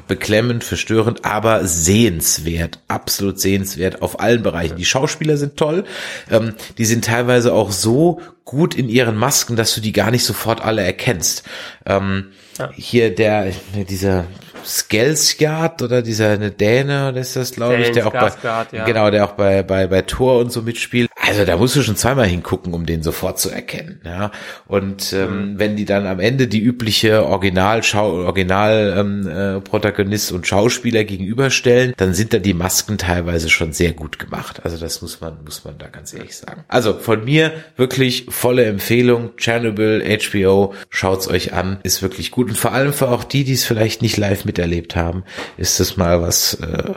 beklemmend, 0.08 0.64
verstörend, 0.64 1.24
aber 1.24 1.66
sehenswert, 1.66 2.80
absolut 2.88 3.40
sehenswert 3.40 4.02
auf 4.02 4.20
allen 4.20 4.42
Bereichen. 4.42 4.76
Die 4.76 4.84
Schauspieler 4.84 5.36
sind 5.36 5.56
toll, 5.56 5.84
ähm, 6.30 6.54
die 6.78 6.84
sind 6.84 7.04
teilweise 7.04 7.52
auch 7.52 7.70
so 7.70 8.20
gut 8.44 8.74
in 8.74 8.88
ihren 8.88 9.16
Masken, 9.16 9.54
dass 9.54 9.74
du 9.74 9.80
die 9.80 9.92
gar 9.92 10.10
nicht 10.10 10.24
sofort 10.24 10.60
alle 10.60 10.82
erkennst. 10.82 11.44
Ähm, 11.86 12.32
ja. 12.58 12.70
Hier 12.74 13.14
der, 13.14 13.52
dieser 13.88 14.24
Skelsgard 14.64 15.82
oder 15.82 16.02
dieser 16.02 16.30
eine 16.30 16.50
Däne, 16.50 17.12
das 17.12 17.28
ist 17.28 17.36
das, 17.36 17.52
glaube 17.52 17.76
ich, 17.76 17.92
der 17.92 18.06
auch 18.06 18.12
bei, 18.12 18.32
ja. 18.72 18.84
genau, 18.84 19.10
der 19.10 19.24
auch 19.24 19.32
bei, 19.32 19.62
bei, 19.62 19.86
bei 19.86 20.02
Tor 20.02 20.38
und 20.38 20.52
so 20.52 20.62
mitspielt. 20.62 21.09
Also 21.22 21.44
da 21.44 21.58
musst 21.58 21.76
du 21.76 21.82
schon 21.82 21.96
zweimal 21.96 22.26
hingucken, 22.26 22.72
um 22.72 22.86
den 22.86 23.02
sofort 23.02 23.38
zu 23.38 23.50
erkennen, 23.50 24.00
ja. 24.04 24.30
Und 24.66 25.12
ähm, 25.12 25.52
mhm. 25.52 25.58
wenn 25.58 25.76
die 25.76 25.84
dann 25.84 26.06
am 26.06 26.18
Ende 26.18 26.48
die 26.48 26.60
übliche 26.60 27.26
Original, 27.26 27.82
Original 27.94 28.94
ähm, 28.96 29.28
äh, 29.28 29.60
Protagonist 29.60 30.32
und 30.32 30.46
Schauspieler 30.46 31.04
gegenüberstellen, 31.04 31.92
dann 31.98 32.14
sind 32.14 32.32
da 32.32 32.38
die 32.38 32.54
Masken 32.54 32.96
teilweise 32.96 33.50
schon 33.50 33.72
sehr 33.72 33.92
gut 33.92 34.18
gemacht. 34.18 34.64
Also 34.64 34.78
das 34.78 35.02
muss 35.02 35.20
man, 35.20 35.44
muss 35.44 35.62
man 35.62 35.76
da 35.76 35.88
ganz 35.88 36.14
ehrlich 36.14 36.34
sagen. 36.36 36.64
Also 36.68 36.94
von 36.94 37.22
mir 37.24 37.52
wirklich 37.76 38.26
volle 38.30 38.64
Empfehlung. 38.64 39.36
Chernobyl, 39.36 40.02
HBO, 40.02 40.74
schaut's 40.88 41.28
euch 41.28 41.52
an, 41.52 41.80
ist 41.82 42.00
wirklich 42.00 42.30
gut. 42.30 42.48
Und 42.48 42.56
vor 42.56 42.72
allem 42.72 42.94
für 42.94 43.10
auch 43.10 43.24
die, 43.24 43.44
die 43.44 43.52
es 43.52 43.64
vielleicht 43.64 44.00
nicht 44.00 44.16
live 44.16 44.46
miterlebt 44.46 44.96
haben, 44.96 45.24
ist 45.58 45.80
das 45.80 45.98
mal 45.98 46.22
was, 46.22 46.54
äh, 46.54 46.94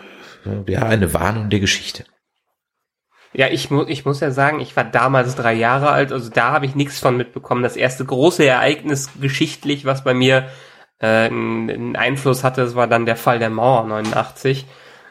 ja, 0.67 0.83
eine 0.83 1.13
Warnung 1.13 1.49
der 1.49 1.59
Geschichte. 1.59 2.05
Ja, 3.33 3.47
ich, 3.47 3.71
mu 3.71 3.83
ich 3.87 4.05
muss 4.05 4.19
ja 4.19 4.31
sagen, 4.31 4.59
ich 4.59 4.75
war 4.75 4.83
damals 4.83 5.35
drei 5.35 5.53
Jahre 5.53 5.89
alt, 5.89 6.11
also 6.11 6.29
da 6.29 6.51
habe 6.51 6.65
ich 6.65 6.75
nichts 6.75 6.99
von 6.99 7.17
mitbekommen. 7.17 7.63
Das 7.63 7.75
erste 7.75 8.05
große 8.05 8.45
Ereignis 8.45 9.09
geschichtlich, 9.19 9.85
was 9.85 10.03
bei 10.03 10.13
mir 10.13 10.49
äh, 10.99 11.25
einen 11.25 11.95
Einfluss 11.95 12.43
hatte, 12.43 12.61
das 12.61 12.75
war 12.75 12.87
dann 12.87 13.05
der 13.05 13.15
Fall 13.15 13.39
der 13.39 13.49
Mauer 13.49 13.85
89. 13.85 14.65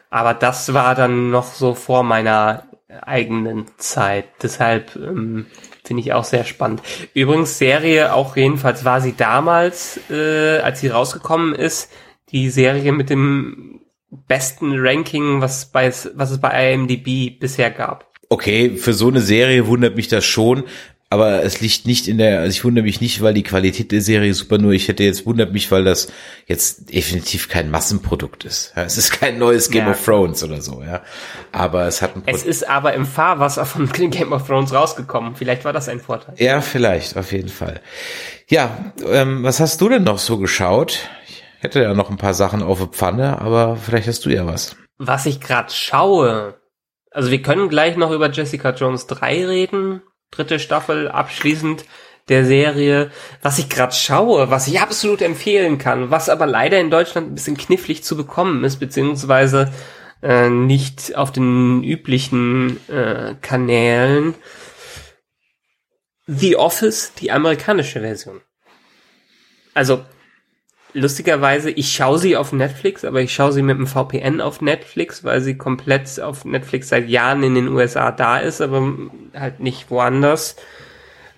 Aber 0.09 0.33
das 0.33 0.73
war 0.73 0.95
dann 0.95 1.31
noch 1.31 1.45
so 1.45 1.73
vor 1.73 2.03
meiner 2.03 2.63
eigenen 3.01 3.65
Zeit. 3.77 4.25
Deshalb 4.41 4.95
ähm, 4.95 5.47
finde 5.83 6.01
ich 6.01 6.13
auch 6.13 6.23
sehr 6.23 6.43
spannend. 6.45 6.81
Übrigens, 7.13 7.57
Serie 7.57 8.13
auch 8.13 8.35
jedenfalls 8.35 8.85
war 8.85 9.01
sie 9.01 9.15
damals, 9.15 9.99
äh, 10.09 10.59
als 10.59 10.79
sie 10.79 10.89
rausgekommen 10.89 11.55
ist, 11.55 11.91
die 12.29 12.49
Serie 12.49 12.91
mit 12.91 13.09
dem 13.09 13.81
besten 14.27 14.73
Ranking, 14.75 15.41
was, 15.41 15.65
bei, 15.71 15.87
was 15.87 16.31
es 16.31 16.39
bei 16.39 16.73
IMDb 16.73 17.39
bisher 17.39 17.71
gab. 17.71 18.12
Okay, 18.33 18.77
für 18.77 18.93
so 18.93 19.09
eine 19.09 19.21
Serie 19.21 19.67
wundert 19.67 19.95
mich 19.95 20.07
das 20.07 20.25
schon, 20.25 20.63
aber 21.11 21.43
es 21.43 21.61
liegt 21.61 21.85
nicht 21.85 22.07
in 22.07 22.17
der, 22.17 22.39
also 22.39 22.49
ich 22.49 22.63
wundere 22.63 22.83
mich 22.83 22.99
nicht, 22.99 23.21
weil 23.21 23.35
die 23.35 23.43
Qualität 23.43 23.91
der 23.91 24.01
Serie 24.01 24.33
super, 24.33 24.57
nur 24.57 24.71
ich 24.71 24.87
hätte 24.87 25.03
jetzt 25.03 25.27
wundert 25.27 25.53
mich, 25.53 25.71
weil 25.71 25.83
das 25.83 26.11
jetzt 26.47 26.91
definitiv 26.91 27.47
kein 27.49 27.69
Massenprodukt 27.69 28.45
ist. 28.45 28.73
Ja, 28.75 28.81
es 28.81 28.97
ist 28.97 29.11
kein 29.11 29.37
neues 29.37 29.69
Game 29.69 29.85
ja. 29.85 29.91
of 29.91 30.03
Thrones 30.03 30.43
oder 30.43 30.61
so, 30.61 30.81
ja. 30.81 31.03
Aber 31.51 31.85
es 31.85 32.01
hat 32.01 32.15
ein 32.15 32.23
Pro 32.23 32.31
Es 32.31 32.43
ist 32.43 32.67
aber 32.67 32.95
im 32.95 33.05
Fahrwasser 33.05 33.67
von 33.67 33.87
Game 33.91 34.33
of 34.33 34.47
Thrones 34.47 34.73
rausgekommen. 34.73 35.35
Vielleicht 35.35 35.63
war 35.63 35.73
das 35.73 35.87
ein 35.87 35.99
Vorteil. 35.99 36.33
Ja, 36.39 36.61
vielleicht, 36.61 37.15
auf 37.15 37.31
jeden 37.31 37.49
Fall. 37.49 37.81
Ja, 38.49 38.93
ähm, 39.07 39.43
was 39.43 39.59
hast 39.59 39.79
du 39.79 39.89
denn 39.89 40.03
noch 40.03 40.17
so 40.17 40.39
geschaut? 40.39 41.07
hätte 41.63 41.81
ja 41.81 41.93
noch 41.93 42.09
ein 42.09 42.17
paar 42.17 42.33
Sachen 42.33 42.61
auf 42.61 42.79
der 42.79 42.87
Pfanne, 42.87 43.39
aber 43.39 43.77
vielleicht 43.77 44.07
hast 44.07 44.25
du 44.25 44.29
ja 44.29 44.45
was. 44.45 44.75
Was 44.97 45.25
ich 45.25 45.39
gerade 45.39 45.71
schaue. 45.71 46.55
Also 47.13 47.29
wir 47.29 47.41
können 47.41 47.69
gleich 47.69 47.95
noch 47.95 48.11
über 48.11 48.31
Jessica 48.31 48.71
Jones 48.71 49.05
3 49.07 49.45
reden. 49.45 50.01
Dritte 50.31 50.59
Staffel 50.59 51.07
abschließend 51.07 51.85
der 52.27 52.43
Serie. 52.43 53.11
Was 53.43 53.59
ich 53.59 53.69
gerade 53.69 53.93
schaue, 53.93 54.49
was 54.49 54.67
ich 54.67 54.79
absolut 54.79 55.21
empfehlen 55.21 55.77
kann, 55.77 56.09
was 56.09 56.27
aber 56.27 56.47
leider 56.47 56.79
in 56.79 56.89
Deutschland 56.89 57.27
ein 57.27 57.35
bisschen 57.35 57.57
knifflig 57.57 58.03
zu 58.03 58.17
bekommen 58.17 58.63
ist, 58.63 58.77
beziehungsweise 58.77 59.71
äh, 60.23 60.49
nicht 60.49 61.15
auf 61.15 61.31
den 61.31 61.83
üblichen 61.83 62.79
äh, 62.89 63.35
Kanälen. 63.41 64.33
The 66.25 66.55
Office, 66.55 67.13
die 67.19 67.31
amerikanische 67.31 67.99
Version. 67.99 68.41
Also 69.75 70.03
lustigerweise, 70.93 71.71
ich 71.71 71.91
schaue 71.91 72.19
sie 72.19 72.37
auf 72.37 72.51
Netflix, 72.51 73.03
aber 73.03 73.21
ich 73.21 73.33
schaue 73.33 73.51
sie 73.51 73.61
mit 73.61 73.77
dem 73.77 73.87
VPN 73.87 74.41
auf 74.41 74.61
Netflix, 74.61 75.23
weil 75.23 75.41
sie 75.41 75.57
komplett 75.57 76.19
auf 76.19 76.45
Netflix 76.45 76.89
seit 76.89 77.09
Jahren 77.09 77.43
in 77.43 77.55
den 77.55 77.67
USA 77.67 78.11
da 78.11 78.37
ist, 78.37 78.61
aber 78.61 78.93
halt 79.33 79.59
nicht 79.59 79.89
woanders. 79.89 80.55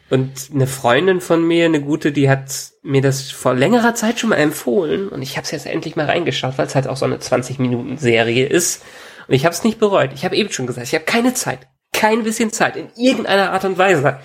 Und 0.10 0.52
eine 0.54 0.68
Freundin 0.68 1.20
von 1.20 1.46
mir, 1.48 1.66
eine 1.66 1.82
gute, 1.82 2.12
die 2.12 2.30
hat 2.30 2.72
mir 2.84 3.02
das 3.02 3.32
vor 3.32 3.56
längerer 3.56 3.96
Zeit 3.96 4.20
schon 4.20 4.30
mal 4.30 4.36
empfohlen 4.36 5.08
und 5.08 5.22
ich 5.22 5.36
habe 5.38 5.46
es 5.46 5.52
jetzt 5.52 5.66
endlich 5.66 5.96
mal 5.96 6.06
reingeschaut, 6.06 6.58
weil 6.58 6.68
es 6.68 6.76
halt 6.76 6.88
auch 6.88 6.98
so 6.98 7.06
eine 7.06 7.20
20 7.20 7.58
Minuten 7.58 7.98
Serie 7.98 8.46
ist. 8.46 8.84
Und 9.28 9.34
ich 9.34 9.46
habe 9.46 9.56
es 9.56 9.64
nicht 9.64 9.80
bereut. 9.80 10.12
Ich 10.14 10.24
habe 10.24 10.36
eben 10.36 10.52
schon 10.52 10.68
gesagt, 10.68 10.86
ich 10.86 10.94
habe 10.94 11.06
keine 11.06 11.34
Zeit, 11.34 11.68
kein 11.92 12.24
bisschen 12.24 12.52
Zeit 12.52 12.76
in 12.76 12.90
irgendeiner 12.96 13.52
Art 13.52 13.66
und 13.66 13.80
Weise. 13.80 14.20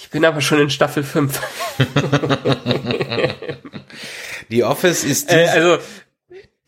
Ich 0.00 0.10
bin 0.10 0.24
aber 0.24 0.40
schon 0.40 0.60
in 0.60 0.70
Staffel 0.70 1.02
5. 1.02 1.40
Die 4.50 4.64
Office 4.64 5.04
ist 5.04 5.30
die, 5.30 5.34
äh, 5.34 5.48
also 5.48 5.78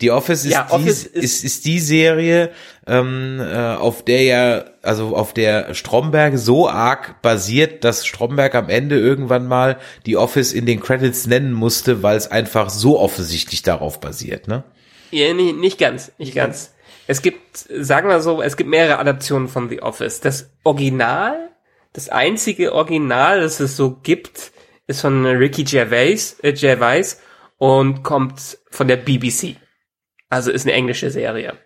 die 0.02 0.10
Office 0.10 0.44
ist, 0.44 0.52
ja, 0.52 0.66
die, 0.68 0.74
Office 0.74 1.04
ist, 1.04 1.14
ist, 1.14 1.44
ist 1.44 1.64
die 1.64 1.78
Serie, 1.78 2.50
ähm, 2.86 3.40
äh, 3.40 3.74
auf 3.74 4.04
der 4.04 4.22
ja, 4.22 4.64
also 4.82 5.16
auf 5.16 5.32
der 5.32 5.74
Stromberg 5.74 6.38
so 6.38 6.68
arg 6.68 7.22
basiert, 7.22 7.84
dass 7.84 8.06
Stromberg 8.06 8.54
am 8.54 8.68
Ende 8.68 8.98
irgendwann 8.98 9.46
mal 9.46 9.78
die 10.04 10.16
Office 10.16 10.52
in 10.52 10.66
den 10.66 10.80
Credits 10.80 11.26
nennen 11.26 11.52
musste, 11.52 12.02
weil 12.02 12.16
es 12.16 12.30
einfach 12.30 12.68
so 12.68 12.98
offensichtlich 12.98 13.62
darauf 13.62 14.00
basiert, 14.00 14.48
ne? 14.48 14.64
Ja, 15.10 15.32
nicht, 15.32 15.56
nicht 15.56 15.78
ganz, 15.78 16.12
nicht 16.18 16.34
ganz. 16.34 16.74
Es 17.06 17.22
gibt, 17.22 17.56
sagen 17.56 18.08
wir 18.08 18.20
so, 18.20 18.42
es 18.42 18.56
gibt 18.56 18.70
mehrere 18.70 18.98
Adaptionen 18.98 19.48
von 19.48 19.68
The 19.68 19.82
Office. 19.82 20.20
Das 20.20 20.50
Original, 20.64 21.50
das 21.92 22.08
einzige 22.08 22.72
Original, 22.72 23.40
das 23.40 23.60
es 23.60 23.76
so 23.76 23.96
gibt, 24.02 24.52
ist 24.86 25.00
von 25.00 25.24
Ricky 25.26 25.64
Gervais, 25.64 26.36
äh, 26.42 26.52
Gervais 26.52 27.20
und 27.58 28.02
kommt 28.02 28.58
von 28.70 28.88
der 28.88 28.96
BBC. 28.96 29.56
Also 30.28 30.50
ist 30.50 30.66
eine 30.66 30.74
englische 30.74 31.10
Serie. 31.10 31.58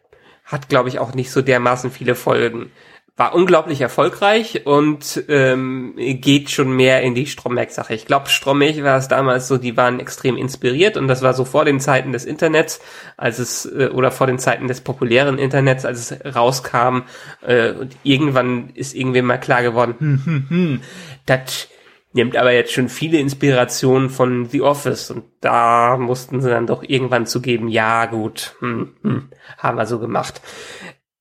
Hat, 0.45 0.69
glaube 0.69 0.89
ich, 0.89 0.99
auch 0.99 1.15
nicht 1.15 1.31
so 1.31 1.43
dermaßen 1.43 1.91
viele 1.91 2.15
Folgen. 2.15 2.73
War 3.17 3.33
unglaublich 3.33 3.81
erfolgreich 3.81 4.67
und 4.67 5.25
ähm, 5.29 5.95
geht 5.97 6.51
schon 6.51 6.75
mehr 6.75 7.03
in 7.03 7.15
die 7.15 7.27
Stromberg-Sache. 7.27 7.95
Ich 7.95 8.07
glaube, 8.07 8.29
Stromberg 8.29 8.83
war 8.83 8.99
es 8.99 9.07
damals 9.07 9.47
so, 9.47 9.57
die 9.57 9.77
waren 9.77 10.01
extrem 10.01 10.37
inspiriert 10.37 10.97
und 10.97 11.07
das 11.07 11.23
war 11.23 11.33
so 11.33 11.45
vor 11.45 11.65
den 11.65 11.79
Zeiten 11.79 12.11
des 12.11 12.25
Internets, 12.25 12.81
als 13.17 13.39
es 13.39 13.67
äh, 13.67 13.91
oder 13.93 14.11
vor 14.11 14.27
den 14.27 14.41
Zeiten 14.41 14.67
des 14.67 14.81
populären 14.81 15.39
Internets, 15.39 15.85
als 15.85 16.11
es 16.11 16.35
rauskam 16.35 17.03
äh, 17.43 17.71
und 17.71 17.97
irgendwann 18.03 18.71
ist 18.75 18.97
irgendwie 18.97 19.23
mal 19.23 19.39
klar 19.39 19.63
geworden, 19.63 19.95
hm, 19.97 20.23
hm, 20.25 20.47
hm, 20.49 20.81
das 21.27 21.69
nimmt 22.15 22.37
aber 22.37 22.53
jetzt 22.53 22.73
schon 22.73 22.89
viele 22.89 23.19
Inspirationen 23.19 24.11
von 24.11 24.47
The 24.47 24.63
Office 24.63 25.13
und 25.13 25.25
da 25.41 25.97
mussten 25.99 26.41
sie 26.41 26.51
dann 26.51 26.67
doch 26.67 26.83
irgendwann 26.83 27.27
zugeben, 27.27 27.69
ja 27.69 28.07
gut, 28.07 28.57
hm, 28.59 28.97
hm, 29.03 29.29
haben 29.59 29.79
wir 29.79 29.87
so 29.87 30.01
gemacht. 30.01 30.41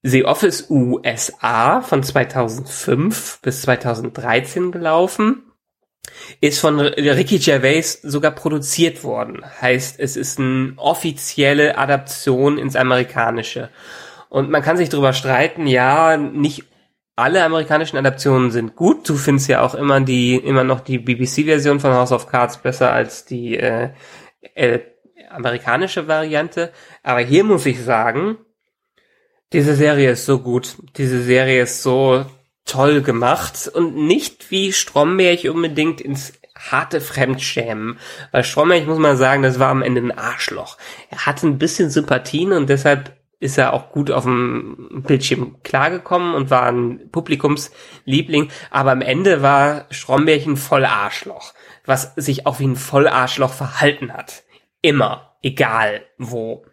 The 0.04 0.26
Office 0.26 0.70
USA 0.70 1.82
von 1.82 2.04
2005 2.04 3.40
bis 3.42 3.62
2013 3.62 4.72
gelaufen. 4.72 5.44
Ist 6.42 6.60
von 6.60 6.80
Ricky 6.80 7.40
Gervais 7.40 8.02
sogar 8.04 8.32
produziert 8.32 9.06
worden. 9.06 9.42
Heißt, 9.62 10.00
es 10.00 10.18
ist 10.18 10.38
eine 10.38 10.74
offizielle 10.76 11.78
Adaption 11.78 12.58
ins 12.58 12.76
Amerikanische. 12.76 13.70
Und 14.28 14.50
man 14.50 14.62
kann 14.62 14.76
sich 14.76 14.90
darüber 14.90 15.14
streiten, 15.14 15.66
ja, 15.66 16.18
nicht 16.18 16.66
alle 17.16 17.44
amerikanischen 17.44 17.98
Adaptionen 17.98 18.52
sind 18.52 18.76
gut. 18.76 19.08
Du 19.08 19.16
findest 19.16 19.48
ja 19.48 19.62
auch 19.62 19.76
immer 19.76 20.02
die, 20.02 20.36
immer 20.36 20.64
noch 20.64 20.82
die 20.82 21.00
BBC-Version 21.00 21.80
von 21.80 21.94
House 21.94 22.12
of 22.12 22.28
Cards 22.28 22.58
besser 22.58 22.92
als 22.92 23.24
die 23.24 23.58
äh, 23.58 23.92
äh, 24.56 24.80
amerikanische 25.30 26.08
Variante. 26.08 26.74
Aber 27.04 27.22
hier 27.22 27.44
muss 27.44 27.66
ich 27.66 27.82
sagen, 27.82 28.38
diese 29.54 29.76
Serie 29.76 30.12
ist 30.12 30.26
so 30.26 30.40
gut. 30.40 30.76
Diese 30.98 31.22
Serie 31.22 31.64
ist 31.64 31.84
so 31.84 32.26
toll 32.66 33.02
gemacht 33.02 33.70
und 33.74 33.96
nicht 33.96 34.50
wie 34.52 34.74
Stromberg 34.74 35.46
unbedingt 35.46 36.02
ins 36.02 36.34
harte 36.56 37.02
Fremdschämen. 37.02 38.00
Weil 38.32 38.44
Stromberg 38.44 38.88
muss 38.88 39.00
man 39.00 39.18
sagen, 39.18 39.44
das 39.44 39.60
war 39.60 39.70
am 39.70 39.84
Ende 39.84 40.02
ein 40.02 40.18
Arschloch. 40.18 40.78
Er 41.10 41.26
hatte 41.26 41.48
ein 41.48 41.58
bisschen 41.58 41.90
Sympathien 41.90 42.52
und 42.52 42.70
deshalb 42.70 43.16
ist 43.40 43.58
er 43.58 43.74
auch 43.74 43.92
gut 43.92 44.10
auf 44.10 44.24
dem 44.24 45.04
Bildschirm 45.06 45.58
klargekommen 45.64 46.34
und 46.34 46.50
war 46.50 46.72
ein 46.72 47.10
Publikumsliebling. 47.12 48.50
Aber 48.72 48.92
am 48.92 49.02
Ende 49.02 49.42
war 49.42 49.86
Stromberg 49.90 50.46
ein 50.46 50.58
Vollarschloch, 50.58 51.54
was 51.86 52.14
sich 52.16 52.48
auch 52.48 52.60
wie 52.60 52.68
ein 52.68 52.78
Vollarschloch 52.78 53.54
verhalten 53.54 54.14
hat. 54.14 54.44
Immer, 54.82 55.36
egal 55.42 56.04
wo. 56.18 56.66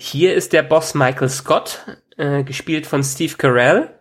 Hier 0.00 0.34
ist 0.34 0.52
der 0.52 0.62
Boss 0.62 0.94
Michael 0.94 1.28
Scott, 1.28 1.80
äh, 2.16 2.44
gespielt 2.44 2.86
von 2.86 3.02
Steve 3.02 3.34
Carell. 3.36 3.98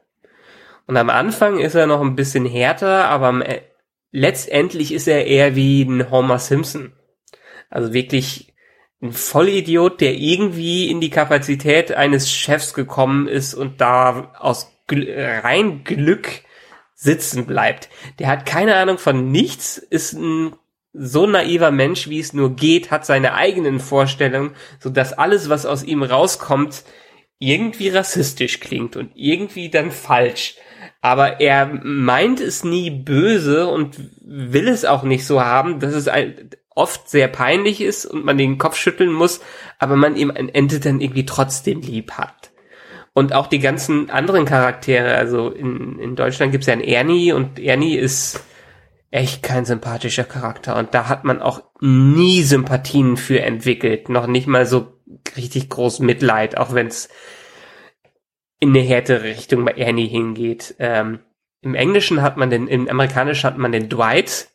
Und 0.85 0.95
am 0.95 1.09
Anfang 1.09 1.57
ist 1.57 1.73
er 1.73 1.87
noch 1.87 2.01
ein 2.01 2.15
bisschen 2.15 2.45
härter, 2.45 3.05
aber 3.05 3.27
am, 3.27 3.41
äh, 3.41 3.61
letztendlich 4.11 4.93
ist 4.93 5.07
er 5.07 5.25
eher 5.25 5.55
wie 5.55 5.81
ein 5.81 6.11
Homer 6.11 6.37
Simpson. 6.37 6.93
Also 7.71 7.93
wirklich 7.93 8.53
ein 9.01 9.11
Vollidiot, 9.11 9.99
der 9.99 10.13
irgendwie 10.13 10.87
in 10.87 11.01
die 11.01 11.09
Kapazität 11.09 11.91
eines 11.91 12.31
Chefs 12.31 12.75
gekommen 12.75 13.27
ist 13.27 13.55
und 13.55 13.81
da 13.81 14.33
aus 14.37 14.71
Gl 14.85 15.11
rein 15.43 15.83
Glück 15.83 16.29
sitzen 16.93 17.47
bleibt. 17.47 17.89
Der 18.19 18.27
hat 18.27 18.45
keine 18.45 18.75
Ahnung 18.75 18.99
von 18.99 19.31
nichts, 19.31 19.79
ist 19.79 20.13
ein 20.13 20.55
so 20.93 21.27
naiver 21.27 21.71
Mensch, 21.71 22.09
wie 22.09 22.19
es 22.19 22.33
nur 22.33 22.55
geht, 22.55 22.91
hat 22.91 23.05
seine 23.05 23.33
eigenen 23.33 23.79
Vorstellungen, 23.79 24.55
so 24.79 24.89
dass 24.89 25.13
alles, 25.13 25.49
was 25.49 25.65
aus 25.65 25.83
ihm 25.83 26.03
rauskommt, 26.03 26.83
irgendwie 27.39 27.89
rassistisch 27.89 28.59
klingt 28.59 28.95
und 28.95 29.11
irgendwie 29.15 29.69
dann 29.69 29.91
falsch. 29.91 30.55
Aber 31.01 31.39
er 31.39 31.67
meint 31.83 32.39
es 32.39 32.63
nie 32.63 32.89
böse 32.89 33.67
und 33.67 33.97
will 34.21 34.67
es 34.67 34.85
auch 34.85 35.03
nicht 35.03 35.25
so 35.25 35.41
haben, 35.41 35.79
dass 35.79 35.93
es 35.93 36.09
oft 36.73 37.09
sehr 37.09 37.27
peinlich 37.27 37.81
ist 37.81 38.05
und 38.05 38.25
man 38.25 38.37
den 38.37 38.57
Kopf 38.57 38.77
schütteln 38.77 39.11
muss, 39.11 39.41
aber 39.79 39.95
man 39.95 40.15
ihm 40.15 40.31
ein 40.31 40.49
Ende 40.49 40.79
dann 40.79 41.01
irgendwie 41.01 41.25
trotzdem 41.25 41.81
lieb 41.81 42.13
hat. 42.13 42.51
Und 43.13 43.33
auch 43.33 43.47
die 43.47 43.59
ganzen 43.59 44.11
anderen 44.11 44.45
Charaktere, 44.45 45.15
also 45.15 45.49
in, 45.49 45.97
in 45.97 46.15
Deutschland 46.15 46.51
gibt's 46.51 46.67
ja 46.67 46.73
einen 46.73 46.83
Ernie 46.83 47.31
und 47.31 47.59
Ernie 47.59 47.97
ist 47.97 48.43
echt 49.11 49.41
kein 49.43 49.65
sympathischer 49.65 50.25
Charakter 50.25 50.75
und 50.75 50.93
da 50.93 51.07
hat 51.07 51.23
man 51.23 51.41
auch 51.41 51.63
nie 51.79 52.43
Sympathien 52.43 53.17
für 53.17 53.41
entwickelt, 53.41 54.09
noch 54.09 54.27
nicht 54.27 54.47
mal 54.47 54.65
so 54.65 54.93
richtig 55.35 55.69
groß 55.69 55.99
Mitleid, 55.99 56.57
auch 56.57 56.73
wenn 56.73 56.87
es 56.87 57.09
in 58.59 58.69
eine 58.69 58.79
härtere 58.79 59.23
Richtung 59.23 59.65
bei 59.65 59.73
Ernie 59.73 60.07
hingeht. 60.07 60.75
Ähm, 60.79 61.19
Im 61.61 61.75
Englischen 61.75 62.21
hat 62.21 62.37
man 62.37 62.49
den, 62.49 62.67
im 62.67 62.87
Amerikanischen 62.87 63.43
hat 63.43 63.57
man 63.57 63.71
den 63.71 63.89
Dwight. 63.89 64.49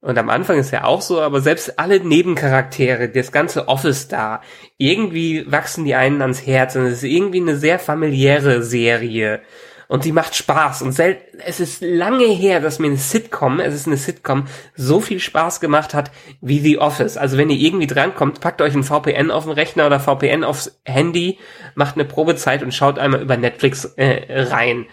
Und 0.00 0.18
am 0.18 0.28
Anfang 0.28 0.58
ist 0.58 0.72
er 0.72 0.86
auch 0.86 1.00
so, 1.00 1.20
aber 1.20 1.40
selbst 1.40 1.78
alle 1.78 1.98
Nebencharaktere, 1.98 3.08
das 3.08 3.32
ganze 3.32 3.68
Office 3.68 4.06
da, 4.06 4.42
irgendwie 4.76 5.50
wachsen 5.50 5.84
die 5.86 5.94
einen 5.94 6.20
ans 6.20 6.46
Herz 6.46 6.76
und 6.76 6.82
es 6.82 7.02
ist 7.02 7.04
irgendwie 7.04 7.40
eine 7.40 7.56
sehr 7.56 7.78
familiäre 7.78 8.62
Serie 8.62 9.40
und 9.88 10.04
die 10.04 10.12
macht 10.12 10.34
Spaß 10.34 10.82
und 10.82 10.92
sel 10.92 11.18
es 11.44 11.60
ist 11.60 11.82
lange 11.82 12.26
her, 12.26 12.60
dass 12.60 12.78
mir 12.78 12.86
eine 12.86 12.96
Sitcom, 12.96 13.60
es 13.60 13.74
ist 13.74 13.86
eine 13.86 13.96
Sitcom, 13.96 14.46
so 14.74 15.00
viel 15.00 15.20
Spaß 15.20 15.60
gemacht 15.60 15.94
hat 15.94 16.10
wie 16.40 16.60
The 16.60 16.78
Office. 16.78 17.16
Also 17.16 17.36
wenn 17.36 17.50
ihr 17.50 17.58
irgendwie 17.58 17.86
drankommt, 17.86 18.40
packt 18.40 18.62
euch 18.62 18.74
ein 18.74 18.84
VPN 18.84 19.30
auf 19.30 19.44
den 19.44 19.52
Rechner 19.52 19.86
oder 19.86 20.00
VPN 20.00 20.44
aufs 20.44 20.78
Handy, 20.84 21.38
macht 21.74 21.96
eine 21.96 22.04
Probezeit 22.04 22.62
und 22.62 22.72
schaut 22.72 22.98
einmal 22.98 23.22
über 23.22 23.36
Netflix 23.36 23.84
äh, 23.96 24.42
rein. 24.44 24.86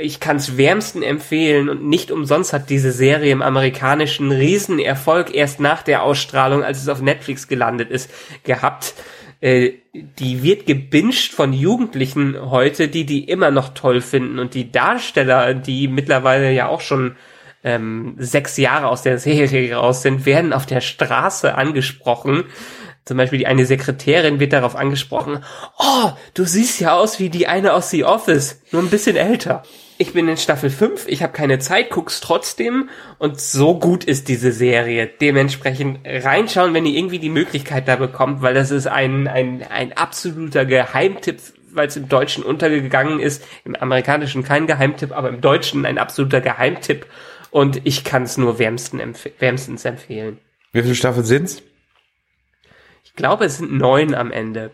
Ich 0.00 0.20
kann 0.20 0.36
es 0.36 0.58
wärmsten 0.58 1.02
empfehlen 1.02 1.70
und 1.70 1.88
nicht 1.88 2.10
umsonst 2.10 2.52
hat 2.52 2.68
diese 2.68 2.92
Serie 2.92 3.32
im 3.32 3.40
amerikanischen 3.40 4.30
Riesenerfolg 4.30 5.34
erst 5.34 5.60
nach 5.60 5.82
der 5.82 6.02
Ausstrahlung, 6.02 6.62
als 6.62 6.82
es 6.82 6.88
auf 6.88 7.00
Netflix 7.00 7.48
gelandet 7.48 7.90
ist, 7.90 8.10
gehabt 8.44 8.94
äh, 9.40 9.72
die 9.92 10.42
wird 10.42 10.66
gebinged 10.66 11.32
von 11.32 11.52
Jugendlichen 11.52 12.36
heute, 12.50 12.88
die 12.88 13.04
die 13.04 13.24
immer 13.24 13.50
noch 13.50 13.70
toll 13.70 14.00
finden 14.00 14.38
und 14.38 14.54
die 14.54 14.72
Darsteller, 14.72 15.54
die 15.54 15.88
mittlerweile 15.88 16.52
ja 16.52 16.68
auch 16.68 16.80
schon 16.80 17.16
ähm, 17.64 18.14
sechs 18.18 18.56
Jahre 18.56 18.88
aus 18.88 19.02
der 19.02 19.18
Serie 19.18 19.74
raus 19.74 20.02
sind, 20.02 20.26
werden 20.26 20.52
auf 20.52 20.66
der 20.66 20.80
Straße 20.80 21.54
angesprochen. 21.54 22.44
Zum 23.04 23.16
Beispiel 23.16 23.38
die 23.38 23.46
eine 23.46 23.64
Sekretärin 23.64 24.38
wird 24.38 24.52
darauf 24.52 24.76
angesprochen, 24.76 25.42
oh, 25.78 26.10
du 26.34 26.44
siehst 26.44 26.80
ja 26.80 26.94
aus 26.94 27.18
wie 27.18 27.30
die 27.30 27.46
eine 27.46 27.72
aus 27.72 27.90
The 27.90 28.04
Office, 28.04 28.60
nur 28.70 28.82
ein 28.82 28.90
bisschen 28.90 29.16
älter 29.16 29.62
ich 29.98 30.12
bin 30.12 30.28
in 30.28 30.36
Staffel 30.36 30.70
5, 30.70 31.06
ich 31.08 31.24
habe 31.24 31.32
keine 31.32 31.58
Zeit, 31.58 31.90
guck's 31.90 32.20
trotzdem 32.20 32.88
und 33.18 33.40
so 33.40 33.78
gut 33.78 34.04
ist 34.04 34.28
diese 34.28 34.52
Serie. 34.52 35.08
Dementsprechend 35.08 36.00
reinschauen, 36.04 36.72
wenn 36.72 36.86
ihr 36.86 36.96
irgendwie 36.96 37.18
die 37.18 37.28
Möglichkeit 37.28 37.88
da 37.88 37.96
bekommt, 37.96 38.40
weil 38.40 38.54
das 38.54 38.70
ist 38.70 38.86
ein, 38.86 39.26
ein, 39.26 39.64
ein 39.68 39.92
absoluter 39.92 40.64
Geheimtipp, 40.64 41.40
weil 41.72 41.88
es 41.88 41.96
im 41.96 42.08
Deutschen 42.08 42.44
untergegangen 42.44 43.18
ist, 43.18 43.44
im 43.64 43.74
Amerikanischen 43.74 44.44
kein 44.44 44.68
Geheimtipp, 44.68 45.10
aber 45.10 45.30
im 45.30 45.40
Deutschen 45.40 45.84
ein 45.84 45.98
absoluter 45.98 46.40
Geheimtipp 46.40 47.06
und 47.50 47.80
ich 47.84 48.04
kann 48.04 48.22
es 48.22 48.38
nur 48.38 48.60
wärmsten 48.60 49.00
empf 49.00 49.26
wärmstens 49.40 49.84
empfehlen. 49.84 50.38
Wie 50.72 50.82
viele 50.82 50.94
Staffeln 50.94 51.26
sind's? 51.26 51.62
Ich 53.04 53.14
glaube, 53.14 53.46
es 53.46 53.58
sind 53.58 53.72
neun 53.72 54.14
am 54.14 54.30
Ende. 54.30 54.70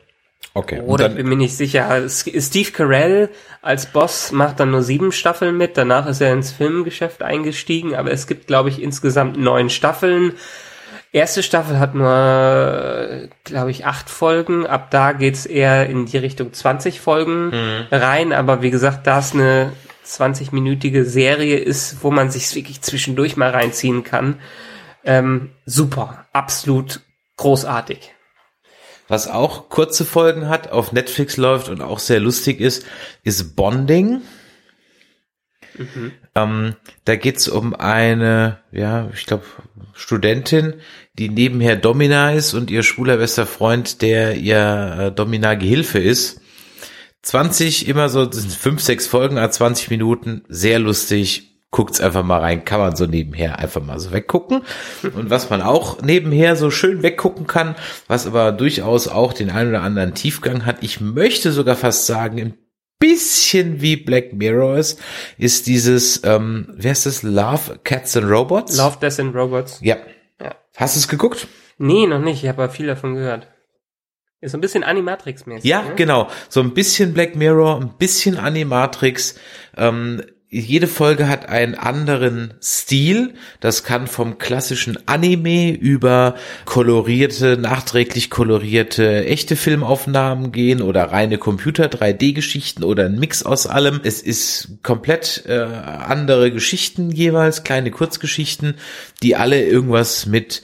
Okay. 0.56 0.80
Oder 0.80 1.08
ich 1.08 1.16
bin 1.16 1.28
mir 1.28 1.36
nicht 1.36 1.56
sicher. 1.56 2.08
Steve 2.08 2.70
Carell 2.70 3.28
als 3.60 3.86
Boss 3.86 4.30
macht 4.30 4.60
dann 4.60 4.70
nur 4.70 4.84
sieben 4.84 5.10
Staffeln 5.10 5.56
mit. 5.56 5.76
Danach 5.76 6.06
ist 6.06 6.20
er 6.20 6.32
ins 6.32 6.52
Filmgeschäft 6.52 7.22
eingestiegen. 7.22 7.96
Aber 7.96 8.12
es 8.12 8.28
gibt, 8.28 8.46
glaube 8.46 8.68
ich, 8.68 8.80
insgesamt 8.80 9.36
neun 9.36 9.68
Staffeln. 9.68 10.34
Erste 11.10 11.42
Staffel 11.42 11.80
hat 11.80 11.96
nur, 11.96 13.28
glaube 13.42 13.72
ich, 13.72 13.84
acht 13.84 14.08
Folgen. 14.08 14.64
Ab 14.64 14.92
da 14.92 15.12
geht's 15.12 15.44
eher 15.44 15.88
in 15.88 16.06
die 16.06 16.18
Richtung 16.18 16.52
20 16.52 17.00
Folgen 17.00 17.46
mhm. 17.46 17.86
rein. 17.90 18.32
Aber 18.32 18.62
wie 18.62 18.70
gesagt, 18.70 19.08
da 19.08 19.18
es 19.18 19.32
eine 19.32 19.72
20-minütige 20.06 21.02
Serie 21.04 21.56
ist, 21.56 22.04
wo 22.04 22.12
man 22.12 22.30
sich 22.30 22.54
wirklich 22.54 22.80
zwischendurch 22.80 23.36
mal 23.36 23.50
reinziehen 23.50 24.04
kann. 24.04 24.38
Ähm, 25.04 25.50
super, 25.66 26.26
absolut 26.32 27.00
großartig. 27.36 28.14
Was 29.08 29.28
auch 29.28 29.68
kurze 29.68 30.04
Folgen 30.04 30.48
hat, 30.48 30.70
auf 30.70 30.92
Netflix 30.92 31.36
läuft 31.36 31.68
und 31.68 31.82
auch 31.82 31.98
sehr 31.98 32.20
lustig 32.20 32.60
ist, 32.60 32.86
ist 33.22 33.54
Bonding. 33.54 34.22
Mhm. 35.76 36.12
Ähm, 36.34 36.76
da 37.04 37.16
geht's 37.16 37.48
um 37.48 37.74
eine, 37.74 38.60
ja, 38.72 39.10
ich 39.12 39.26
glaube, 39.26 39.44
Studentin, 39.92 40.74
die 41.14 41.28
nebenher 41.28 41.76
Domina 41.76 42.32
ist 42.32 42.54
und 42.54 42.70
ihr 42.70 42.82
schwuler 42.82 43.18
bester 43.18 43.46
Freund, 43.46 44.02
der 44.02 44.36
ihr 44.36 44.96
äh, 44.98 45.12
Domina-Gehilfe 45.12 45.98
ist. 45.98 46.40
20, 47.22 47.88
immer 47.88 48.08
so, 48.08 48.26
das 48.26 48.40
sind 48.40 48.52
fünf, 48.52 48.82
sechs 48.82 49.06
Folgen, 49.06 49.38
a 49.38 49.50
20 49.50 49.90
Minuten, 49.90 50.44
sehr 50.48 50.78
lustig, 50.78 51.53
guckt's 51.74 52.00
einfach 52.00 52.22
mal 52.22 52.38
rein, 52.38 52.64
kann 52.64 52.78
man 52.78 52.94
so 52.94 53.04
nebenher 53.04 53.58
einfach 53.58 53.82
mal 53.82 53.98
so 53.98 54.12
weggucken. 54.12 54.62
Und 55.02 55.28
was 55.28 55.50
man 55.50 55.60
auch 55.60 56.00
nebenher 56.02 56.54
so 56.54 56.70
schön 56.70 57.02
weggucken 57.02 57.48
kann, 57.48 57.74
was 58.06 58.28
aber 58.28 58.52
durchaus 58.52 59.08
auch 59.08 59.32
den 59.32 59.50
einen 59.50 59.70
oder 59.70 59.82
anderen 59.82 60.14
Tiefgang 60.14 60.66
hat, 60.66 60.76
ich 60.82 61.00
möchte 61.00 61.50
sogar 61.50 61.74
fast 61.74 62.06
sagen, 62.06 62.38
im 62.38 62.54
bisschen 63.00 63.82
wie 63.82 63.96
Black 63.96 64.32
Mirror 64.34 64.78
ist, 64.78 65.02
ist 65.36 65.66
dieses, 65.66 66.22
ähm, 66.22 66.72
wer 66.76 66.92
ist 66.92 67.06
das? 67.06 67.24
Love, 67.24 67.80
Cats 67.82 68.16
and 68.16 68.30
Robots? 68.30 68.78
Love, 68.78 68.98
Death 69.00 69.18
and 69.18 69.34
Robots. 69.34 69.80
Ja. 69.82 69.96
Ja. 70.40 70.54
Hast 70.76 70.94
du 70.94 71.00
es 71.00 71.08
geguckt? 71.08 71.48
Nee, 71.76 72.06
noch 72.06 72.20
nicht. 72.20 72.44
Ich 72.44 72.48
habe 72.48 72.62
aber 72.62 72.72
viel 72.72 72.86
davon 72.86 73.16
gehört. 73.16 73.48
Ist 74.40 74.52
so 74.52 74.58
ein 74.58 74.60
bisschen 74.60 74.84
Animatrix-mäßig. 74.84 75.64
Ja, 75.64 75.82
ne? 75.82 75.94
genau. 75.96 76.28
So 76.48 76.60
ein 76.60 76.72
bisschen 76.72 77.14
Black 77.14 77.34
Mirror, 77.34 77.80
ein 77.80 77.94
bisschen 77.98 78.38
Animatrix. 78.38 79.34
Ähm, 79.76 80.22
jede 80.50 80.86
Folge 80.86 81.28
hat 81.28 81.48
einen 81.48 81.74
anderen 81.74 82.54
Stil. 82.62 83.34
Das 83.58 83.82
kann 83.82 84.06
vom 84.06 84.38
klassischen 84.38 84.96
Anime 85.08 85.72
über 85.72 86.36
kolorierte, 86.64 87.56
nachträglich 87.56 88.30
kolorierte 88.30 89.24
echte 89.24 89.56
Filmaufnahmen 89.56 90.52
gehen 90.52 90.80
oder 90.80 91.10
reine 91.10 91.38
Computer 91.38 91.86
3D-Geschichten 91.86 92.84
oder 92.84 93.06
ein 93.06 93.18
Mix 93.18 93.42
aus 93.42 93.66
allem. 93.66 94.00
Es 94.04 94.22
ist 94.22 94.78
komplett 94.84 95.42
äh, 95.46 95.54
andere 95.54 96.52
Geschichten 96.52 97.10
jeweils, 97.10 97.64
kleine 97.64 97.90
Kurzgeschichten, 97.90 98.74
die 99.24 99.34
alle 99.34 99.64
irgendwas 99.64 100.26
mit 100.26 100.62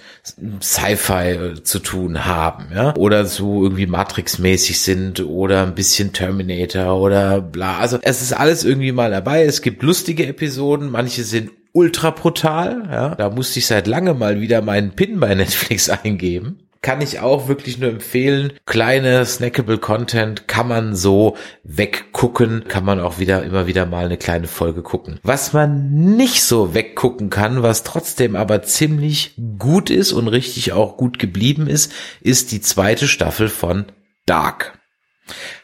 Sci-Fi 0.61 1.31
äh, 1.31 1.63
zu 1.65 1.81
tun 1.81 2.27
haben, 2.27 2.67
ja, 2.73 2.95
oder 2.95 3.25
so 3.25 3.65
irgendwie 3.65 3.87
Matrix-mäßig 3.87 4.79
sind 4.79 5.21
oder 5.21 5.63
ein 5.63 5.75
bisschen 5.75 6.13
Terminator 6.13 7.01
oder 7.01 7.41
bla. 7.41 7.79
Also 7.79 7.99
es 8.03 8.23
ist 8.23 8.33
alles 8.33 8.65
irgendwie 8.65 8.93
mal 8.93 9.11
dabei. 9.11 9.45
Es 9.45 9.63
gibt 9.63 9.80
lustige 9.83 10.27
Episoden, 10.27 10.91
manche 10.91 11.25
sind 11.25 11.51
ultra 11.73 12.11
brutal, 12.11 12.89
ja. 12.91 13.15
Da 13.15 13.31
musste 13.31 13.59
ich 13.59 13.67
seit 13.67 13.87
lange 13.87 14.15
mal 14.15 14.41
wieder 14.41 14.63
meinen 14.63 14.93
Pin 14.93 15.21
bei 15.21 15.35
Netflix 15.35 15.89
eingeben. 16.05 16.61
Kann 16.83 17.03
ich 17.03 17.21
auch 17.21 17.47
wirklich 17.47 17.79
nur 17.79 17.91
empfehlen. 17.91 18.55
Kleine 18.65 19.27
snackable 19.27 19.77
Content 19.77 20.49
kann 20.49 20.67
man 20.67 20.97
so 20.97 21.37
weggucken, 21.63 22.65
kann 22.69 22.87
man 22.87 23.01
auch 23.01 23.19
wieder 23.19 23.43
immer 23.43 23.67
wieder 23.67 23.85
mal 23.85 24.07
eine 24.07 24.17
kleine 24.17 24.47
Folge 24.47 24.83
gucken. 24.83 25.21
Was 25.23 25.53
man 25.53 25.91
nicht 26.17 26.43
so 26.43 26.73
weggucken 26.73 27.29
kann, 27.29 27.63
was 27.63 27.83
trotzdem 27.83 28.35
aber 28.35 28.63
ziemlich 28.63 29.35
gut 29.59 29.91
ist 29.91 30.13
und 30.13 30.29
richtig 30.29 30.73
auch 30.73 30.97
gut 30.97 31.19
geblieben 31.19 31.67
ist, 31.67 31.93
ist 32.23 32.51
die 32.51 32.63
zweite 32.63 33.09
Staffel 33.09 33.51
von 33.51 33.85
Dark. 34.25 34.79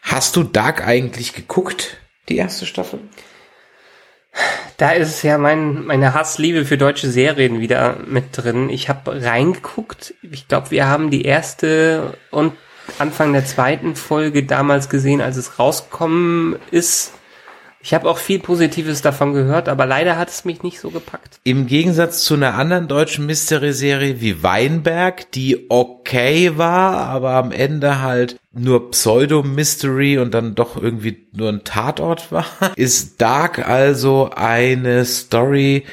Hast 0.02 0.36
du 0.36 0.42
Dark 0.42 0.86
eigentlich 0.86 1.32
geguckt? 1.32 1.96
Die 2.28 2.36
erste 2.36 2.66
Staffel? 2.66 3.00
Da 4.76 4.90
ist 4.90 5.22
ja 5.22 5.38
mein, 5.38 5.86
meine 5.86 6.12
Hassliebe 6.12 6.64
für 6.64 6.76
deutsche 6.76 7.10
Serien 7.10 7.60
wieder 7.60 7.96
mit 8.06 8.24
drin. 8.32 8.68
Ich 8.68 8.88
habe 8.88 9.24
reingeguckt. 9.24 10.14
Ich 10.22 10.48
glaube, 10.48 10.70
wir 10.70 10.86
haben 10.86 11.10
die 11.10 11.24
erste 11.24 12.14
und 12.30 12.52
Anfang 12.98 13.32
der 13.32 13.44
zweiten 13.44 13.96
Folge 13.96 14.44
damals 14.44 14.88
gesehen, 14.88 15.20
als 15.20 15.36
es 15.36 15.58
rausgekommen 15.58 16.56
ist. 16.70 17.12
Ich 17.86 17.94
habe 17.94 18.10
auch 18.10 18.18
viel 18.18 18.40
Positives 18.40 19.00
davon 19.00 19.32
gehört, 19.32 19.68
aber 19.68 19.86
leider 19.86 20.18
hat 20.18 20.28
es 20.28 20.44
mich 20.44 20.64
nicht 20.64 20.80
so 20.80 20.90
gepackt. 20.90 21.38
Im 21.44 21.68
Gegensatz 21.68 22.24
zu 22.24 22.34
einer 22.34 22.54
anderen 22.54 22.88
deutschen 22.88 23.26
Mystery-Serie 23.26 24.20
wie 24.20 24.42
Weinberg, 24.42 25.30
die 25.30 25.66
okay 25.70 26.58
war, 26.58 26.96
aber 26.96 27.34
am 27.34 27.52
Ende 27.52 28.02
halt 28.02 28.40
nur 28.52 28.90
Pseudo-Mystery 28.90 30.18
und 30.18 30.34
dann 30.34 30.56
doch 30.56 30.76
irgendwie 30.76 31.28
nur 31.32 31.48
ein 31.48 31.62
Tatort 31.62 32.32
war, 32.32 32.46
ist 32.74 33.20
Dark 33.20 33.68
also 33.68 34.30
eine 34.34 35.04
Story, 35.04 35.84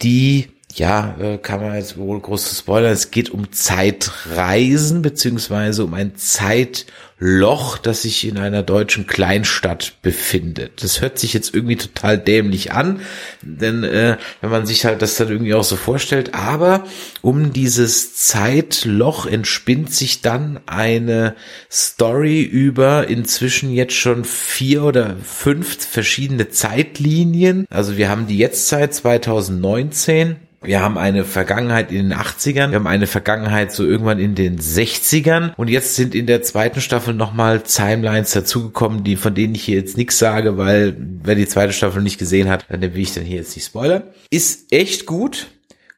die 0.00 0.48
ja, 0.74 1.16
äh, 1.18 1.36
kann 1.38 1.60
man 1.60 1.74
jetzt 1.74 1.98
wohl 1.98 2.20
groß 2.20 2.58
spoilern. 2.58 2.92
Es 2.92 3.10
geht 3.10 3.28
um 3.30 3.52
Zeitreisen 3.52 5.02
beziehungsweise 5.02 5.84
um 5.84 5.92
ein 5.92 6.16
Zeitloch, 7.18 7.78
das 7.78 8.02
sich 8.02 8.26
in 8.26 8.38
einer 8.38 8.62
deutschen 8.62 9.06
Kleinstadt 9.06 9.94
befindet. 10.02 10.82
Das 10.82 11.00
hört 11.00 11.18
sich 11.18 11.32
jetzt 11.32 11.54
irgendwie 11.54 11.76
total 11.76 12.18
dämlich 12.18 12.72
an, 12.72 13.00
denn 13.42 13.84
äh, 13.84 14.18
wenn 14.40 14.50
man 14.50 14.66
sich 14.66 14.84
halt 14.84 15.00
das 15.02 15.16
dann 15.16 15.28
irgendwie 15.28 15.54
auch 15.54 15.64
so 15.64 15.76
vorstellt, 15.76 16.34
aber 16.34 16.84
um 17.22 17.52
dieses 17.52 18.16
Zeitloch 18.16 19.26
entspinnt 19.26 19.92
sich 19.92 20.20
dann 20.20 20.60
eine 20.66 21.34
Story 21.70 22.42
über 22.42 23.08
inzwischen 23.08 23.70
jetzt 23.72 23.94
schon 23.94 24.24
vier 24.24 24.84
oder 24.84 25.16
fünf 25.22 25.86
verschiedene 25.86 26.50
Zeitlinien. 26.50 27.66
Also 27.70 27.96
wir 27.96 28.08
haben 28.10 28.26
die 28.26 28.38
Jetztzeit 28.38 28.92
2019 28.94 30.36
wir 30.66 30.82
haben 30.82 30.98
eine 30.98 31.24
Vergangenheit 31.24 31.90
in 31.92 32.10
den 32.10 32.18
80ern, 32.18 32.70
wir 32.70 32.76
haben 32.76 32.86
eine 32.86 33.06
Vergangenheit 33.06 33.72
so 33.72 33.84
irgendwann 33.84 34.18
in 34.18 34.34
den 34.34 34.58
60ern 34.58 35.54
und 35.56 35.68
jetzt 35.68 35.94
sind 35.94 36.14
in 36.14 36.26
der 36.26 36.42
zweiten 36.42 36.80
Staffel 36.80 37.14
nochmal 37.14 37.60
Timelines 37.60 38.32
dazugekommen, 38.32 39.04
die 39.04 39.16
von 39.16 39.34
denen 39.34 39.54
ich 39.54 39.64
hier 39.64 39.76
jetzt 39.76 39.96
nichts 39.96 40.18
sage, 40.18 40.58
weil 40.58 40.96
wer 40.98 41.34
die 41.34 41.46
zweite 41.46 41.72
Staffel 41.72 42.02
nicht 42.02 42.18
gesehen 42.18 42.48
hat, 42.48 42.66
dann 42.68 42.80
will 42.80 42.98
ich 42.98 43.14
dann 43.14 43.24
hier 43.24 43.36
jetzt 43.38 43.56
nicht 43.56 43.66
spoilern. 43.66 44.02
Ist 44.30 44.72
echt 44.72 45.06
gut, 45.06 45.46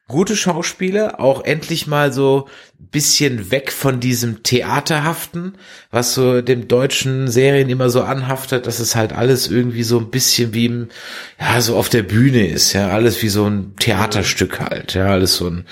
gute 0.07 0.35
Schauspieler, 0.35 1.19
auch 1.19 1.43
endlich 1.43 1.87
mal 1.87 2.11
so 2.11 2.47
bisschen 2.91 3.51
weg 3.51 3.71
von 3.71 3.99
diesem 3.99 4.41
Theaterhaften, 4.41 5.53
was 5.91 6.13
so 6.13 6.41
dem 6.41 6.67
deutschen 6.67 7.27
Serien 7.27 7.69
immer 7.69 7.89
so 7.89 8.01
anhaftet, 8.01 8.65
dass 8.65 8.79
es 8.79 8.95
halt 8.95 9.13
alles 9.13 9.47
irgendwie 9.47 9.83
so 9.83 9.99
ein 9.99 10.09
bisschen 10.09 10.53
wie 10.53 10.65
im, 10.65 10.87
ja, 11.39 11.61
so 11.61 11.75
auf 11.75 11.89
der 11.89 12.03
Bühne 12.03 12.47
ist, 12.47 12.73
ja, 12.73 12.89
alles 12.89 13.21
wie 13.21 13.29
so 13.29 13.45
ein 13.45 13.75
Theaterstück 13.77 14.59
halt, 14.59 14.95
ja, 14.95 15.07
alles 15.07 15.35
so 15.35 15.49
ein 15.49 15.65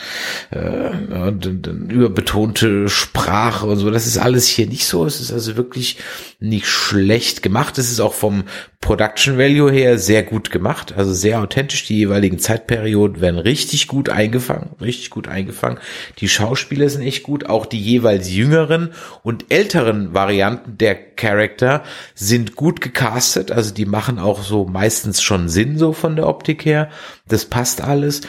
äh, 0.52 0.92
ja, 1.10 1.30
überbetonte 1.30 2.88
Sprache 2.90 3.66
und 3.66 3.78
so. 3.78 3.90
Das 3.90 4.06
ist 4.06 4.18
alles 4.18 4.48
hier 4.48 4.68
nicht 4.68 4.86
so. 4.86 5.06
Es 5.06 5.20
ist 5.20 5.32
also 5.32 5.58
wirklich 5.58 5.98
nicht 6.40 6.68
schlecht 6.68 7.42
gemacht. 7.42 7.78
Es 7.78 7.90
ist 7.90 8.00
auch 8.00 8.14
vom 8.14 8.44
Production 8.80 9.38
Value 9.38 9.72
her 9.72 9.98
sehr 9.98 10.24
gut 10.24 10.52
gemacht, 10.52 10.94
also 10.96 11.12
sehr 11.12 11.42
authentisch. 11.42 11.86
Die 11.88 11.98
jeweiligen 11.98 12.38
Zeitperioden 12.38 13.22
werden 13.22 13.40
richtig 13.40 13.88
gut 13.88 14.10
eingefangen, 14.10 14.76
richtig 14.80 15.10
gut 15.10 15.28
eingefangen. 15.28 15.80
Die 16.20 16.30
Schauspieler 16.30 16.88
sind 16.90 16.97
echt 17.02 17.24
gut, 17.24 17.46
auch 17.46 17.66
die 17.66 17.82
jeweils 17.82 18.32
jüngeren 18.32 18.94
und 19.24 19.46
älteren 19.50 20.14
Varianten 20.14 20.78
der 20.78 20.96
Charakter 20.96 21.84
sind 22.16 22.56
gut 22.56 22.82
gecastet, 22.82 23.52
also 23.52 23.74
die 23.74 23.86
machen 23.86 24.20
auch 24.20 24.44
so 24.44 24.66
meistens 24.66 25.22
schon 25.22 25.50
Sinn 25.50 25.78
so 25.78 25.94
von 25.94 26.16
der 26.16 26.28
Optik 26.28 26.66
her. 26.66 26.90
Das 27.28 27.46
passt 27.46 27.82
alles. 27.82 28.22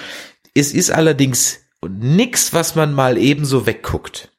Es 0.54 0.72
ist 0.72 0.90
allerdings 0.90 1.60
nix, 1.86 2.52
was 2.52 2.74
man 2.74 2.92
mal 2.92 3.18
ebenso 3.18 3.66
wegguckt. 3.66 4.30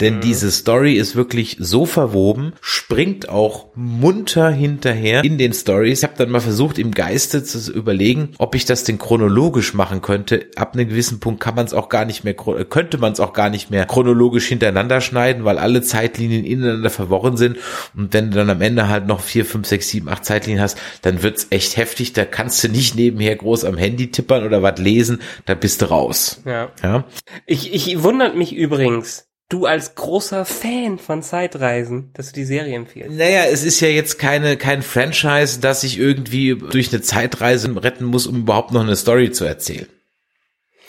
Denn 0.00 0.16
Mhm. 0.16 0.20
diese 0.20 0.50
Story 0.50 0.94
ist 0.94 1.16
wirklich 1.16 1.56
so 1.58 1.86
verwoben, 1.86 2.52
springt 2.60 3.28
auch 3.28 3.68
munter 3.74 4.50
hinterher 4.50 5.24
in 5.24 5.38
den 5.38 5.52
Stories. 5.54 6.00
Ich 6.00 6.04
habe 6.04 6.14
dann 6.18 6.30
mal 6.30 6.40
versucht, 6.40 6.78
im 6.78 6.90
Geiste 6.90 7.42
zu 7.42 7.72
überlegen, 7.72 8.32
ob 8.38 8.54
ich 8.54 8.66
das 8.66 8.84
denn 8.84 8.98
chronologisch 8.98 9.72
machen 9.74 10.02
könnte. 10.02 10.46
Ab 10.56 10.74
einem 10.74 10.88
gewissen 10.88 11.20
Punkt 11.20 11.40
kann 11.40 11.54
man 11.54 11.64
es 11.64 11.72
auch 11.72 11.88
gar 11.88 12.04
nicht 12.04 12.22
mehr, 12.22 12.34
könnte 12.34 12.98
man 12.98 13.12
es 13.12 13.20
auch 13.20 13.32
gar 13.32 13.48
nicht 13.48 13.70
mehr 13.70 13.86
chronologisch 13.86 14.46
hintereinander 14.46 15.00
schneiden, 15.00 15.44
weil 15.44 15.58
alle 15.58 15.80
Zeitlinien 15.82 16.44
ineinander 16.44 16.90
verworren 16.90 17.36
sind. 17.38 17.56
Und 17.96 18.12
wenn 18.12 18.30
du 18.30 18.36
dann 18.36 18.50
am 18.50 18.60
Ende 18.60 18.88
halt 18.88 19.06
noch 19.06 19.20
vier, 19.20 19.44
fünf, 19.46 19.66
sechs, 19.66 19.88
sieben, 19.88 20.08
acht 20.08 20.24
Zeitlinien 20.24 20.62
hast, 20.62 20.78
dann 21.02 21.22
wird's 21.22 21.46
echt 21.50 21.76
heftig. 21.76 22.12
Da 22.12 22.24
kannst 22.24 22.62
du 22.62 22.68
nicht 22.68 22.94
nebenher 22.94 23.36
groß 23.36 23.64
am 23.64 23.78
Handy 23.78 24.10
tippern 24.10 24.44
oder 24.44 24.62
was 24.62 24.78
lesen. 24.78 25.20
Da 25.46 25.54
bist 25.54 25.80
du 25.82 25.86
raus. 25.86 26.42
Ja. 26.44 26.70
Ja. 26.82 27.04
Ich, 27.46 27.72
ich 27.72 28.02
wundert 28.02 28.36
mich 28.36 28.54
übrigens, 28.54 29.27
du 29.48 29.66
als 29.66 29.94
großer 29.94 30.44
Fan 30.44 30.98
von 30.98 31.22
Zeitreisen, 31.22 32.10
dass 32.14 32.28
du 32.28 32.34
die 32.34 32.44
Serie 32.44 32.76
empfiehlst. 32.76 33.16
Naja, 33.16 33.44
es 33.44 33.64
ist 33.64 33.80
ja 33.80 33.88
jetzt 33.88 34.18
keine, 34.18 34.56
kein 34.56 34.82
Franchise, 34.82 35.60
das 35.60 35.84
ich 35.84 35.98
irgendwie 35.98 36.56
durch 36.56 36.92
eine 36.92 37.02
Zeitreise 37.02 37.74
retten 37.82 38.04
muss, 38.04 38.26
um 38.26 38.36
überhaupt 38.40 38.72
noch 38.72 38.82
eine 38.82 38.96
Story 38.96 39.32
zu 39.32 39.44
erzählen. 39.44 39.88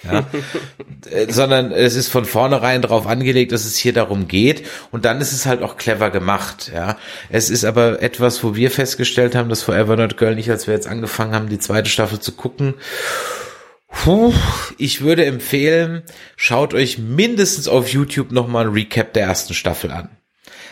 Ja, 0.04 0.26
Äh, 1.10 1.32
sondern 1.32 1.72
es 1.72 1.96
ist 1.96 2.10
von 2.10 2.26
vornherein 2.26 2.82
darauf 2.82 3.08
angelegt, 3.08 3.52
dass 3.52 3.66
es 3.66 3.78
hier 3.78 3.94
darum 3.94 4.28
geht 4.28 4.66
und 4.92 5.06
dann 5.06 5.22
ist 5.22 5.32
es 5.32 5.46
halt 5.46 5.62
auch 5.62 5.78
clever 5.78 6.12
gemacht, 6.12 6.72
ja. 6.74 6.98
Es 7.30 7.50
ist 7.50 7.64
aber 7.64 8.02
etwas, 8.02 8.44
wo 8.44 8.56
wir 8.56 8.70
festgestellt 8.70 9.36
haben, 9.36 9.50
dass 9.50 9.64
Forever 9.64 9.96
Not 9.96 10.18
Girl 10.18 10.36
nicht, 10.36 10.50
als 10.50 10.68
wir 10.68 10.74
jetzt 10.74 10.88
angefangen 10.88 11.34
haben, 11.34 11.50
die 11.50 11.60
zweite 11.60 11.90
Staffel 11.90 12.20
zu 12.20 12.34
gucken, 12.34 12.74
Puh, 13.92 14.34
ich 14.78 15.02
würde 15.02 15.26
empfehlen, 15.26 16.04
schaut 16.36 16.74
euch 16.74 16.98
mindestens 16.98 17.68
auf 17.68 17.90
YouTube 17.90 18.32
nochmal 18.32 18.68
ein 18.68 18.74
Recap 18.74 19.14
der 19.14 19.24
ersten 19.24 19.54
Staffel 19.54 19.92
an. 19.92 20.10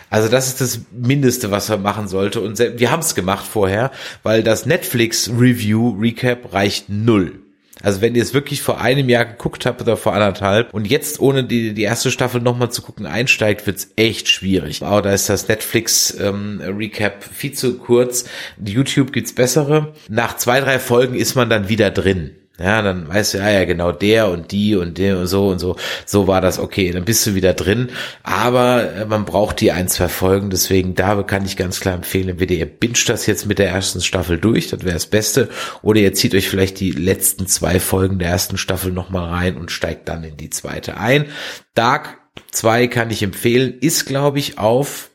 Also 0.09 0.30
das 0.30 0.47
ist 0.47 0.61
das 0.61 0.82
Mindeste, 0.91 1.51
was 1.51 1.70
er 1.70 1.78
machen 1.78 2.07
sollte. 2.07 2.39
Und 2.39 2.59
wir 2.59 2.91
haben 2.91 3.01
es 3.01 3.15
gemacht 3.15 3.45
vorher, 3.45 3.91
weil 4.24 4.43
das 4.43 4.65
Netflix 4.65 5.30
Review 5.30 5.97
Recap 5.99 6.53
reicht 6.53 6.89
null. 6.89 7.41
Also 7.84 8.01
wenn 8.01 8.15
ihr 8.15 8.24
es 8.24 8.34
wirklich 8.34 8.61
vor 8.61 8.82
einem 8.82 9.07
Jahr 9.07 9.26
geguckt 9.26 9.65
habt 9.65 9.82
oder 9.82 9.97
vor 9.97 10.13
anderthalb 10.13 10.74
und 10.74 10.88
jetzt 10.88 11.20
ohne 11.20 11.43
die, 11.43 11.74
die 11.74 11.84
erste 11.84 12.09
Staffel 12.09 12.41
nochmal 12.41 12.72
zu 12.72 12.82
gucken 12.82 13.05
einsteigt, 13.05 13.68
wird's 13.68 13.91
echt 13.95 14.30
schwierig. 14.30 14.82
Aber 14.82 15.01
da 15.03 15.13
ist 15.13 15.30
das 15.30 15.47
Netflix 15.47 16.18
ähm, 16.20 16.59
Recap 16.61 17.24
viel 17.24 17.53
zu 17.53 17.78
kurz. 17.78 18.26
YouTube 18.63 19.11
gibt's 19.11 19.36
bessere. 19.36 19.93
Nach 20.09 20.38
zwei, 20.38 20.59
drei 20.59 20.80
Folgen 20.80 21.15
ist 21.15 21.36
man 21.36 21.49
dann 21.49 21.70
wieder 21.70 21.91
drin. 21.91 22.32
Ja, 22.60 22.82
dann 22.82 23.08
weißt 23.08 23.36
du, 23.36 23.38
ja, 23.38 23.51
ja, 23.51 23.66
genau, 23.66 23.91
der 23.91 24.30
und 24.30 24.51
die 24.51 24.76
und 24.76 24.97
der 24.97 25.20
und 25.20 25.28
so 25.28 25.49
und 25.49 25.60
so. 25.60 25.76
So 26.05 26.28
war 26.28 26.41
das 26.41 26.58
okay. 26.58 26.91
Dann 26.91 27.05
bist 27.05 27.26
du 27.28 27.36
wieder 27.36 27.53
drin. 27.53 27.89
Aber 28.24 28.93
äh, 28.93 29.05
man 29.05 29.26
braucht 29.26 29.62
die 29.62 29.72
ein, 29.72 29.88
zwei 29.88 30.08
Folgen. 30.08 30.49
Deswegen, 30.49 30.95
da 30.95 31.22
kann 31.22 31.45
ich 31.45 31.55
ganz 31.55 31.80
klar 31.80 31.93
empfehlen, 31.93 32.30
entweder 32.30 32.55
ihr 32.55 32.66
binscht 32.66 33.10
das 33.10 33.28
jetzt 33.28 33.45
mit 33.45 33.60
der 33.60 33.70
ersten 33.70 34.01
Staffel 34.01 34.39
durch, 34.39 34.70
das 34.70 34.84
wäre 34.84 34.93
das 34.93 35.05
Beste. 35.05 35.49
Oder 35.84 35.99
ihr 35.99 36.14
zieht 36.14 36.34
euch 36.34 36.49
vielleicht 36.49 36.80
die 36.80 36.91
letzten 36.91 37.45
zwei 37.45 37.80
Folgen 37.80 38.18
der 38.18 38.30
ersten 38.30 38.58
Staffel 38.58 38.91
nochmal 38.91 39.30
rein 39.30 39.58
und 39.58 39.72
steigt 39.72 40.10
dann 40.10 40.24
in 40.24 40.38
die 40.38 40.49
zweite 40.49 40.97
ein. 40.97 41.28
Dark 41.76 42.18
2 42.51 42.88
kann 42.88 43.12
ich 43.12 43.22
empfehlen, 43.22 43.78
ist, 43.80 44.05
glaube 44.05 44.39
ich, 44.39 44.58
auf 44.58 45.12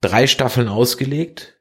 drei 0.00 0.26
Staffeln 0.26 0.68
ausgelegt 0.68 1.55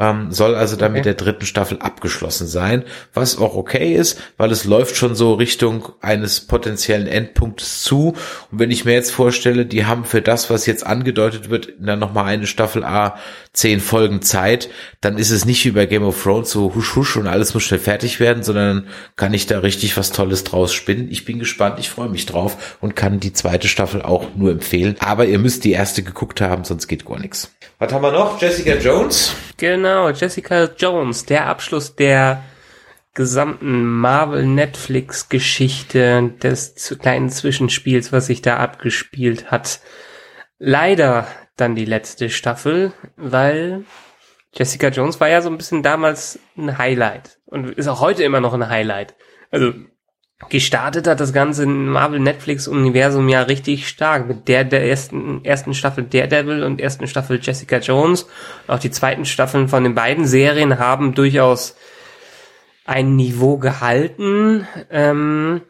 ähm, 0.00 0.32
soll 0.32 0.54
also 0.54 0.76
dann 0.76 0.92
okay. 0.92 0.98
mit 0.98 1.04
der 1.04 1.14
dritten 1.14 1.44
Staffel 1.44 1.78
abgeschlossen 1.78 2.46
sein, 2.46 2.84
was 3.12 3.36
auch 3.38 3.54
okay 3.54 3.94
ist, 3.94 4.18
weil 4.38 4.50
es 4.50 4.64
läuft 4.64 4.96
schon 4.96 5.14
so 5.14 5.34
Richtung 5.34 5.90
eines 6.00 6.40
potenziellen 6.40 7.06
Endpunktes 7.06 7.82
zu. 7.82 8.14
Und 8.50 8.58
wenn 8.58 8.70
ich 8.70 8.86
mir 8.86 8.94
jetzt 8.94 9.12
vorstelle, 9.12 9.66
die 9.66 9.84
haben 9.84 10.06
für 10.06 10.22
das, 10.22 10.48
was 10.48 10.64
jetzt 10.64 10.86
angedeutet 10.86 11.50
wird, 11.50 11.74
dann 11.78 11.98
nochmal 11.98 12.24
eine 12.24 12.46
Staffel 12.46 12.82
A, 12.82 13.16
zehn 13.52 13.80
Folgen 13.80 14.22
Zeit, 14.22 14.70
dann 15.02 15.18
ist 15.18 15.30
es 15.30 15.44
nicht 15.44 15.64
wie 15.66 15.72
bei 15.72 15.84
Game 15.84 16.04
of 16.04 16.22
Thrones 16.22 16.50
so 16.50 16.74
husch 16.74 16.96
husch 16.96 17.16
und 17.16 17.26
alles 17.26 17.52
muss 17.52 17.64
schnell 17.64 17.80
fertig 17.80 18.20
werden, 18.20 18.42
sondern 18.42 18.86
kann 19.16 19.34
ich 19.34 19.46
da 19.46 19.58
richtig 19.58 19.98
was 19.98 20.12
Tolles 20.12 20.44
draus 20.44 20.72
spinnen. 20.72 21.08
Ich 21.10 21.26
bin 21.26 21.38
gespannt, 21.38 21.78
ich 21.78 21.90
freue 21.90 22.08
mich 22.08 22.24
drauf 22.24 22.78
und 22.80 22.96
kann 22.96 23.20
die 23.20 23.34
zweite 23.34 23.68
Staffel 23.68 24.00
auch 24.00 24.34
nur 24.34 24.50
empfehlen. 24.50 24.96
Aber 25.00 25.26
ihr 25.26 25.38
müsst 25.38 25.64
die 25.64 25.72
erste 25.72 26.02
geguckt 26.02 26.40
haben, 26.40 26.64
sonst 26.64 26.86
geht 26.86 27.04
gar 27.04 27.18
nichts. 27.18 27.52
Was 27.78 27.92
haben 27.92 28.02
wir 28.02 28.12
noch? 28.12 28.40
Jessica 28.40 28.74
Jones? 28.74 29.34
Genau, 29.56 29.89
Jessica 30.14 30.70
Jones, 30.76 31.26
der 31.26 31.46
Abschluss 31.46 31.96
der 31.96 32.42
gesamten 33.14 33.84
Marvel 33.84 34.46
Netflix 34.46 35.28
Geschichte 35.28 36.32
des 36.42 36.96
kleinen 37.00 37.28
Zwischenspiels, 37.28 38.12
was 38.12 38.26
sich 38.26 38.42
da 38.42 38.58
abgespielt 38.58 39.50
hat. 39.50 39.80
Leider 40.58 41.26
dann 41.56 41.74
die 41.74 41.84
letzte 41.84 42.30
Staffel, 42.30 42.92
weil 43.16 43.84
Jessica 44.52 44.88
Jones 44.88 45.20
war 45.20 45.28
ja 45.28 45.42
so 45.42 45.50
ein 45.50 45.56
bisschen 45.56 45.82
damals 45.82 46.38
ein 46.56 46.78
Highlight 46.78 47.38
und 47.46 47.70
ist 47.70 47.88
auch 47.88 48.00
heute 48.00 48.24
immer 48.24 48.40
noch 48.40 48.54
ein 48.54 48.68
Highlight. 48.68 49.14
Also 49.50 49.72
gestartet 50.48 51.06
hat 51.06 51.20
das 51.20 51.32
ganze 51.32 51.66
Marvel-Netflix-Universum 51.66 53.28
ja 53.28 53.42
richtig 53.42 53.86
stark 53.88 54.26
mit 54.26 54.48
der 54.48 54.64
der 54.64 54.88
ersten, 54.88 55.44
ersten 55.44 55.74
Staffel 55.74 56.04
Daredevil 56.04 56.64
und 56.64 56.80
ersten 56.80 57.06
Staffel 57.06 57.38
Jessica 57.42 57.78
Jones. 57.78 58.26
Auch 58.66 58.78
die 58.78 58.90
zweiten 58.90 59.26
Staffeln 59.26 59.68
von 59.68 59.84
den 59.84 59.94
beiden 59.94 60.26
Serien 60.26 60.78
haben 60.78 61.14
durchaus 61.14 61.76
ein 62.86 63.16
Niveau 63.16 63.58
gehalten, 63.58 64.66
ähm, 64.90 65.60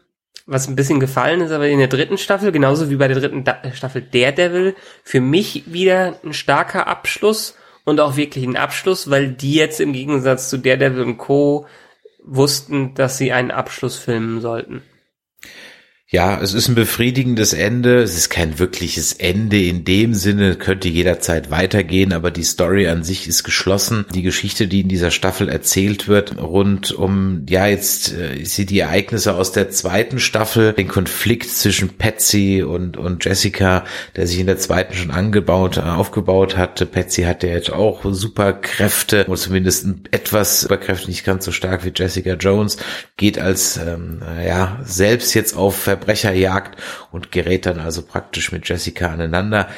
was 0.47 0.67
ein 0.67 0.75
bisschen 0.75 0.99
gefallen 0.99 1.41
ist, 1.41 1.51
aber 1.51 1.67
in 1.67 1.79
der 1.79 1.87
dritten 1.87 2.17
Staffel, 2.17 2.51
genauso 2.51 2.89
wie 2.89 2.95
bei 2.95 3.07
der 3.07 3.19
dritten 3.19 3.43
da 3.43 3.57
Staffel 3.73 4.01
Daredevil, 4.01 4.75
für 5.03 5.21
mich 5.21 5.63
wieder 5.67 6.15
ein 6.23 6.33
starker 6.33 6.87
Abschluss 6.87 7.55
und 7.83 7.99
auch 7.99 8.15
wirklich 8.15 8.45
ein 8.45 8.57
Abschluss, 8.57 9.09
weil 9.09 9.29
die 9.29 9.53
jetzt 9.53 9.81
im 9.81 9.93
Gegensatz 9.93 10.49
zu 10.49 10.57
Daredevil 10.57 11.03
und 11.03 11.17
Co 11.17 11.67
wussten, 12.23 12.93
dass 12.93 13.17
sie 13.17 13.31
einen 13.31 13.51
Abschluss 13.51 13.97
filmen 13.97 14.41
sollten. 14.41 14.83
Ja, 16.13 16.41
es 16.41 16.53
ist 16.53 16.67
ein 16.67 16.75
befriedigendes 16.75 17.53
Ende. 17.53 18.01
Es 18.01 18.17
ist 18.17 18.27
kein 18.27 18.59
wirkliches 18.59 19.13
Ende 19.13 19.63
in 19.63 19.85
dem 19.85 20.13
Sinne, 20.13 20.57
könnte 20.57 20.89
jederzeit 20.89 21.51
weitergehen, 21.51 22.11
aber 22.11 22.31
die 22.31 22.43
Story 22.43 22.89
an 22.89 23.05
sich 23.05 23.29
ist 23.29 23.45
geschlossen. 23.45 24.05
Die 24.13 24.21
Geschichte, 24.21 24.67
die 24.67 24.81
in 24.81 24.89
dieser 24.89 25.09
Staffel 25.09 25.47
erzählt 25.47 26.09
wird, 26.09 26.37
rund 26.37 26.91
um, 26.91 27.45
ja, 27.47 27.65
jetzt 27.65 28.11
äh, 28.11 28.43
sie 28.43 28.65
die 28.65 28.79
Ereignisse 28.79 29.35
aus 29.35 29.53
der 29.53 29.69
zweiten 29.69 30.19
Staffel, 30.19 30.73
den 30.73 30.89
Konflikt 30.89 31.49
zwischen 31.49 31.95
Patsy 31.97 32.61
und, 32.61 32.97
und 32.97 33.23
Jessica, 33.23 33.85
der 34.17 34.27
sich 34.27 34.39
in 34.39 34.47
der 34.47 34.57
zweiten 34.57 34.93
schon 34.93 35.11
angebaut, 35.11 35.77
äh, 35.77 35.79
aufgebaut 35.79 36.57
hatte. 36.57 36.87
Patsy 36.87 37.23
hatte 37.23 37.47
jetzt 37.47 37.71
auch 37.71 38.01
Superkräfte, 38.03 39.27
oder 39.29 39.37
zumindest 39.37 39.87
etwas 40.11 40.59
Superkräfte, 40.59 41.07
nicht 41.07 41.23
ganz 41.23 41.45
so 41.45 41.53
stark 41.53 41.85
wie 41.85 41.93
Jessica 41.95 42.33
Jones, 42.33 42.75
geht 43.15 43.39
als, 43.39 43.77
ähm, 43.77 44.21
ja, 44.45 44.81
selbst 44.83 45.33
jetzt 45.35 45.55
auf 45.55 45.77
Verbrecherjagd 46.01 46.81
und 47.11 47.31
gerät 47.31 47.65
dann 47.65 47.79
also 47.79 48.01
praktisch 48.01 48.51
mit 48.51 48.67
Jessica 48.67 49.07
aneinander. 49.07 49.69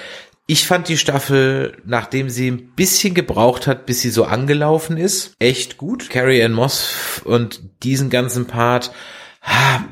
Ich 0.45 0.67
fand 0.67 0.87
die 0.89 0.97
Staffel, 0.97 1.77
nachdem 1.85 2.29
sie 2.29 2.49
ein 2.49 2.73
bisschen 2.75 3.13
gebraucht 3.13 3.67
hat, 3.67 3.85
bis 3.85 4.01
sie 4.01 4.09
so 4.09 4.25
angelaufen 4.25 4.97
ist, 4.97 5.35
echt 5.39 5.77
gut. 5.77 6.09
Carrie 6.09 6.43
Ann 6.43 6.53
Moss 6.53 7.21
und 7.23 7.61
diesen 7.83 8.09
ganzen 8.09 8.45
Part, 8.45 8.91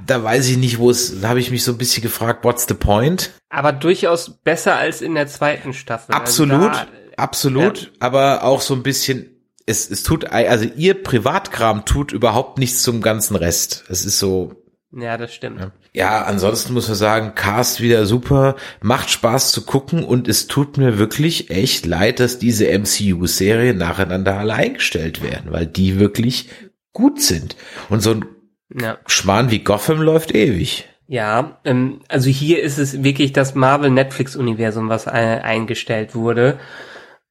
da 0.08 0.24
weiß 0.24 0.50
ich 0.50 0.58
nicht, 0.58 0.78
wo 0.78 0.90
es, 0.90 1.22
da 1.22 1.30
habe 1.30 1.40
ich 1.40 1.52
mich 1.52 1.64
so 1.64 1.72
ein 1.72 1.78
bisschen 1.78 2.04
gefragt, 2.04 2.44
what's 2.44 2.66
the 2.68 2.74
point? 2.74 3.32
Aber 3.50 3.72
durchaus 3.72 4.30
besser 4.30 4.76
als 4.76 5.02
in 5.02 5.16
der 5.16 5.28
zweiten 5.28 5.74
Staffel. 5.74 6.14
Also 6.14 6.44
absolut, 6.44 6.70
also 6.70 6.82
da, 6.82 7.24
absolut, 7.24 7.82
ja. 7.84 7.90
aber 8.00 8.44
auch 8.44 8.60
so 8.60 8.74
ein 8.74 8.84
bisschen, 8.84 9.30
es, 9.66 9.90
es 9.90 10.04
tut, 10.04 10.26
also 10.26 10.66
ihr 10.76 11.02
Privatkram 11.02 11.86
tut 11.86 12.12
überhaupt 12.12 12.58
nichts 12.58 12.84
zum 12.84 13.02
ganzen 13.02 13.38
Rest. 13.38 13.86
Es 13.88 14.04
ist 14.04 14.20
so, 14.20 14.62
ja, 14.94 15.18
das 15.18 15.34
stimmt. 15.34 15.60
Ja, 15.60 15.72
ansonsten 16.00 16.74
muss 16.74 16.88
man 16.88 16.96
sagen, 16.96 17.36
Cast 17.36 17.82
wieder 17.82 18.06
super, 18.06 18.56
macht 18.82 19.10
Spaß 19.10 19.52
zu 19.52 19.66
gucken 19.66 20.04
und 20.06 20.30
es 20.30 20.48
tut 20.48 20.78
mir 20.78 20.98
wirklich 20.98 21.50
echt 21.50 21.86
leid, 21.86 22.22
dass 22.22 22.40
diese 22.40 22.68
MCU-Serien 22.68 23.78
nacheinander 23.78 24.38
alle 24.38 24.54
eingestellt 24.54 25.22
werden, 25.22 25.52
weil 25.52 25.68
die 25.68 26.00
wirklich 26.00 26.50
gut 26.94 27.22
sind. 27.22 27.58
Und 27.90 28.02
so 28.02 28.12
ein 28.12 28.26
ja. 28.74 29.00
Schmarrn 29.06 29.52
wie 29.52 29.60
Gotham 29.60 30.02
läuft 30.02 30.34
ewig. 30.34 30.88
Ja, 31.08 31.60
ähm, 31.66 32.00
also 32.08 32.30
hier 32.30 32.64
ist 32.64 32.78
es 32.78 33.04
wirklich 33.04 33.34
das 33.34 33.54
Marvel-Netflix-Universum, 33.54 34.88
was 34.88 35.10
eingestellt 35.10 36.16
wurde. 36.16 36.58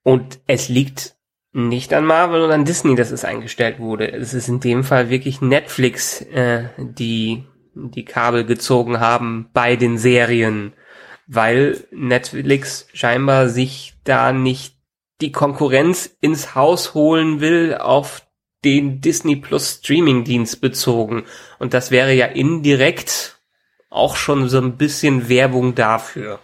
Und 0.02 0.38
es 0.46 0.68
liegt 0.68 1.14
nicht 1.52 1.94
an 1.94 2.04
Marvel 2.04 2.42
und 2.42 2.52
an 2.52 2.66
Disney, 2.66 2.94
dass 2.94 3.10
es 3.10 3.24
eingestellt 3.24 3.78
wurde. 3.78 4.12
Es 4.12 4.34
ist 4.34 4.48
in 4.48 4.60
dem 4.60 4.84
Fall 4.84 5.08
wirklich 5.08 5.40
Netflix, 5.40 6.20
äh, 6.20 6.64
die 6.76 7.44
die 7.74 8.04
Kabel 8.04 8.44
gezogen 8.44 9.00
haben 9.00 9.48
bei 9.52 9.76
den 9.76 9.98
Serien, 9.98 10.72
weil 11.26 11.84
Netflix 11.90 12.86
scheinbar 12.92 13.48
sich 13.48 13.94
da 14.04 14.32
nicht 14.32 14.76
die 15.20 15.32
Konkurrenz 15.32 16.16
ins 16.20 16.54
Haus 16.54 16.94
holen 16.94 17.40
will 17.40 17.74
auf 17.74 18.22
den 18.64 19.00
Disney 19.00 19.36
Plus 19.36 19.80
Streaming 19.80 20.24
Dienst 20.24 20.60
bezogen. 20.60 21.24
Und 21.58 21.74
das 21.74 21.90
wäre 21.90 22.12
ja 22.12 22.26
indirekt 22.26 23.38
auch 23.88 24.16
schon 24.16 24.48
so 24.48 24.58
ein 24.58 24.76
bisschen 24.76 25.28
Werbung 25.28 25.74
dafür. 25.74 26.40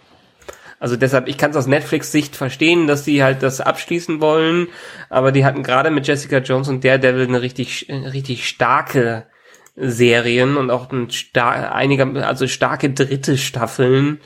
Also 0.79 0.95
deshalb, 0.95 1.27
ich 1.27 1.37
kann 1.37 1.51
es 1.51 1.57
aus 1.57 1.65
Netflix 1.65 2.11
Sicht 2.11 2.35
verstehen, 2.35 2.85
dass 2.85 3.03
die 3.03 3.23
halt 3.23 3.41
das 3.41 3.61
abschließen 3.61 4.21
wollen, 4.21 4.67
aber 5.09 5.31
die 5.31 5.43
hatten 5.43 5.63
gerade 5.63 5.89
mit 5.89 6.05
Jessica 6.05 6.37
Jones 6.37 6.69
und 6.69 6.83
Daredevil 6.83 7.27
eine 7.27 7.41
richtig, 7.41 7.87
richtig 7.89 8.47
starke 8.47 9.25
Serien 9.77 10.57
und 10.57 10.71
auch 10.71 10.91
ein 10.91 11.09
star 11.09 11.73
einige, 11.73 12.25
also 12.25 12.47
starke 12.47 12.89
dritte 12.89 13.37
Staffeln. 13.37 14.19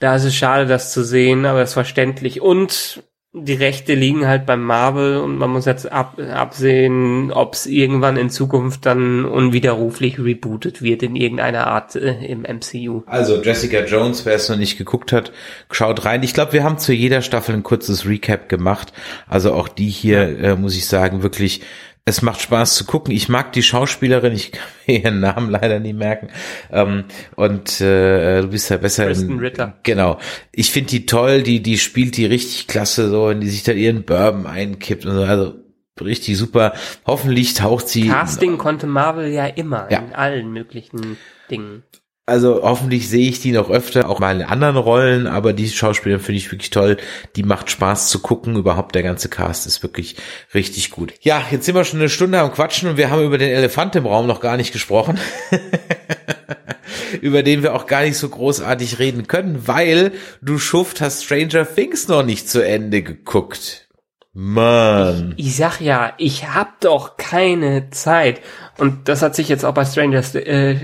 Da 0.00 0.14
ist 0.14 0.24
es 0.24 0.34
schade, 0.34 0.66
das 0.66 0.92
zu 0.92 1.02
sehen, 1.02 1.46
aber 1.46 1.62
es 1.62 1.70
ist 1.70 1.74
verständlich. 1.74 2.40
Und 2.40 3.02
die 3.32 3.54
Rechte 3.54 3.94
liegen 3.94 4.26
halt 4.26 4.46
beim 4.46 4.62
Marvel 4.62 5.18
und 5.18 5.36
man 5.36 5.50
muss 5.50 5.66
jetzt 5.66 5.90
ab, 5.90 6.18
absehen, 6.18 7.30
ob 7.30 7.54
es 7.54 7.66
irgendwann 7.66 8.16
in 8.16 8.30
Zukunft 8.30 8.86
dann 8.86 9.26
unwiderruflich 9.26 10.18
rebootet 10.18 10.80
wird 10.80 11.02
in 11.02 11.14
irgendeiner 11.14 11.66
Art 11.66 11.94
äh, 11.94 12.24
im 12.24 12.42
MCU. 12.42 13.02
Also 13.06 13.42
Jessica 13.42 13.84
Jones, 13.84 14.24
wer 14.24 14.34
es 14.34 14.48
noch 14.48 14.56
nicht 14.56 14.78
geguckt 14.78 15.12
hat, 15.12 15.32
schaut 15.70 16.06
rein. 16.06 16.22
Ich 16.22 16.32
glaube, 16.32 16.54
wir 16.54 16.64
haben 16.64 16.78
zu 16.78 16.92
jeder 16.92 17.20
Staffel 17.20 17.54
ein 17.54 17.62
kurzes 17.62 18.06
Recap 18.06 18.48
gemacht. 18.48 18.94
Also 19.26 19.52
auch 19.52 19.68
die 19.68 19.90
hier, 19.90 20.38
äh, 20.38 20.56
muss 20.56 20.76
ich 20.76 20.86
sagen, 20.86 21.22
wirklich 21.22 21.60
es 22.08 22.22
macht 22.22 22.40
Spaß 22.40 22.74
zu 22.76 22.84
gucken. 22.84 23.12
Ich 23.14 23.28
mag 23.28 23.52
die 23.52 23.62
Schauspielerin, 23.62 24.32
ich 24.32 24.52
kann 24.52 24.62
mir 24.86 25.00
ihren 25.00 25.20
Namen 25.20 25.50
leider 25.50 25.78
nie 25.78 25.92
merken. 25.92 26.28
Ähm, 26.72 27.04
und 27.36 27.80
äh, 27.80 28.40
du 28.40 28.48
bist 28.48 28.70
ja 28.70 28.78
besser 28.78 29.06
Kristen 29.06 29.32
in, 29.32 29.38
Ritter. 29.38 29.74
Genau. 29.82 30.18
Ich 30.52 30.70
finde 30.70 30.90
die 30.90 31.06
toll, 31.06 31.42
die, 31.42 31.62
die 31.62 31.78
spielt 31.78 32.16
die 32.16 32.26
richtig 32.26 32.66
klasse, 32.66 33.10
so, 33.10 33.28
wenn 33.28 33.40
die 33.40 33.48
sich 33.48 33.62
da 33.62 33.72
ihren 33.72 34.04
Bourbon 34.04 34.46
einkippt 34.46 35.04
und 35.06 35.14
so. 35.14 35.22
Also 35.22 35.54
richtig 36.00 36.38
super. 36.38 36.72
Hoffentlich 37.06 37.54
taucht 37.54 37.88
sie. 37.88 38.08
Casting 38.08 38.56
konnte 38.56 38.86
Marvel 38.86 39.28
ja 39.28 39.46
immer 39.46 39.88
ja. 39.90 39.98
in 39.98 40.14
allen 40.14 40.52
möglichen 40.52 41.18
Dingen. 41.50 41.82
Also 42.28 42.60
hoffentlich 42.62 43.08
sehe 43.08 43.26
ich 43.26 43.40
die 43.40 43.52
noch 43.52 43.70
öfter, 43.70 44.10
auch 44.10 44.20
mal 44.20 44.36
in 44.36 44.46
anderen 44.46 44.76
Rollen, 44.76 45.26
aber 45.26 45.54
die 45.54 45.66
Schauspielerin 45.66 46.22
finde 46.22 46.36
ich 46.36 46.52
wirklich 46.52 46.68
toll. 46.68 46.98
Die 47.36 47.42
macht 47.42 47.70
Spaß 47.70 48.08
zu 48.08 48.18
gucken. 48.18 48.56
Überhaupt 48.56 48.94
der 48.94 49.02
ganze 49.02 49.30
Cast 49.30 49.66
ist 49.66 49.82
wirklich 49.82 50.16
richtig 50.52 50.90
gut. 50.90 51.14
Ja, 51.22 51.42
jetzt 51.50 51.64
sind 51.64 51.74
wir 51.74 51.84
schon 51.84 52.00
eine 52.00 52.10
Stunde 52.10 52.38
am 52.38 52.52
Quatschen 52.52 52.90
und 52.90 52.96
wir 52.98 53.08
haben 53.08 53.24
über 53.24 53.38
den 53.38 53.48
Elefant 53.48 53.96
im 53.96 54.04
Raum 54.04 54.26
noch 54.26 54.40
gar 54.40 54.58
nicht 54.58 54.74
gesprochen. 54.74 55.18
über 57.22 57.42
den 57.42 57.62
wir 57.62 57.74
auch 57.74 57.86
gar 57.86 58.02
nicht 58.02 58.18
so 58.18 58.28
großartig 58.28 58.98
reden 58.98 59.26
können, 59.26 59.66
weil 59.66 60.12
du 60.42 60.58
Schuft 60.58 61.00
hast 61.00 61.24
Stranger 61.24 61.66
Things 61.66 62.08
noch 62.08 62.22
nicht 62.22 62.50
zu 62.50 62.60
Ende 62.60 63.00
geguckt. 63.00 63.88
Mann. 64.34 65.32
Ich 65.38 65.56
sag 65.56 65.80
ja, 65.80 66.12
ich 66.18 66.46
hab 66.46 66.82
doch 66.82 67.16
keine 67.16 67.88
Zeit. 67.88 68.42
Und 68.76 69.08
das 69.08 69.22
hat 69.22 69.34
sich 69.34 69.48
jetzt 69.48 69.64
auch 69.64 69.72
bei 69.72 69.86
Stranger 69.86 70.22
äh, 70.34 70.76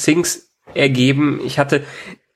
Things 0.00 0.51
ergeben. 0.74 1.40
Ich 1.44 1.58
hatte, 1.58 1.82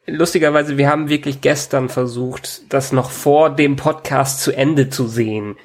lustigerweise, 0.07 0.79
wir 0.79 0.89
haben 0.89 1.09
wirklich 1.09 1.41
gestern 1.41 1.89
versucht, 1.89 2.73
das 2.73 2.93
noch 2.93 3.11
vor 3.11 3.51
dem 3.51 3.77
Podcast 3.77 4.43
zu 4.43 4.53
Ende 4.53 4.89
zu 4.89 5.07
sehen. 5.07 5.57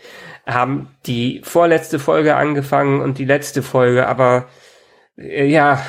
Haben 0.45 0.87
die 1.05 1.41
vorletzte 1.43 1.99
Folge 1.99 2.35
angefangen 2.35 3.01
und 3.01 3.17
die 3.17 3.25
letzte 3.25 3.61
Folge, 3.61 4.07
aber 4.07 4.47
äh, 5.17 5.45
ja, 5.45 5.81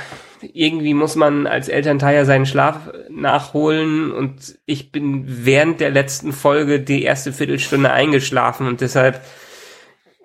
irgendwie 0.53 0.95
muss 0.95 1.14
man 1.14 1.47
als 1.47 1.68
Elternteil 1.68 2.16
ja 2.16 2.24
seinen 2.24 2.47
Schlaf 2.47 2.91
nachholen 3.09 4.12
und 4.12 4.59
ich 4.66 4.91
bin 4.91 5.24
während 5.26 5.80
der 5.80 5.91
letzten 5.91 6.33
Folge 6.33 6.80
die 6.80 7.03
erste 7.03 7.33
Viertelstunde 7.33 7.93
eingeschlafen 7.93 8.66
und 8.66 8.80
deshalb 8.80 9.20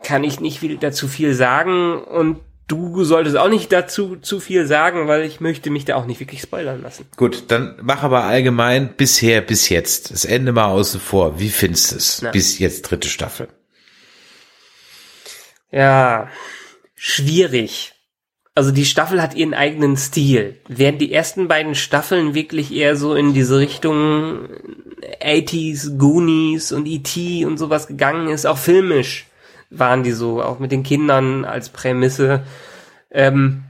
kann 0.04 0.24
ich 0.24 0.40
nicht 0.40 0.60
viel 0.60 0.78
dazu 0.78 1.08
viel 1.08 1.34
sagen 1.34 2.02
und 2.02 2.40
du 2.68 3.04
solltest 3.04 3.38
auch 3.38 3.50
nicht 3.50 3.72
dazu 3.72 4.18
zu 4.18 4.40
viel 4.40 4.66
sagen, 4.68 5.08
weil 5.08 5.24
ich 5.24 5.40
möchte 5.40 5.70
mich 5.70 5.86
da 5.86 5.96
auch 5.96 6.06
nicht 6.06 6.20
wirklich 6.20 6.42
spoilern 6.42 6.82
lassen. 6.82 7.06
Gut, 7.16 7.46
dann 7.48 7.78
mach 7.82 8.04
aber 8.04 8.24
allgemein 8.24 8.96
bisher, 8.96 9.42
bis 9.42 9.70
jetzt. 9.70 10.12
Das 10.12 10.26
Ende 10.26 10.52
mal 10.52 10.66
außen 10.66 11.00
vor. 11.00 11.40
Wie 11.40 11.50
findest 11.50 11.92
du 11.92 11.96
es? 11.96 12.26
Bis 12.32 12.60
jetzt 12.60 12.84
dritte 12.84 13.08
Staffel. 13.08 13.48
Ja, 15.72 16.30
schwierig. 16.96 17.94
Also 18.56 18.72
die 18.72 18.86
Staffel 18.86 19.22
hat 19.22 19.36
ihren 19.36 19.54
eigenen 19.54 19.98
Stil. 19.98 20.60
Während 20.68 21.00
die 21.00 21.14
ersten 21.14 21.48
beiden 21.48 21.76
Staffeln 21.76 22.34
wirklich 22.34 22.74
eher 22.74 22.96
so 22.96 23.14
in 23.14 23.34
diese 23.34 23.60
Richtung 23.60 24.50
80s, 25.22 25.98
Goonies 25.98 26.72
und 26.72 26.88
E.T. 26.88 27.46
und 27.46 27.58
sowas 27.58 27.88
gegangen 27.88 28.30
ist, 28.30 28.48
auch 28.48 28.58
filmisch 28.58 29.28
waren 29.70 30.04
die 30.04 30.12
so, 30.12 30.42
auch 30.42 30.60
mit 30.60 30.72
den 30.72 30.84
Kindern 30.84 31.46
als 31.46 31.70
Prämisse, 31.70 32.44
ähm, 33.12 33.64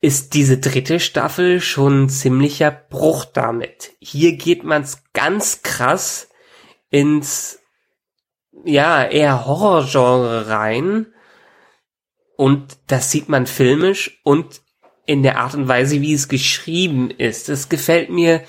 ist 0.00 0.34
diese 0.34 0.58
dritte 0.58 1.00
Staffel 1.00 1.60
schon 1.60 2.08
ziemlicher 2.08 2.70
Bruch 2.70 3.24
damit. 3.24 3.92
Hier 3.98 4.36
geht 4.36 4.62
man's 4.62 5.02
ganz 5.14 5.62
krass 5.62 6.28
ins, 6.90 7.60
ja, 8.64 9.04
eher 9.04 9.46
Horrorgenre 9.46 10.48
rein. 10.48 11.06
Und 12.36 12.78
das 12.86 13.10
sieht 13.10 13.28
man 13.28 13.46
filmisch 13.46 14.20
und 14.22 14.60
in 15.06 15.22
der 15.22 15.38
Art 15.38 15.54
und 15.54 15.68
Weise, 15.68 16.02
wie 16.02 16.12
es 16.12 16.28
geschrieben 16.28 17.10
ist. 17.10 17.48
Das 17.48 17.68
gefällt 17.68 18.10
mir 18.10 18.42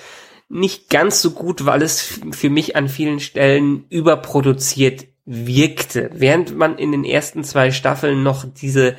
nicht 0.50 0.90
ganz 0.90 1.22
so 1.22 1.32
gut, 1.32 1.66
weil 1.66 1.82
es 1.82 2.20
für 2.32 2.50
mich 2.50 2.76
an 2.76 2.90
vielen 2.90 3.20
Stellen 3.20 3.86
überproduziert 3.90 5.08
wirkte. 5.28 6.10
Während 6.14 6.58
man 6.58 6.78
in 6.78 6.92
den 6.92 7.04
ersten 7.04 7.44
zwei 7.44 7.72
Staffeln 7.72 8.24
noch 8.24 8.46
diese 8.46 8.96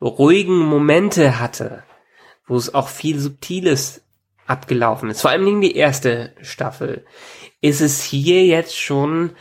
ruhigen 0.00 0.58
Momente 0.58 1.38
hatte, 1.40 1.82
wo 2.46 2.56
es 2.56 2.72
auch 2.72 2.88
viel 2.88 3.18
Subtiles 3.18 4.02
abgelaufen 4.46 5.10
ist, 5.10 5.20
vor 5.20 5.30
allem 5.30 5.60
die 5.60 5.76
erste 5.76 6.34
Staffel, 6.40 7.04
ist 7.60 7.80
es 7.80 8.02
hier 8.02 8.46
jetzt 8.46 8.78
schon 8.78 9.32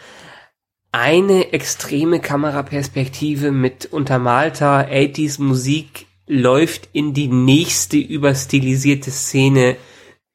eine 0.92 1.54
extreme 1.54 2.20
Kameraperspektive 2.20 3.52
mit 3.52 3.86
untermalter 3.86 4.90
80s 4.90 5.42
Musik 5.42 6.08
läuft 6.28 6.90
in 6.92 7.14
die 7.14 7.28
nächste 7.28 7.98
überstilisierte 7.98 9.12
Szene 9.12 9.78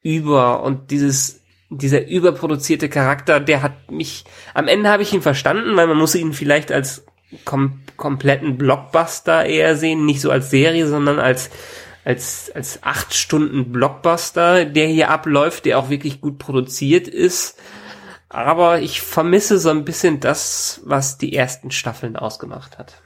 über 0.02 0.62
und 0.62 0.90
dieses 0.90 1.42
dieser 1.69 2.07
überproduzierte 2.07 2.89
Charakter, 2.89 3.41
der 3.41 3.62
hat 3.62 3.91
mich 3.91 4.25
am 4.55 4.69
Ende 4.69 4.89
habe 4.89 5.03
ich 5.03 5.12
ihn 5.12 5.23
verstanden, 5.23 5.77
weil 5.77 5.87
man 5.87 5.97
muss 5.97 6.14
ihn 6.14 6.33
vielleicht 6.33 6.71
als 6.71 7.05
kom 7.45 7.81
kompletten 7.97 8.59
Blockbuster 8.59 9.47
eher 9.47 9.75
sehen, 9.77 10.05
nicht 10.05 10.21
so 10.21 10.31
als 10.31 10.51
Serie, 10.51 10.87
sondern 10.87 11.19
als 11.19 11.51
als 12.05 12.53
als 12.55 12.83
acht 12.83 13.14
Stunden 13.14 13.73
Blockbuster, 13.73 14.64
der 14.64 14.87
hier 14.87 15.11
abläuft, 15.11 15.64
der 15.64 15.79
auch 15.79 15.91
wirklich 15.91 16.21
gut 16.21 16.39
produziert 16.39 17.09
ist. 17.09 17.59
Aber 18.29 18.81
ich 18.81 19.01
vermisse 19.01 19.59
so 19.59 19.71
ein 19.71 19.85
bisschen 19.85 20.21
das, 20.21 20.81
was 20.85 21.19
die 21.19 21.35
ersten 21.35 21.71
Staffeln 21.71 22.17
ausgemacht 22.17 22.79
hat. 22.79 23.03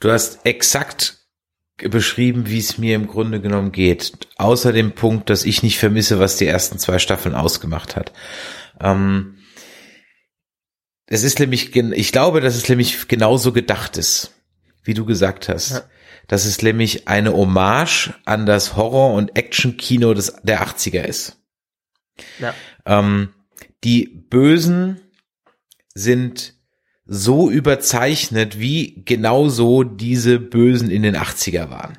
Du 0.00 0.10
hast 0.10 0.44
exakt 0.44 1.21
beschrieben, 1.76 2.48
wie 2.48 2.58
es 2.58 2.78
mir 2.78 2.94
im 2.94 3.06
Grunde 3.06 3.40
genommen 3.40 3.72
geht. 3.72 4.12
Außer 4.36 4.72
dem 4.72 4.92
Punkt, 4.92 5.30
dass 5.30 5.44
ich 5.44 5.62
nicht 5.62 5.78
vermisse, 5.78 6.18
was 6.18 6.36
die 6.36 6.46
ersten 6.46 6.78
zwei 6.78 6.98
Staffeln 6.98 7.34
ausgemacht 7.34 7.96
hat. 7.96 8.12
Ähm, 8.80 9.38
es 11.06 11.24
ist 11.24 11.38
nämlich, 11.38 11.74
ich 11.76 12.12
glaube, 12.12 12.40
dass 12.40 12.54
es 12.54 12.68
nämlich 12.68 13.08
genauso 13.08 13.52
gedacht 13.52 13.96
ist, 13.96 14.32
wie 14.84 14.94
du 14.94 15.04
gesagt 15.04 15.48
hast. 15.48 15.70
Ja. 15.70 15.82
Dass 16.28 16.44
es 16.44 16.62
nämlich 16.62 17.08
eine 17.08 17.32
Hommage 17.32 18.14
an 18.24 18.46
das 18.46 18.76
Horror- 18.76 19.14
und 19.14 19.36
Action-Kino 19.36 20.14
des, 20.14 20.36
der 20.42 20.64
80er 20.64 21.02
ist. 21.02 21.38
Ja. 22.38 22.54
Ähm, 22.86 23.34
die 23.82 24.06
Bösen 24.06 25.00
sind 25.94 26.54
so 27.14 27.50
überzeichnet, 27.50 28.58
wie 28.58 29.02
genauso 29.04 29.84
diese 29.84 30.38
Bösen 30.38 30.90
in 30.90 31.02
den 31.02 31.14
80er 31.14 31.68
waren. 31.68 31.98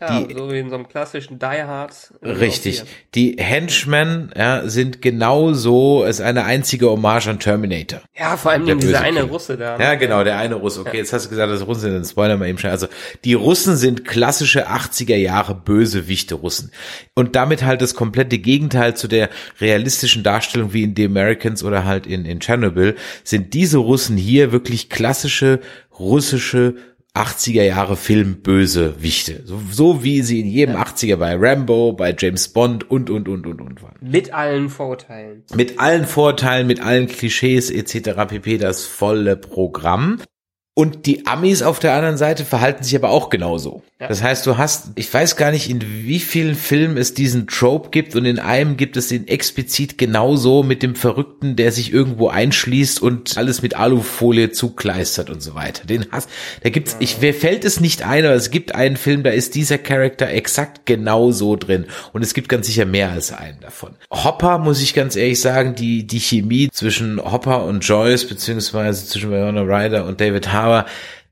Ja, 0.00 0.20
Die- 0.20 0.34
so 0.34 0.50
wie 0.50 0.58
in 0.58 0.70
so 0.70 0.74
einem 0.76 0.88
klassischen 0.88 1.38
Die 1.38 1.44
Hard. 1.44 2.12
Richtig. 2.22 2.82
Die 3.14 3.36
Henchmen 3.38 4.32
ja, 4.36 4.68
sind 4.68 5.02
genauso, 5.02 6.04
ist 6.04 6.20
eine 6.20 6.44
einzige 6.44 6.90
Hommage 6.90 7.28
an 7.28 7.38
Terminator. 7.38 8.00
Ja, 8.18 8.36
vor 8.36 8.52
allem 8.52 8.78
dieser 8.80 9.00
eine. 9.00 9.22
Russe 9.22 9.56
da. 9.56 9.78
Ja, 9.78 9.94
genau, 9.94 10.24
der 10.24 10.38
eine 10.38 10.56
Russe. 10.56 10.80
Okay, 10.80 10.98
jetzt 10.98 11.12
hast 11.12 11.26
du 11.26 11.30
gesagt, 11.30 11.50
dass 11.52 11.66
Russen 11.66 11.92
sind, 11.92 12.06
spoilern 12.06 12.40
wir 12.40 12.46
eben 12.46 12.58
schnell. 12.58 12.72
Also, 12.72 12.88
die 13.24 13.34
Russen 13.34 13.76
sind 13.76 14.04
klassische 14.04 14.68
80er 14.68 15.16
Jahre 15.16 15.54
Bösewichte 15.54 16.34
Russen. 16.34 16.70
Und 17.14 17.36
damit 17.36 17.64
halt 17.64 17.80
das 17.82 17.94
komplette 17.94 18.38
Gegenteil 18.38 18.96
zu 18.96 19.08
der 19.08 19.30
realistischen 19.60 20.22
Darstellung 20.22 20.72
wie 20.72 20.82
in 20.82 20.94
The 20.96 21.04
Americans 21.06 21.62
oder 21.64 21.84
halt 21.84 22.06
in, 22.06 22.24
in 22.24 22.40
Chernobyl, 22.40 22.96
sind 23.22 23.54
diese 23.54 23.78
Russen 23.78 24.16
hier 24.16 24.52
wirklich 24.52 24.90
klassische 24.90 25.60
russische 25.98 26.74
80er 27.14 27.62
Jahre 27.62 27.96
Filmbösewichte. 27.96 29.42
So, 29.44 29.60
so 29.70 30.02
wie 30.02 30.22
sie 30.22 30.40
in 30.40 30.46
jedem 30.48 30.74
80er 30.74 31.16
bei 31.16 31.36
Rambo, 31.36 31.92
bei 31.92 32.14
James 32.18 32.48
Bond 32.48 32.90
und, 32.90 33.08
und, 33.08 33.28
und, 33.28 33.46
und, 33.46 33.60
und 33.60 33.82
waren 33.82 33.94
Mit 34.00 34.34
allen 34.34 34.68
Vorurteilen. 34.68 35.44
mit 35.54 35.78
allen 35.78 36.06
Vorteilen, 36.06 36.66
mit 36.66 36.80
allen 36.80 37.06
Klischees 37.06 37.70
etc. 37.70 38.26
pp. 38.28 38.58
das 38.58 38.84
volle 38.84 39.36
Programm. 39.36 40.18
Und 40.76 41.06
die 41.06 41.24
Amis 41.26 41.62
auf 41.62 41.78
der 41.78 41.94
anderen 41.94 42.16
Seite 42.16 42.44
verhalten 42.44 42.82
sich 42.82 42.96
aber 42.96 43.10
auch 43.10 43.30
genauso. 43.30 43.84
Ja. 44.00 44.08
Das 44.08 44.24
heißt, 44.24 44.44
du 44.44 44.58
hast, 44.58 44.88
ich 44.96 45.12
weiß 45.12 45.36
gar 45.36 45.52
nicht, 45.52 45.70
in 45.70 45.80
wie 45.80 46.18
vielen 46.18 46.56
Filmen 46.56 46.96
es 46.96 47.14
diesen 47.14 47.46
Trope 47.46 47.90
gibt 47.90 48.16
und 48.16 48.24
in 48.24 48.40
einem 48.40 48.76
gibt 48.76 48.96
es 48.96 49.06
den 49.06 49.28
explizit 49.28 49.98
genauso 49.98 50.64
mit 50.64 50.82
dem 50.82 50.96
Verrückten, 50.96 51.54
der 51.54 51.70
sich 51.70 51.92
irgendwo 51.92 52.28
einschließt 52.28 53.00
und 53.00 53.38
alles 53.38 53.62
mit 53.62 53.76
Alufolie 53.76 54.50
zukleistert 54.50 55.30
und 55.30 55.40
so 55.42 55.54
weiter. 55.54 55.86
Den 55.86 56.06
hast, 56.10 56.28
da 56.64 56.70
gibt's, 56.70 56.96
ich, 56.98 57.20
mir 57.20 57.34
fällt 57.34 57.64
es 57.64 57.78
nicht 57.78 58.04
ein, 58.04 58.24
aber 58.24 58.34
es 58.34 58.50
gibt 58.50 58.74
einen 58.74 58.96
Film, 58.96 59.22
da 59.22 59.30
ist 59.30 59.54
dieser 59.54 59.78
Charakter 59.78 60.28
exakt 60.28 60.86
genauso 60.86 61.54
drin. 61.54 61.86
Und 62.12 62.22
es 62.22 62.34
gibt 62.34 62.48
ganz 62.48 62.66
sicher 62.66 62.84
mehr 62.84 63.12
als 63.12 63.32
einen 63.32 63.60
davon. 63.60 63.94
Hopper, 64.10 64.58
muss 64.58 64.82
ich 64.82 64.92
ganz 64.92 65.14
ehrlich 65.14 65.40
sagen, 65.40 65.76
die, 65.76 66.04
die 66.04 66.18
Chemie 66.18 66.68
zwischen 66.72 67.22
Hopper 67.22 67.64
und 67.64 67.86
Joyce, 67.86 68.26
beziehungsweise 68.26 69.06
zwischen 69.06 69.30
Winona 69.30 69.62
Ryder 69.62 70.04
und 70.04 70.20
David 70.20 70.52
Harbour, 70.64 70.86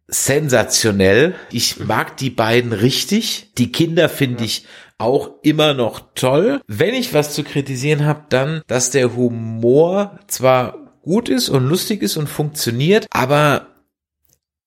sensationell. 0.08 1.34
Ich 1.50 1.80
mag 1.80 2.16
die 2.16 2.30
beiden 2.30 2.72
richtig. 2.72 3.52
Die 3.58 3.72
Kinder 3.72 4.08
finde 4.08 4.44
ich 4.44 4.66
auch 4.98 5.30
immer 5.42 5.74
noch 5.74 6.12
toll. 6.14 6.60
Wenn 6.66 6.94
ich 6.94 7.14
was 7.14 7.34
zu 7.34 7.42
kritisieren 7.42 8.04
habe, 8.04 8.24
dann, 8.28 8.62
dass 8.66 8.90
der 8.90 9.16
Humor 9.16 10.18
zwar 10.28 10.78
gut 11.02 11.28
ist 11.28 11.48
und 11.48 11.66
lustig 11.66 12.02
ist 12.02 12.16
und 12.16 12.28
funktioniert, 12.28 13.06
aber 13.10 13.66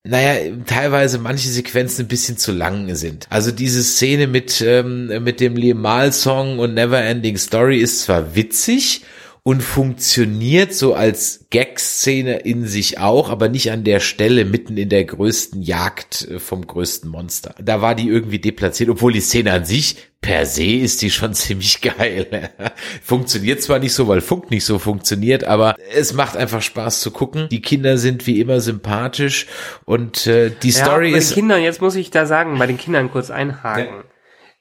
naja, 0.03 0.55
teilweise 0.68 1.18
manche 1.18 1.49
Sequenzen 1.49 2.05
ein 2.05 2.09
bisschen 2.09 2.38
zu 2.38 2.51
lang 2.51 2.93
sind. 2.95 3.26
Also 3.32 3.51
diese 3.51 3.82
Szene 3.84 4.28
mit, 4.28 4.61
ähm, 4.61 5.07
mit 5.24 5.39
dem 5.39 5.55
Liam 5.55 5.82
Mahl 5.82 6.11
Song 6.11 6.59
und 6.59 6.76
Never 6.76 7.01
Ending 7.01 7.38
Story 7.38 7.80
ist 7.80 8.01
zwar 8.01 8.36
witzig 8.36 9.01
und 9.48 9.62
funktioniert 9.62 10.74
so 10.74 10.96
als 10.96 11.46
Gag-Szene 11.52 12.38
in 12.39 12.66
sich 12.66 12.98
auch, 12.98 13.30
aber 13.30 13.48
nicht 13.48 13.72
an 13.72 13.84
der 13.84 14.00
Stelle 14.00 14.43
mitten 14.43 14.76
in 14.76 14.89
der 14.89 15.06
größten 15.06 15.62
Jagd 15.62 16.28
äh, 16.28 16.39
vom 16.39 16.66
größten 16.66 17.08
Monster. 17.12 17.54
Da 17.62 17.80
war 17.80 17.93
die 17.93 18.08
irgendwie 18.08 18.39
deplatziert, 18.39 18.89
obwohl 18.89 19.14
die 19.14 19.22
Szene 19.22 19.54
an 19.54 19.64
sich 19.64 19.98
per 20.20 20.48
se 20.48 20.66
ist 20.66 21.04
die 21.04 21.12
schon 21.12 21.34
ziemlich 21.36 21.82
geil. 21.82 22.50
funktioniert 23.04 23.62
zwar 23.62 23.78
nicht 23.78 23.93
so, 23.93 24.08
weil 24.08 24.22
Funk 24.22 24.50
nicht 24.50 24.66
so 24.66 24.80
funktioniert, 24.80 25.43
aber 25.43 25.76
es 25.93 26.14
macht 26.14 26.36
einfach 26.36 26.64
Spaß 26.64 27.00
zu 27.02 27.12
gucken. 27.12 27.48
Die 27.52 27.62
Kinder 27.62 28.00
sind 28.00 28.26
wie 28.26 28.41
immer 28.41 28.62
sympathisch 28.62 29.46
und 29.86 30.26
äh, 30.26 30.50
die 30.64 30.72
Ja, 30.72 30.86
Story 30.86 31.12
bei 31.12 31.20
ist 31.20 31.30
den 31.30 31.36
Kindern, 31.36 31.62
jetzt 31.62 31.82
muss 31.82 31.96
ich 31.96 32.10
da 32.10 32.26
sagen, 32.26 32.58
bei 32.58 32.66
den 32.66 32.80
Kindern 32.80 33.12
kurz 33.12 33.30
einhaken. 33.30 34.06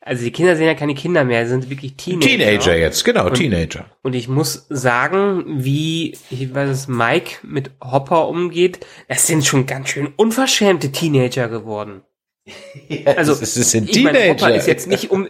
Also 0.06 0.22
die 0.22 0.32
Kinder 0.32 0.54
sind 0.54 0.66
ja 0.66 0.74
keine 0.74 0.94
Kinder 0.94 1.24
mehr, 1.24 1.44
sie 1.44 1.50
sind 1.50 1.70
wirklich 1.70 1.94
Teenager. 1.96 2.28
Teenager 2.28 2.76
jetzt, 2.76 3.04
genau, 3.04 3.30
Teenager. 3.30 3.86
Und 4.02 4.14
ich 4.14 4.28
muss 4.28 4.66
sagen, 4.68 5.44
wie, 5.46 6.16
ich 6.28 6.54
weiß 6.54 6.68
es, 6.68 6.88
Mike 6.88 7.38
mit 7.42 7.70
Hopper 7.82 8.28
umgeht, 8.28 8.84
das 9.08 9.26
sind 9.26 9.46
schon 9.46 9.64
ganz 9.64 9.88
schön 9.88 10.12
unverschämte 10.16 10.92
Teenager 10.92 11.48
geworden. 11.48 12.02
also, 13.06 13.34
das 13.34 13.54
sind 13.54 13.88
ich 13.88 14.04
meine, 14.04 14.18
Teenager. 14.18 14.44
Hopper 14.44 14.54
ist 14.54 14.66
jetzt 14.66 14.88
nicht 14.88 15.10
um, 15.10 15.26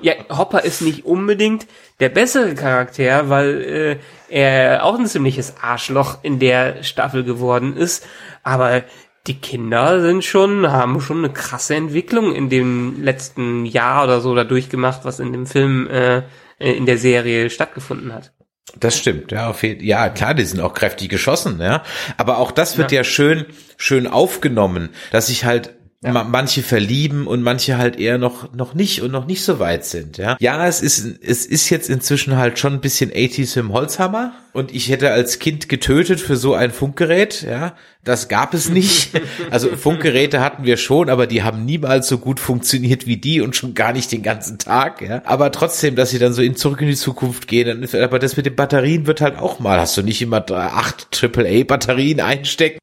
ja, 0.00 0.14
Hopper 0.30 0.64
ist 0.64 0.80
nicht 0.80 1.04
unbedingt 1.04 1.66
der 2.00 2.08
bessere 2.08 2.54
Charakter, 2.54 3.28
weil 3.28 3.60
äh, 3.60 3.96
er 4.30 4.84
auch 4.84 4.98
ein 4.98 5.06
ziemliches 5.06 5.56
Arschloch 5.60 6.18
in 6.22 6.38
der 6.38 6.82
Staffel 6.82 7.24
geworden 7.24 7.76
ist. 7.76 8.06
Aber 8.42 8.84
die 9.28 9.34
Kinder 9.34 10.00
sind 10.00 10.24
schon, 10.24 10.70
haben 10.70 11.00
schon 11.00 11.18
eine 11.18 11.32
krasse 11.32 11.74
Entwicklung 11.76 12.34
in 12.34 12.48
dem 12.48 13.02
letzten 13.02 13.64
Jahr 13.66 14.04
oder 14.04 14.20
so 14.20 14.34
da 14.34 14.44
durchgemacht, 14.44 15.04
was 15.04 15.20
in 15.20 15.32
dem 15.32 15.46
Film, 15.46 15.86
äh, 15.88 16.22
in 16.58 16.86
der 16.86 16.98
Serie 16.98 17.50
stattgefunden 17.50 18.12
hat. 18.12 18.32
Das 18.80 18.98
stimmt, 18.98 19.32
ja, 19.32 19.48
auf 19.48 19.62
jeden, 19.62 19.84
ja, 19.84 20.08
klar, 20.08 20.34
die 20.34 20.44
sind 20.44 20.60
auch 20.60 20.74
kräftig 20.74 21.08
geschossen, 21.08 21.58
ja. 21.60 21.82
Aber 22.16 22.38
auch 22.38 22.50
das 22.50 22.76
wird 22.78 22.92
ja, 22.92 22.98
Ja. 23.00 23.04
schön, 23.04 23.46
schön 23.76 24.06
aufgenommen, 24.06 24.90
dass 25.10 25.28
sich 25.28 25.44
halt 25.44 25.74
ma 26.00 26.22
manche 26.22 26.62
verlieben 26.62 27.26
und 27.26 27.42
manche 27.42 27.76
halt 27.76 27.98
eher 27.98 28.18
noch, 28.18 28.52
noch 28.54 28.74
nicht 28.74 29.02
und 29.02 29.10
noch 29.10 29.26
nicht 29.26 29.42
so 29.42 29.58
weit 29.58 29.84
sind, 29.84 30.16
ja. 30.16 30.36
Ja, 30.38 30.66
es 30.68 30.80
ist, 30.80 31.04
es 31.22 31.44
ist 31.46 31.70
jetzt 31.70 31.90
inzwischen 31.90 32.36
halt 32.36 32.58
schon 32.58 32.74
ein 32.74 32.80
bisschen 32.80 33.10
80s 33.10 33.58
im 33.58 33.72
Holzhammer 33.72 34.32
und 34.52 34.72
ich 34.72 34.90
hätte 34.90 35.10
als 35.10 35.38
Kind 35.40 35.68
getötet 35.68 36.20
für 36.20 36.36
so 36.36 36.54
ein 36.54 36.70
Funkgerät, 36.70 37.42
ja. 37.42 37.74
Das 38.08 38.28
gab 38.28 38.54
es 38.54 38.70
nicht. 38.70 39.10
Also 39.50 39.76
Funkgeräte 39.76 40.40
hatten 40.40 40.64
wir 40.64 40.78
schon, 40.78 41.10
aber 41.10 41.26
die 41.26 41.42
haben 41.42 41.66
niemals 41.66 42.08
so 42.08 42.16
gut 42.16 42.40
funktioniert 42.40 43.06
wie 43.06 43.18
die 43.18 43.42
und 43.42 43.54
schon 43.54 43.74
gar 43.74 43.92
nicht 43.92 44.10
den 44.10 44.22
ganzen 44.22 44.56
Tag, 44.56 45.02
ja. 45.02 45.20
Aber 45.26 45.52
trotzdem, 45.52 45.94
dass 45.94 46.08
sie 46.08 46.18
dann 46.18 46.32
so 46.32 46.40
in 46.40 46.56
zurück 46.56 46.80
in 46.80 46.86
die 46.86 46.96
Zukunft 46.96 47.46
gehen, 47.48 47.66
dann 47.66 48.02
aber 48.02 48.18
das 48.18 48.38
mit 48.38 48.46
den 48.46 48.56
Batterien 48.56 49.06
wird 49.06 49.20
halt 49.20 49.38
auch 49.38 49.60
mal, 49.60 49.78
hast 49.78 49.94
du 49.98 50.02
nicht 50.02 50.22
immer 50.22 50.42
acht 50.50 51.22
AAA 51.22 51.64
Batterien 51.64 52.20
einstecken. 52.20 52.78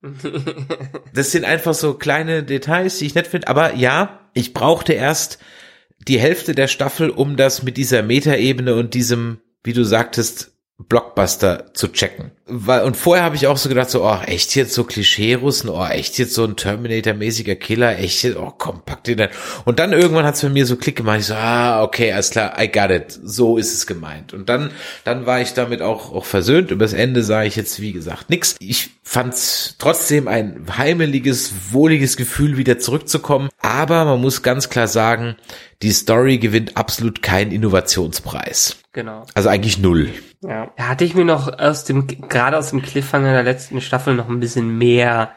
Das 1.15 1.32
sind 1.32 1.43
einfach 1.43 1.73
so 1.73 1.95
kleine 1.95 2.43
Details, 2.43 2.99
die 2.99 3.07
ich 3.07 3.15
nett 3.15 3.26
finde. 3.26 3.47
Aber 3.47 3.73
ja, 3.73 4.19
ich 4.36 4.53
brauchte 4.53 4.93
erst 4.93 5.39
die 6.07 6.19
Hälfte 6.19 6.53
der 6.53 6.67
Staffel, 6.67 7.09
um 7.09 7.36
das 7.36 7.63
mit 7.63 7.78
dieser 7.78 8.03
Metaebene 8.03 8.76
und 8.76 8.93
diesem, 8.93 9.39
wie 9.63 9.73
du 9.73 9.84
sagtest, 9.84 10.51
Blockbuster 10.78 11.73
zu 11.73 11.88
checken. 11.88 12.32
Weil, 12.48 12.84
und 12.84 12.96
vorher 12.96 13.26
habe 13.26 13.36
ich 13.36 13.48
auch 13.48 13.58
so 13.58 13.70
gedacht, 13.70 13.89
so, 13.89 14.04
oh, 14.04 14.20
echt 14.24 14.56
jetzt 14.56 14.76
so 14.76 14.84
Klischee-Russen, 14.84 15.68
oh, 15.68 15.84
echt 15.84 16.20
jetzt 16.20 16.36
so 16.36 16.43
ein 16.43 16.56
Terminator-mäßiger 16.56 17.56
Killer, 17.56 17.98
echt 17.98 18.22
jetzt, 18.22 18.38
oh, 18.38 18.54
komm, 18.56 18.84
pack 18.86 19.04
den 19.04 19.18
dann. 19.18 19.30
Und 19.66 19.80
dann 19.80 19.93
irgendwann 19.93 20.26
hat 20.26 20.36
es 20.36 20.43
bei 20.43 20.50
mir 20.50 20.68
so 20.68 20.76
Klick 20.76 20.98
gemacht, 20.98 21.22
ich 21.22 21.26
so, 21.26 21.34
ah, 21.34 21.82
okay, 21.82 22.14
alles 22.14 22.30
klar, 22.30 22.54
I 22.62 22.72
got 22.72 22.91
it, 22.91 23.20
so 23.24 23.58
ist 23.58 23.74
es 23.74 23.88
gemeint. 23.88 24.32
Und 24.32 24.48
dann, 24.48 24.70
dann 25.06 25.26
war 25.26 25.41
ich 25.41 25.54
damit 25.56 25.82
auch, 25.82 26.14
auch 26.14 26.26
versöhnt. 26.26 26.70
Übers 26.70 26.93
Ende 26.93 27.24
sah 27.24 27.43
ich 27.43 27.56
jetzt, 27.56 27.82
wie 27.82 27.93
gesagt, 27.93 28.30
nix. 28.30 28.56
Ich 28.60 28.91
fand's 29.02 29.76
trotzdem 29.80 30.28
ein 30.28 30.68
heimeliges, 30.78 31.52
wohliges 31.72 32.16
Gefühl, 32.16 32.58
wieder 32.58 32.78
zurückzukommen. 32.78 33.50
Aber 33.60 34.06
man 34.06 34.22
muss 34.22 34.43
ganz 34.43 34.70
klar 34.70 34.88
sagen, 34.88 35.36
die 35.82 35.91
Story 35.91 36.38
gewinnt 36.38 36.78
absolut 36.78 37.24
keinen 37.24 37.52
Innovationspreis. 37.52 38.78
Genau. 38.93 39.26
Also 39.34 39.50
eigentlich 39.50 39.78
null. 39.78 40.10
Ja. 40.41 40.72
Da 40.78 40.88
hatte 40.88 41.04
ich 41.04 41.16
mir 41.16 41.26
noch 41.26 41.60
aus 41.60 41.84
dem, 41.84 42.08
gerade 42.36 42.58
aus 42.58 42.72
dem 42.72 42.82
Cliffhanger 42.82 43.32
der 43.32 43.44
letzten 43.44 43.80
Staffel 43.80 44.14
noch 44.14 44.28
ein 44.28 44.42
bisschen 44.42 44.78
mehr 44.78 45.32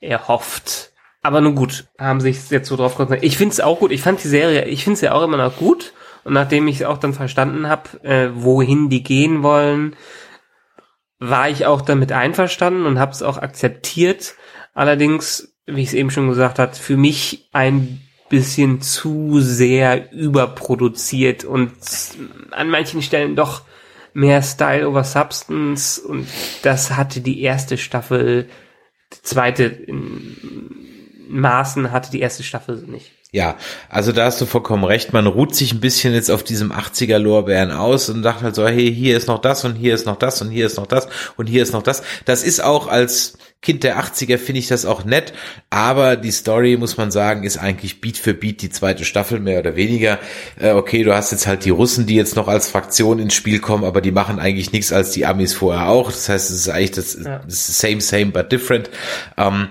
erhofft. 0.00 0.92
Aber 1.20 1.40
nun 1.40 1.56
gut, 1.56 1.86
haben 1.98 2.20
sich 2.20 2.48
jetzt 2.50 2.68
so 2.68 2.76
drauf 2.76 2.94
konzentriert. 2.94 3.24
Ich 3.24 3.36
find's 3.36 3.58
auch 3.58 3.80
gut. 3.80 3.90
Ich 3.90 4.02
fand 4.02 4.22
die 4.22 4.28
Serie, 4.28 4.66
ich 4.66 4.84
find's 4.84 5.00
ja 5.00 5.14
auch 5.14 5.22
immer 5.24 5.36
noch 5.36 5.56
gut. 5.56 5.92
Und 6.22 6.32
nachdem 6.32 6.68
ich 6.68 6.86
auch 6.86 6.98
dann 6.98 7.12
verstanden 7.12 7.68
habe, 7.68 8.04
äh, 8.04 8.30
wohin 8.32 8.88
die 8.88 9.02
gehen 9.02 9.42
wollen, 9.42 9.96
war 11.18 11.48
ich 11.48 11.66
auch 11.66 11.80
damit 11.80 12.12
einverstanden 12.12 12.86
und 12.86 13.00
habe 13.00 13.10
es 13.10 13.22
auch 13.22 13.38
akzeptiert. 13.38 14.34
Allerdings, 14.74 15.56
wie 15.66 15.82
ich 15.82 15.88
es 15.88 15.94
eben 15.94 16.12
schon 16.12 16.28
gesagt 16.28 16.60
hat, 16.60 16.76
für 16.76 16.96
mich 16.96 17.48
ein 17.52 18.00
bisschen 18.28 18.80
zu 18.80 19.40
sehr 19.40 20.12
überproduziert 20.12 21.44
und 21.44 21.72
an 22.52 22.70
manchen 22.70 23.02
Stellen 23.02 23.34
doch 23.34 23.62
mehr 24.14 24.42
Style 24.42 24.88
over 24.88 25.04
Substance 25.04 25.98
und 25.98 26.26
das 26.62 26.92
hatte 26.92 27.20
die 27.20 27.42
erste 27.42 27.76
Staffel, 27.76 28.48
die 29.12 29.22
zweite 29.22 29.64
in 29.64 30.36
Maßen 31.28 31.90
hatte 31.90 32.10
die 32.10 32.20
erste 32.20 32.42
Staffel 32.42 32.84
nicht. 32.86 33.10
Ja, 33.32 33.56
also 33.88 34.12
da 34.12 34.26
hast 34.26 34.40
du 34.40 34.46
vollkommen 34.46 34.84
recht. 34.84 35.12
Man 35.12 35.26
ruht 35.26 35.56
sich 35.56 35.72
ein 35.72 35.80
bisschen 35.80 36.14
jetzt 36.14 36.30
auf 36.30 36.44
diesem 36.44 36.70
80er 36.70 37.18
Lorbeeren 37.18 37.72
aus 37.72 38.08
und 38.08 38.22
sagt 38.22 38.42
halt 38.42 38.54
so, 38.54 38.64
hey, 38.64 38.94
hier 38.94 39.16
ist 39.16 39.26
noch 39.26 39.40
das 39.40 39.64
und 39.64 39.74
hier 39.74 39.92
ist 39.92 40.06
noch 40.06 40.16
das 40.16 40.40
und 40.40 40.50
hier 40.50 40.66
ist 40.66 40.76
noch 40.76 40.86
das 40.86 41.08
und 41.36 41.48
hier 41.48 41.64
ist 41.64 41.72
noch 41.72 41.82
das. 41.82 42.04
Das 42.26 42.44
ist 42.44 42.62
auch 42.62 42.86
als 42.86 43.36
Kind 43.64 43.82
der 43.82 43.98
80er 43.98 44.38
finde 44.38 44.60
ich 44.60 44.68
das 44.68 44.84
auch 44.86 45.04
nett, 45.04 45.32
aber 45.70 46.14
die 46.16 46.30
Story, 46.30 46.76
muss 46.76 46.96
man 46.96 47.10
sagen, 47.10 47.42
ist 47.42 47.56
eigentlich 47.58 48.00
Beat 48.00 48.18
für 48.18 48.34
Beat 48.34 48.62
die 48.62 48.70
zweite 48.70 49.04
Staffel, 49.04 49.40
mehr 49.40 49.58
oder 49.58 49.74
weniger. 49.74 50.18
Äh, 50.60 50.72
okay, 50.72 51.02
du 51.02 51.14
hast 51.14 51.32
jetzt 51.32 51.46
halt 51.46 51.64
die 51.64 51.70
Russen, 51.70 52.06
die 52.06 52.14
jetzt 52.14 52.36
noch 52.36 52.46
als 52.46 52.68
Fraktion 52.70 53.18
ins 53.18 53.34
Spiel 53.34 53.58
kommen, 53.58 53.84
aber 53.84 54.00
die 54.00 54.12
machen 54.12 54.38
eigentlich 54.38 54.70
nichts 54.72 54.92
als 54.92 55.10
die 55.10 55.26
Amis 55.26 55.54
vorher 55.54 55.88
auch. 55.88 56.12
Das 56.12 56.28
heißt, 56.28 56.50
es 56.50 56.56
ist 56.56 56.68
eigentlich 56.68 56.90
das, 56.92 57.14
Ja. 57.24 57.38
das 57.38 57.78
same, 57.78 58.00
same, 58.00 58.26
but 58.26 58.52
different. 58.52 58.90
Ähm, 59.36 59.68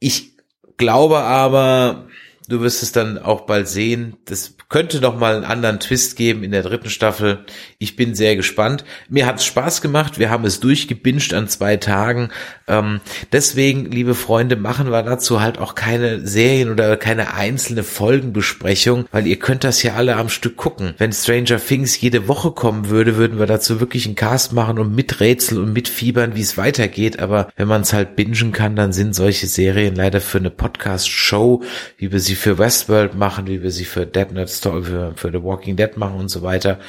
ich 0.00 0.32
glaube 0.76 1.18
aber, 1.20 2.08
du 2.52 2.60
wirst 2.60 2.82
es 2.82 2.92
dann 2.92 3.18
auch 3.18 3.42
bald 3.42 3.68
sehen. 3.68 4.16
Das 4.26 4.54
könnte 4.68 5.00
noch 5.00 5.18
mal 5.18 5.36
einen 5.36 5.44
anderen 5.44 5.80
Twist 5.80 6.16
geben 6.16 6.44
in 6.44 6.50
der 6.50 6.62
dritten 6.62 6.88
Staffel. 6.88 7.44
Ich 7.78 7.96
bin 7.96 8.14
sehr 8.14 8.36
gespannt. 8.36 8.84
Mir 9.08 9.26
hat 9.26 9.36
es 9.36 9.44
Spaß 9.44 9.82
gemacht. 9.82 10.18
Wir 10.18 10.30
haben 10.30 10.44
es 10.44 10.60
durchgebinged 10.60 11.34
an 11.34 11.48
zwei 11.48 11.76
Tagen. 11.76 12.30
Ähm, 12.68 13.00
deswegen, 13.32 13.90
liebe 13.90 14.14
Freunde, 14.14 14.56
machen 14.56 14.90
wir 14.90 15.02
dazu 15.02 15.42
halt 15.42 15.58
auch 15.58 15.74
keine 15.74 16.26
Serien 16.26 16.70
oder 16.70 16.96
keine 16.96 17.34
einzelne 17.34 17.82
Folgenbesprechung, 17.82 19.06
weil 19.12 19.26
ihr 19.26 19.38
könnt 19.38 19.64
das 19.64 19.82
ja 19.82 19.94
alle 19.94 20.16
am 20.16 20.30
Stück 20.30 20.56
gucken. 20.56 20.94
Wenn 20.96 21.12
Stranger 21.12 21.58
Things 21.58 22.00
jede 22.00 22.28
Woche 22.28 22.52
kommen 22.52 22.88
würde, 22.88 23.16
würden 23.16 23.38
wir 23.38 23.46
dazu 23.46 23.80
wirklich 23.80 24.06
einen 24.06 24.14
Cast 24.14 24.52
machen 24.52 24.78
und 24.78 24.94
miträtseln 24.94 25.62
und 25.62 25.72
mitfiebern, 25.72 26.34
wie 26.34 26.40
es 26.40 26.56
weitergeht. 26.56 27.18
Aber 27.18 27.48
wenn 27.56 27.68
man 27.68 27.82
es 27.82 27.92
halt 27.92 28.16
bingen 28.16 28.52
kann, 28.52 28.74
dann 28.74 28.92
sind 28.92 29.14
solche 29.14 29.46
Serien 29.46 29.94
leider 29.94 30.20
für 30.22 30.38
eine 30.38 30.50
Podcast-Show, 30.50 31.62
wie 31.98 32.10
wir 32.10 32.20
sie 32.20 32.36
für 32.42 32.58
Westworld 32.58 33.14
machen, 33.14 33.46
wie 33.46 33.62
wir 33.62 33.70
sie 33.70 33.84
für 33.84 34.04
Dead 34.04 34.28
Story, 34.48 34.82
für, 34.82 35.12
für 35.14 35.30
The 35.30 35.44
Walking 35.44 35.76
Dead 35.76 35.96
machen 35.96 36.18
und 36.18 36.28
so 36.28 36.42
weiter, 36.42 36.80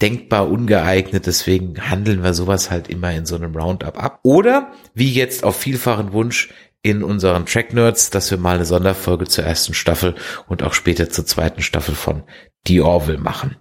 denkbar 0.00 0.48
ungeeignet. 0.48 1.26
Deswegen 1.26 1.90
handeln 1.90 2.24
wir 2.24 2.32
sowas 2.32 2.70
halt 2.70 2.88
immer 2.88 3.12
in 3.12 3.26
so 3.26 3.36
einem 3.36 3.54
Roundup 3.54 4.02
ab. 4.02 4.20
Oder, 4.22 4.72
wie 4.94 5.12
jetzt 5.12 5.44
auf 5.44 5.56
vielfachen 5.56 6.12
Wunsch, 6.12 6.48
in 6.80 7.02
unseren 7.02 7.44
Track 7.44 7.74
Nerds, 7.74 8.08
dass 8.10 8.30
wir 8.30 8.38
mal 8.38 8.54
eine 8.54 8.64
Sonderfolge 8.64 9.26
zur 9.26 9.44
ersten 9.44 9.74
Staffel 9.74 10.14
und 10.48 10.62
auch 10.62 10.72
später 10.72 11.10
zur 11.10 11.26
zweiten 11.26 11.60
Staffel 11.60 11.94
von 11.94 12.22
The 12.66 12.80
Orville 12.80 13.18
machen. 13.18 13.56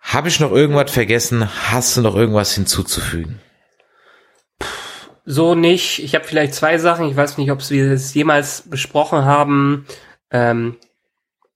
Habe 0.00 0.28
ich 0.28 0.38
noch 0.38 0.52
irgendwas 0.52 0.92
vergessen? 0.92 1.48
Hast 1.72 1.96
du 1.96 2.02
noch 2.02 2.14
irgendwas 2.14 2.54
hinzuzufügen? 2.54 3.40
So 5.24 5.56
nicht. 5.56 5.98
Ich 5.98 6.14
habe 6.14 6.24
vielleicht 6.24 6.54
zwei 6.54 6.78
Sachen. 6.78 7.08
Ich 7.08 7.16
weiß 7.16 7.36
nicht, 7.36 7.50
ob 7.50 7.68
wir 7.68 7.90
es 7.90 8.14
jemals 8.14 8.62
besprochen 8.62 9.24
haben. 9.24 9.86
Ähm, 10.30 10.76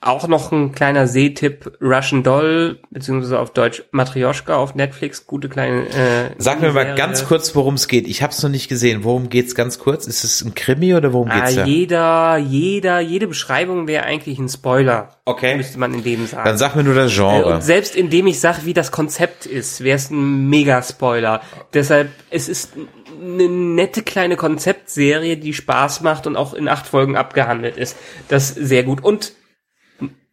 auch 0.03 0.27
noch 0.29 0.51
ein 0.51 0.73
kleiner 0.73 1.07
Seetipp. 1.07 1.77
Russian 1.83 2.23
Doll, 2.23 2.79
beziehungsweise 2.91 3.39
auf 3.39 3.53
Deutsch 3.53 3.83
Matryoshka 3.91 4.57
auf 4.57 4.75
Netflix. 4.75 5.27
Gute 5.27 5.51
kleine 5.51 5.83
äh, 5.91 6.31
Sag 6.39 6.63
mir 6.63 6.73
mal 6.73 6.95
ganz 6.95 7.27
kurz, 7.27 7.55
worum 7.55 7.75
es 7.75 7.87
geht. 7.87 8.09
Ich 8.09 8.23
habe 8.23 8.33
es 8.33 8.43
noch 8.43 8.49
nicht 8.49 8.69
gesehen. 8.69 9.05
Worum 9.05 9.29
geht's 9.29 9.55
ganz 9.55 9.79
kurz? 9.79 10.07
Ist 10.07 10.25
es 10.25 10.41
ein 10.41 10.55
Krimi 10.55 10.95
oder 10.95 11.13
worum 11.13 11.29
Ah, 11.31 11.41
geht's 11.41 11.57
da? 11.57 11.65
jeder, 11.67 12.37
jeder, 12.39 13.01
jede 13.01 13.27
Beschreibung 13.27 13.89
wäre 13.89 14.05
eigentlich 14.05 14.39
ein 14.39 14.49
Spoiler. 14.49 15.11
Okay. 15.27 15.55
Müsste 15.57 15.79
man 15.79 15.93
in 15.93 16.03
dem 16.03 16.27
sagen. 16.27 16.45
Dann 16.47 16.57
sag 16.57 16.77
mir 16.77 16.83
nur 16.83 16.95
das 16.95 17.13
Äh, 17.13 17.17
Genre. 17.17 17.55
Und 17.57 17.63
selbst 17.63 17.95
indem 17.95 18.27
ich 18.27 18.41
sage, 18.41 18.61
wie 18.65 18.73
das 18.73 18.93
Konzept 18.93 19.45
ist, 19.45 19.85
wäre 19.85 19.97
es 19.97 20.09
ein 20.09 20.49
Mega-Spoiler. 20.49 21.43
Deshalb, 21.75 22.09
es 22.31 22.49
ist 22.49 22.73
eine 23.21 23.49
nette 23.49 24.03
kleine 24.03 24.37
Konzeptserie, 24.37 25.37
die 25.37 25.55
Spaß 25.55 26.01
macht 26.03 26.27
und 26.27 26.37
auch 26.37 26.55
in 26.55 26.69
acht 26.69 26.87
Folgen 26.87 27.17
abgehandelt 27.17 27.77
ist. 27.77 27.97
Das 28.29 28.51
ist 28.51 28.69
sehr 28.69 28.83
gut. 28.83 29.03
Und 29.03 29.33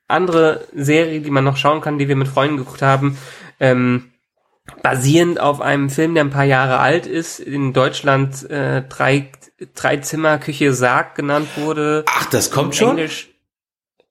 andere 0.07 0.67
Serie, 0.73 1.21
die 1.21 1.31
man 1.31 1.43
noch 1.43 1.57
schauen 1.57 1.81
kann, 1.81 1.97
die 1.97 2.07
wir 2.07 2.15
mit 2.15 2.27
Freunden 2.27 2.57
geguckt 2.57 2.81
haben, 2.81 3.17
ähm, 3.59 4.11
basierend 4.83 5.39
auf 5.39 5.61
einem 5.61 5.89
Film, 5.89 6.13
der 6.13 6.23
ein 6.23 6.29
paar 6.29 6.43
Jahre 6.45 6.79
alt 6.79 7.05
ist, 7.05 7.39
in 7.39 7.73
Deutschland 7.73 8.49
äh, 8.49 8.83
drei, 8.87 9.31
drei 9.75 9.97
Zimmer 9.97 10.37
Küche 10.37 10.73
Sarg 10.73 11.15
genannt 11.15 11.49
wurde. 11.55 12.03
Ach, 12.07 12.25
das 12.29 12.51
kommt 12.51 12.75
schon? 12.75 12.91
Englisch, 12.91 13.29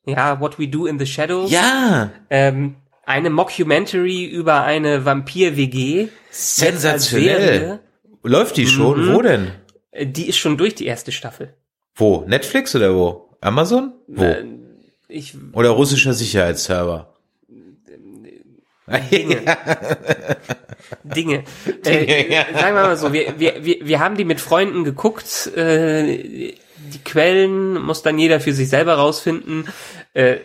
ja, 0.05 0.41
What 0.41 0.59
We 0.59 0.69
Do 0.69 0.87
in 0.87 0.99
the 0.99 1.07
Shadows 1.07 1.51
Ja, 1.51 2.11
ähm, 2.31 2.77
eine 3.05 3.31
Mockumentary 3.31 4.25
über 4.25 4.62
eine 4.62 5.05
Vampir-WG. 5.05 6.09
sensationell. 6.31 7.81
Läuft 8.27 8.57
die 8.57 8.66
schon? 8.66 9.07
Mhm. 9.07 9.14
Wo 9.14 9.22
denn? 9.22 9.51
Äh, 9.93 10.07
Die 10.07 10.29
ist 10.29 10.37
schon 10.39 10.57
durch 10.57 10.74
die 10.74 10.87
erste 10.87 11.12
Staffel. 11.12 11.55
Wo? 11.95 12.24
Netflix 12.27 12.74
oder 12.74 12.95
wo? 12.95 13.31
Amazon? 13.41 13.93
Wo? 14.09 14.22
Äh, 14.22 14.45
Ich, 15.09 15.35
Oder 15.53 15.70
russischer 15.70 16.12
Sicherheitsserver. 16.12 17.14
Dinge. 18.89 19.43
Dinge. 21.05 21.45
Äh, 21.85 22.45
sagen 22.55 22.74
wir 22.77 22.83
mal 22.83 22.97
so, 22.97 23.12
wir, 23.12 23.39
wir, 23.39 23.64
wir, 23.64 23.79
wir 23.83 24.01
haben 24.01 24.16
die 24.16 24.24
mit 24.24 24.41
Freunden 24.41 24.85
geguckt. 24.85 25.47
Äh, 25.57 26.55
die 26.79 27.05
Quellen 27.05 27.81
muss 27.83 28.03
dann 28.03 28.18
jeder 28.18 28.41
für 28.41 28.53
sich 28.53 28.68
selber 28.68 28.95
rausfinden. 28.95 29.68
Äh, 30.14 30.37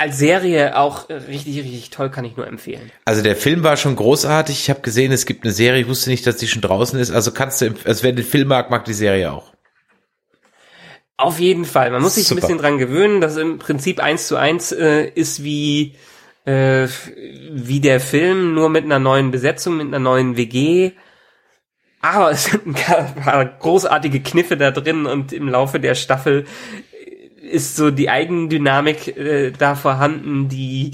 als 0.00 0.18
Serie 0.18 0.78
auch 0.78 1.10
richtig, 1.10 1.58
richtig 1.58 1.90
toll, 1.90 2.10
kann 2.10 2.24
ich 2.24 2.34
nur 2.34 2.46
empfehlen. 2.46 2.90
Also 3.04 3.22
der 3.22 3.36
Film 3.36 3.62
war 3.62 3.76
schon 3.76 3.96
großartig. 3.96 4.58
Ich 4.58 4.70
habe 4.70 4.80
gesehen, 4.80 5.12
es 5.12 5.26
gibt 5.26 5.44
eine 5.44 5.52
Serie. 5.52 5.82
Ich 5.82 5.88
wusste 5.88 6.08
nicht, 6.08 6.26
dass 6.26 6.38
die 6.38 6.48
schon 6.48 6.62
draußen 6.62 6.98
ist. 6.98 7.10
Also 7.10 7.32
kannst 7.32 7.60
du, 7.60 7.74
also 7.84 8.02
wer 8.02 8.12
den 8.12 8.24
Film 8.24 8.48
mag, 8.48 8.70
mag 8.70 8.86
die 8.86 8.94
Serie 8.94 9.30
auch. 9.30 9.52
Auf 11.18 11.38
jeden 11.38 11.66
Fall. 11.66 11.90
Man 11.90 12.00
muss 12.00 12.14
sich 12.14 12.26
Super. 12.26 12.38
ein 12.38 12.40
bisschen 12.40 12.58
dran 12.58 12.78
gewöhnen, 12.78 13.20
dass 13.20 13.36
im 13.36 13.58
Prinzip 13.58 14.00
eins 14.00 14.26
zu 14.26 14.36
eins 14.36 14.72
äh, 14.72 15.04
ist 15.04 15.44
wie 15.44 15.96
äh, 16.46 16.88
wie 17.52 17.80
der 17.80 18.00
Film, 18.00 18.54
nur 18.54 18.70
mit 18.70 18.84
einer 18.84 18.98
neuen 18.98 19.30
Besetzung, 19.30 19.76
mit 19.76 19.88
einer 19.88 19.98
neuen 19.98 20.38
WG. 20.38 20.92
Aber 22.00 22.30
es 22.30 22.44
sind 22.44 22.66
ein 22.66 22.74
paar 22.74 23.44
großartige 23.44 24.20
Kniffe 24.20 24.56
da 24.56 24.70
drin 24.70 25.04
und 25.04 25.34
im 25.34 25.46
Laufe 25.46 25.78
der 25.78 25.94
Staffel 25.94 26.46
ist 27.50 27.76
so 27.76 27.90
die 27.90 28.08
Eigendynamik 28.08 29.16
äh, 29.16 29.50
da 29.50 29.74
vorhanden, 29.74 30.48
die 30.48 30.92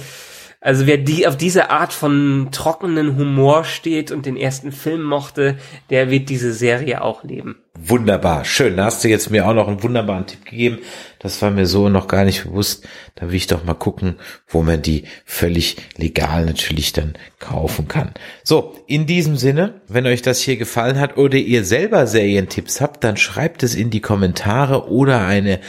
also 0.66 0.88
wer 0.88 0.96
die 0.96 1.28
auf 1.28 1.36
diese 1.36 1.70
Art 1.70 1.92
von 1.92 2.48
trockenen 2.50 3.16
Humor 3.16 3.62
steht 3.62 4.10
und 4.10 4.26
den 4.26 4.36
ersten 4.36 4.72
Film 4.72 5.04
mochte, 5.04 5.58
der 5.90 6.10
wird 6.10 6.28
diese 6.28 6.52
Serie 6.52 7.02
auch 7.02 7.22
leben. 7.22 7.54
Wunderbar, 7.78 8.44
schön. 8.44 8.76
Da 8.76 8.86
hast 8.86 9.04
du 9.04 9.08
jetzt 9.08 9.30
mir 9.30 9.46
auch 9.46 9.54
noch 9.54 9.68
einen 9.68 9.84
wunderbaren 9.84 10.26
Tipp 10.26 10.44
gegeben. 10.44 10.78
Das 11.20 11.40
war 11.40 11.52
mir 11.52 11.66
so 11.66 11.88
noch 11.88 12.08
gar 12.08 12.24
nicht 12.24 12.42
bewusst. 12.42 12.84
Da 13.14 13.28
will 13.28 13.36
ich 13.36 13.46
doch 13.46 13.62
mal 13.62 13.74
gucken, 13.74 14.16
wo 14.48 14.62
man 14.62 14.82
die 14.82 15.04
völlig 15.24 15.76
legal 15.96 16.46
natürlich 16.46 16.92
dann 16.92 17.14
kaufen 17.38 17.86
kann. 17.86 18.12
So, 18.42 18.74
in 18.88 19.06
diesem 19.06 19.36
Sinne, 19.36 19.82
wenn 19.86 20.06
euch 20.06 20.22
das 20.22 20.40
hier 20.40 20.56
gefallen 20.56 20.98
hat 20.98 21.16
oder 21.16 21.36
ihr 21.36 21.64
selber 21.64 22.08
Serientipps 22.08 22.80
habt, 22.80 23.04
dann 23.04 23.16
schreibt 23.16 23.62
es 23.62 23.76
in 23.76 23.90
die 23.90 24.00
Kommentare 24.00 24.88
oder 24.88 25.26
eine 25.26 25.60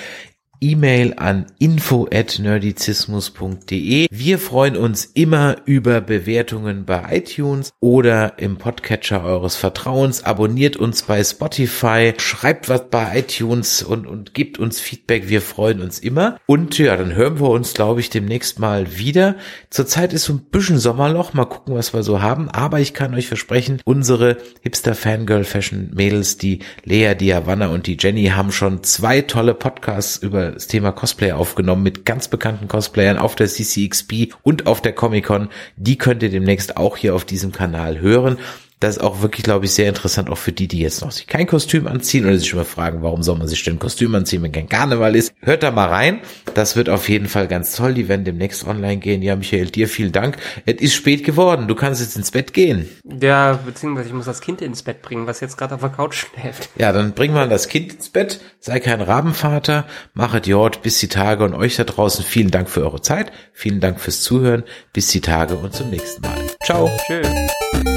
E-Mail 0.59 1.13
an 1.17 1.45
info 1.59 2.07
at 2.11 2.39
nerdizismus.de. 2.39 4.07
Wir 4.09 4.39
freuen 4.39 4.75
uns 4.75 5.05
immer 5.05 5.57
über 5.65 6.01
Bewertungen 6.01 6.85
bei 6.85 7.17
iTunes 7.17 7.71
oder 7.79 8.39
im 8.39 8.57
Podcatcher 8.57 9.23
eures 9.23 9.55
Vertrauens. 9.55 10.23
Abonniert 10.23 10.77
uns 10.77 11.03
bei 11.03 11.23
Spotify, 11.23 12.13
schreibt 12.17 12.69
was 12.69 12.89
bei 12.89 13.19
iTunes 13.19 13.83
und, 13.83 14.07
und 14.07 14.33
gebt 14.33 14.57
uns 14.57 14.79
Feedback. 14.79 15.29
Wir 15.29 15.41
freuen 15.41 15.81
uns 15.81 15.99
immer. 15.99 16.39
Und 16.45 16.77
ja, 16.77 16.97
dann 16.97 17.13
hören 17.13 17.39
wir 17.39 17.49
uns, 17.49 17.73
glaube 17.73 17.99
ich, 17.99 18.09
demnächst 18.09 18.59
mal 18.59 18.97
wieder. 18.97 19.35
Zurzeit 19.69 20.13
ist 20.13 20.23
so 20.23 20.33
ein 20.33 20.45
bisschen 20.51 20.79
Sommerloch. 20.79 21.33
Mal 21.33 21.45
gucken, 21.45 21.75
was 21.75 21.93
wir 21.93 22.03
so 22.03 22.21
haben. 22.21 22.49
Aber 22.49 22.79
ich 22.79 22.93
kann 22.93 23.13
euch 23.13 23.27
versprechen, 23.27 23.81
unsere 23.85 24.37
Hipster 24.61 24.95
Fangirl 24.95 25.43
Fashion 25.43 25.91
Mädels, 25.93 26.37
die 26.37 26.59
Lea, 26.83 27.13
die 27.15 27.33
Havanna 27.33 27.67
und 27.67 27.87
die 27.87 27.97
Jenny 27.99 28.25
haben 28.27 28.51
schon 28.51 28.83
zwei 28.83 29.21
tolle 29.21 29.53
Podcasts 29.53 30.17
über 30.17 30.46
das 30.51 30.67
Thema 30.67 30.91
Cosplay 30.91 31.31
aufgenommen 31.31 31.83
mit 31.83 32.05
ganz 32.05 32.27
bekannten 32.27 32.67
Cosplayern 32.67 33.17
auf 33.17 33.35
der 33.35 33.47
CCXP 33.47 34.33
und 34.43 34.67
auf 34.67 34.81
der 34.81 34.93
Comic-Con. 34.93 35.49
Die 35.75 35.97
könnt 35.97 36.23
ihr 36.23 36.29
demnächst 36.29 36.77
auch 36.77 36.97
hier 36.97 37.15
auf 37.15 37.25
diesem 37.25 37.51
Kanal 37.51 37.99
hören. 37.99 38.37
Das 38.79 38.97
ist 38.97 39.03
auch 39.03 39.21
wirklich, 39.21 39.43
glaube 39.43 39.65
ich, 39.65 39.71
sehr 39.71 39.89
interessant, 39.89 40.29
auch 40.29 40.37
für 40.37 40.51
die, 40.51 40.67
die 40.67 40.79
jetzt 40.79 41.01
noch 41.01 41.11
sich 41.11 41.25
kein 41.25 41.47
Kostüm 41.47 41.87
anziehen 41.87 42.25
oder 42.25 42.37
sich 42.37 42.53
immer 42.53 42.65
fragen, 42.65 43.01
warum 43.01 43.23
soll 43.23 43.37
man 43.37 43.47
sich 43.47 43.63
denn 43.63 43.75
ein 43.75 43.79
Kostüm 43.79 44.13
anziehen, 44.13 44.43
wenn 44.43 44.51
kein 44.51 44.69
Karneval 44.69 45.15
ist. 45.15 45.33
Hört 45.41 45.63
da 45.63 45.71
mal 45.71 45.87
rein. 45.87 46.19
Das 46.53 46.75
wird 46.75 46.87
auf 46.87 47.09
jeden 47.09 47.27
Fall 47.27 47.47
ganz 47.47 47.75
toll. 47.75 47.95
Die 47.95 48.07
werden 48.07 48.23
demnächst 48.23 48.67
online 48.67 48.97
gehen. 48.97 49.23
Ja, 49.23 49.35
Michael, 49.35 49.67
dir 49.67 49.87
vielen 49.87 50.11
Dank. 50.11 50.37
Es 50.65 50.75
ist 50.75 50.93
spät 50.93 51.23
geworden. 51.23 51.67
Du 51.67 51.73
kannst 51.73 52.01
jetzt 52.01 52.17
ins 52.17 52.29
Bett 52.29 52.53
gehen. 52.53 52.87
Ja, 53.03 53.53
beziehungsweise 53.53 54.09
ich 54.09 54.13
muss 54.13 54.25
das 54.25 54.41
Kind 54.41 54.61
ins 54.61 54.83
Bett 54.83 55.01
bringen, 55.01 55.25
was 55.25 55.39
jetzt 55.39 55.57
gerade 55.57 55.73
auf 55.73 55.81
der 55.81 55.89
Couch 55.89 56.27
schläft. 56.27 56.69
Ja, 56.77 56.91
dann 56.91 57.13
bring 57.13 57.33
mal 57.33 57.49
das 57.49 57.69
Kind 57.69 57.93
ins 57.93 58.09
Bett. 58.09 58.41
Sei 58.59 58.79
kein 58.79 59.01
Rabenvater. 59.01 59.85
Machet 60.13 60.45
Jord 60.45 60.83
bis 60.83 60.99
die 60.99 61.07
Tage 61.07 61.43
und 61.43 61.55
euch 61.55 61.77
da 61.77 61.83
draußen. 61.83 62.23
Vielen 62.23 62.51
Dank 62.51 62.69
für 62.69 62.81
eure 62.81 63.01
Zeit. 63.01 63.31
Vielen 63.53 63.79
Dank 63.79 63.99
fürs 63.99 64.21
Zuhören. 64.21 64.63
Bis 64.93 65.07
die 65.07 65.21
Tage 65.21 65.55
und 65.55 65.73
zum 65.73 65.89
nächsten 65.89 66.21
Mal. 66.21 66.37
Ciao. 66.63 66.91
Tschüss. 67.07 67.96